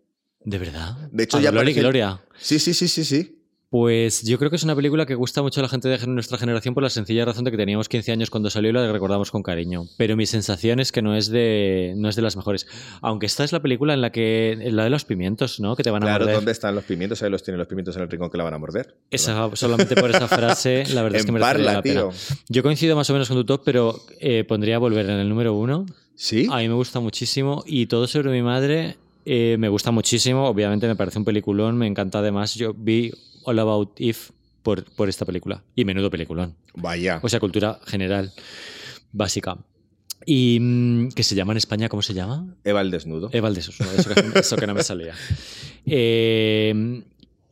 [0.44, 0.96] ¿De verdad?
[1.12, 2.22] De hecho, ¿A ya Dolor y Gloria.
[2.40, 3.41] Sí, sí, sí, sí, sí.
[3.72, 6.38] Pues yo creo que es una película que gusta mucho a la gente de nuestra
[6.38, 9.32] generación por la sencilla razón de que teníamos 15 años cuando salió y la recordamos
[9.32, 9.86] con cariño.
[9.96, 12.68] Pero mi sensación es que no es de, no es de las mejores.
[13.02, 14.52] Aunque esta es la película en la que.
[14.52, 15.78] en la de los pimientos, ¿no?
[15.78, 16.36] Que te van a Claro, morder.
[16.36, 17.24] ¿dónde están los pimientos?
[17.24, 18.98] Ahí los tienen los pimientos en el rincón que la van a morder.
[19.10, 22.02] Esa, solamente por esa frase, la verdad es que merece Parla, la pena.
[22.02, 22.12] tío.
[22.50, 25.54] Yo coincido más o menos con tu top, pero eh, pondría Volver en el número
[25.54, 25.86] uno.
[26.16, 26.46] ¿Sí?
[26.52, 27.64] A mí me gusta muchísimo.
[27.66, 30.46] Y Todo sobre mi madre eh, me gusta muchísimo.
[30.46, 32.56] Obviamente me parece un peliculón, me encanta además.
[32.56, 33.14] Yo vi
[33.44, 34.32] All About If
[34.64, 35.64] por, por esta película.
[35.76, 36.56] Y menudo peliculón.
[36.76, 37.20] Vaya.
[37.24, 38.32] O sea, cultura general,
[39.12, 39.58] básica.
[40.26, 42.56] Y mm, que se llama en España, ¿cómo se llama?
[42.64, 43.30] Eva el desnudo.
[43.34, 45.14] Eva el desnudo, eso que, eso que no me salía.
[45.84, 47.02] Eh,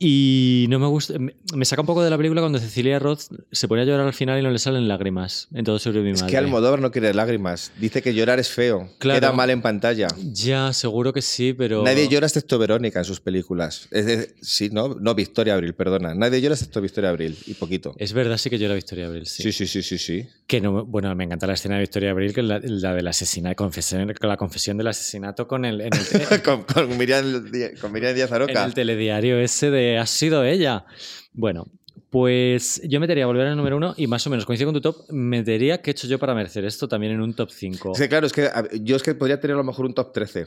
[0.02, 1.14] y no me gusta.
[1.18, 3.20] Me, saca un poco de la película cuando Cecilia Roth
[3.52, 5.46] se pone a llorar al final y no le salen lágrimas.
[5.52, 6.30] En todo sobre mi Es madre.
[6.30, 7.70] que Almodóvar no quiere lágrimas.
[7.78, 8.88] Dice que llorar es feo.
[8.98, 9.20] Claro.
[9.20, 10.08] Queda mal en pantalla.
[10.32, 11.82] Ya, seguro que sí, pero.
[11.82, 13.88] Nadie llora excepto Verónica en sus películas.
[13.90, 16.14] Es de- sí, no, no, Victoria Abril, perdona.
[16.14, 17.94] Nadie llora excepto Victoria Abril, y poquito.
[17.98, 19.42] Es verdad, sí que llora Victoria Abril, sí.
[19.42, 20.26] Sí, sí, sí, sí, sí.
[20.46, 23.06] Que no, bueno, me encanta la escena de Victoria Abril, que es la, la del
[23.06, 27.50] asesinato, confesión, la confesión del asesinato con el, en el, con, con Miriam,
[27.82, 28.64] con Miriam Díaz en Aroca.
[28.64, 30.84] el telediario ese de ha sido ella.
[31.32, 31.66] Bueno,
[32.10, 35.10] pues yo metería volver al número uno y más o menos coincido con tu top.
[35.10, 37.92] Metería que he hecho yo para merecer esto también en un top 5.
[37.92, 38.50] Es que, claro, es que
[38.82, 40.46] yo es que podría tener a lo mejor un top 13.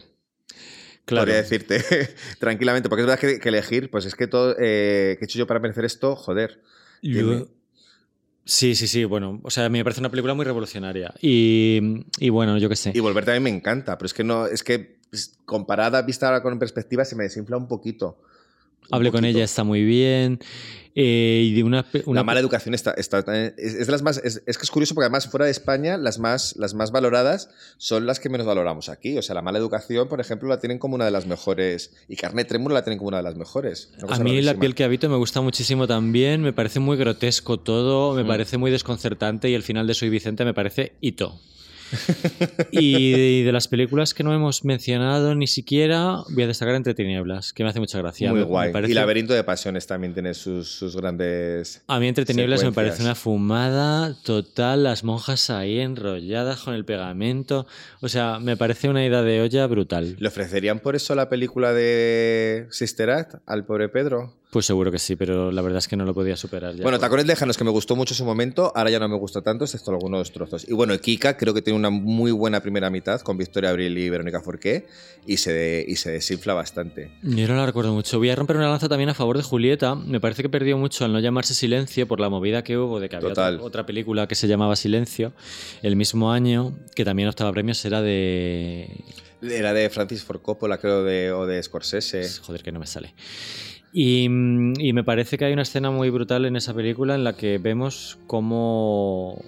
[1.05, 1.25] Claro.
[1.25, 1.81] Podría decirte
[2.39, 5.39] tranquilamente, porque es verdad que, que elegir, pues es que todo eh, que he hecho
[5.39, 6.61] yo para merecer esto, joder.
[8.45, 11.13] Sí, sí, sí, bueno, o sea, a mí me parece una película muy revolucionaria.
[11.21, 12.91] Y, y bueno, yo qué sé.
[12.93, 16.41] Y volver también me encanta, pero es que no, es que pues, comparada, vista ahora
[16.41, 18.19] con perspectiva, se me desinfla un poquito.
[18.91, 19.37] Hablé con poquito.
[19.37, 20.39] ella, está muy bien.
[20.95, 23.23] Eh, y de una, la mala educación está, está-
[23.57, 25.97] es, es de las más es, es que es curioso porque además fuera de España
[25.97, 27.49] las más las más valoradas
[27.79, 30.77] son las que menos valoramos aquí o sea la mala educación por ejemplo la tienen
[30.77, 33.89] como una de las mejores y carne trémula la tienen como una de las mejores
[34.07, 38.13] A mí la piel que habito me gusta muchísimo también, me parece muy grotesco todo,
[38.13, 38.27] me Mm.
[38.27, 41.39] parece muy desconcertante y el final de Soy Vicente me parece hito.
[42.71, 46.93] Y de, de las películas que no hemos mencionado ni siquiera, voy a destacar Entre
[46.93, 48.29] Tinieblas, que me hace mucha gracia.
[48.29, 51.99] muy Me- me guay parece- y laberinto de pasiones también tiene sus, sus grandes A
[51.99, 57.67] mí Entre Tinieblas me parece una fumada total, las monjas ahí enrolladas con el pegamento,
[58.01, 60.15] o sea, me parece una ida de olla brutal.
[60.19, 64.33] ¿Le ofrecerían por eso la película de Sister Act al pobre Pedro?
[64.53, 66.83] Pues seguro que sí, pero la verdad es que no lo podía superar ya.
[66.83, 69.65] Bueno, Tacones Lejanos, que me gustó mucho su momento, ahora ya no me gusta tanto,
[69.65, 70.63] excepto algunos trozos.
[70.69, 74.11] Y bueno, Kika creo que tiene una muy buena primera mitad con Victoria Abril y
[74.11, 74.85] Verónica Forqué,
[75.25, 77.17] y se, y se desinfla bastante.
[77.23, 78.19] Yo no la recuerdo mucho.
[78.19, 79.95] Voy a romper una lanza también a favor de Julieta.
[79.95, 83.09] Me parece que perdió mucho al no llamarse Silencio por la movida que hubo de
[83.09, 85.33] que había otra, otra película que se llamaba Silencio
[85.81, 89.03] el mismo año, que también optaba premios, era de...
[89.41, 92.29] Era de Francis Ford Coppola, creo, de, o de Scorsese.
[92.43, 93.13] Joder, que no me sale.
[93.93, 97.23] Y, mm, y me parece que hay una escena muy brutal en esa película en
[97.23, 99.39] la que vemos cómo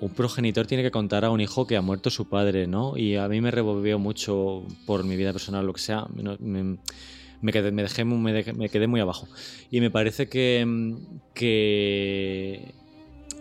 [0.00, 2.96] un progenitor tiene que contar a un hijo que ha muerto su padre, ¿no?
[2.96, 6.06] Y a mí me revolvió mucho por mi vida personal, lo que sea.
[7.40, 9.28] me, quedé, me, me, dejé- me quedé muy abajo.
[9.70, 10.96] Y me parece que, mm,
[11.34, 12.74] que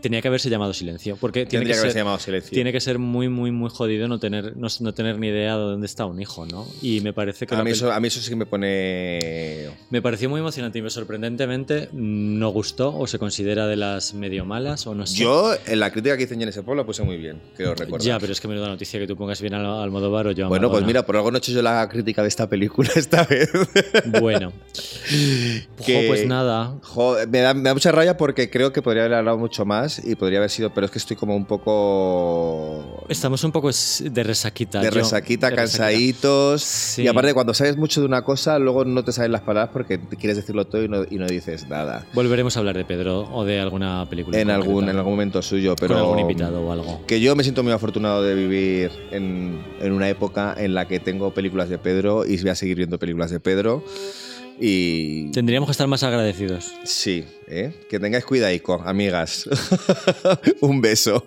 [0.01, 1.15] tenía que haberse llamado Silencio.
[1.17, 2.51] Porque tiene que ser- haberse llamado Silencio.
[2.51, 5.63] Tiene que ser muy, muy, muy jodido no tener, no, no tener ni idea de
[5.63, 6.67] dónde está un hijo, ¿no?
[6.81, 9.69] Y me parece que A mí, eso, a mí eso sí que me pone...
[9.89, 14.87] me pareció muy emocionante y sorprendentemente no gustó o se considera de las medio malas
[14.87, 15.17] o no sé.
[15.19, 18.01] Yo, en la crítica que hice en ese pueblo, la puse muy bien, creo recordar.
[18.05, 20.47] Ya, pero es que me da noticia que tú pongas bien al Almodóvar o yo
[20.49, 23.23] Bueno, pues mira, por algo no he hecho yo la crítica de esta película esta
[23.25, 23.49] vez.
[24.19, 24.51] Bueno.
[25.81, 26.75] Jo, pues nada.
[26.83, 29.90] Jo, me, da, me da mucha raya porque creo que podría haber hablado mucho más
[30.03, 34.23] y podría haber sido, pero es que estoy como un poco Estamos un poco de
[34.23, 34.79] resaquita.
[34.79, 36.99] de yo- resaquita, de cansaditos.
[36.99, 39.99] Y aparte, cuando sabes mucho de una cosa, luego no te salen las palabras porque
[40.19, 42.05] quieres decirlo todo y no, y no dices nada.
[42.13, 44.39] Volveremos a hablar de Pedro o de alguna película.
[44.39, 45.93] En algún, en algún momento suyo, pero.
[45.95, 47.05] Con algún invitado o algo.
[47.07, 50.99] Que yo me siento muy afortunado de vivir en, en una época en la que
[50.99, 53.83] tengo películas de Pedro y voy a seguir viendo películas de Pedro.
[54.63, 55.31] Y.
[55.31, 56.71] Tendríamos que estar más agradecidos.
[56.83, 57.73] Sí, ¿eh?
[57.89, 59.49] Que tengáis cuidadico, amigas.
[60.61, 61.23] Un beso.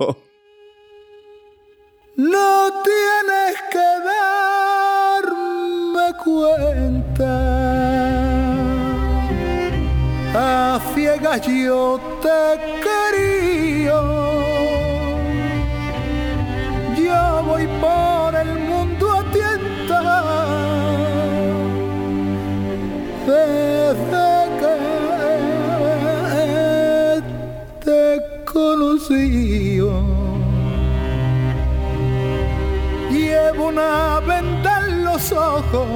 [2.15, 3.89] No tienes que
[5.25, 7.35] darme cuenta.
[10.37, 14.14] A ciegas yo te quería.
[29.09, 29.81] Conocí.
[33.11, 35.89] Llevo una venda en los ojos,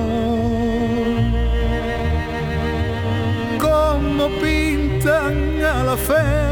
[3.60, 6.48] como pintan a la fe.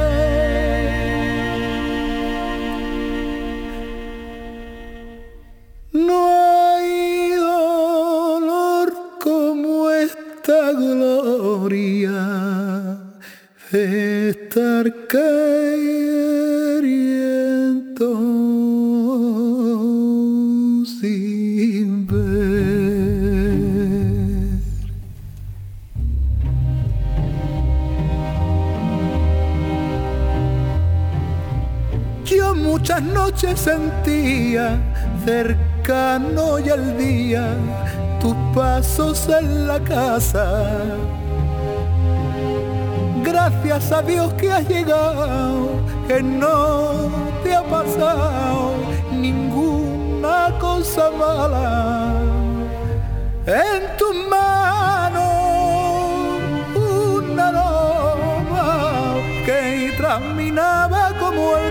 [5.92, 8.92] No hay dolor
[9.22, 12.12] como esta gloria
[13.70, 15.06] de estar
[35.26, 37.48] cercano y al día
[38.20, 40.46] tus pasos en la casa.
[43.24, 47.10] Gracias a Dios que has llegado, que no
[47.42, 48.74] te ha pasado
[49.10, 52.12] ninguna cosa mala.
[53.46, 55.22] En tus manos
[56.76, 61.65] un aroma que traminaba como el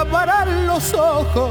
[0.00, 1.50] clavará los ojos.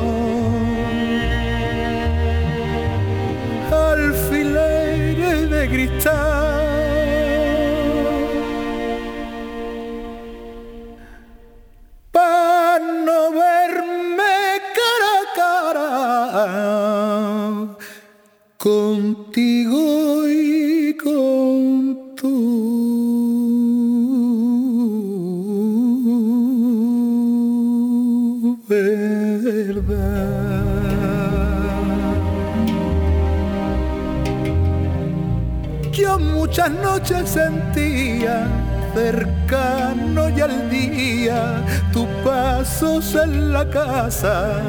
[3.71, 6.59] Alfileres de cristal.
[12.11, 14.35] Para no verme
[14.77, 15.89] cara a cara
[18.57, 19.48] contigo
[35.91, 38.47] Yo muchas noches sentía
[38.93, 44.61] cercano y al día tus pasos en la casa.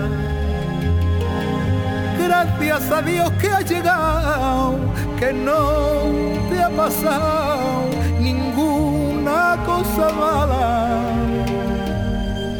[2.18, 4.78] Gracias a Dios que has llegado,
[5.18, 7.90] que no te ha pasado
[8.20, 10.98] ninguna cosa mala.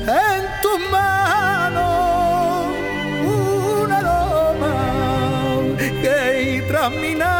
[0.07, 2.67] En tus manos
[3.25, 4.75] un aroma
[6.03, 7.40] que traminaba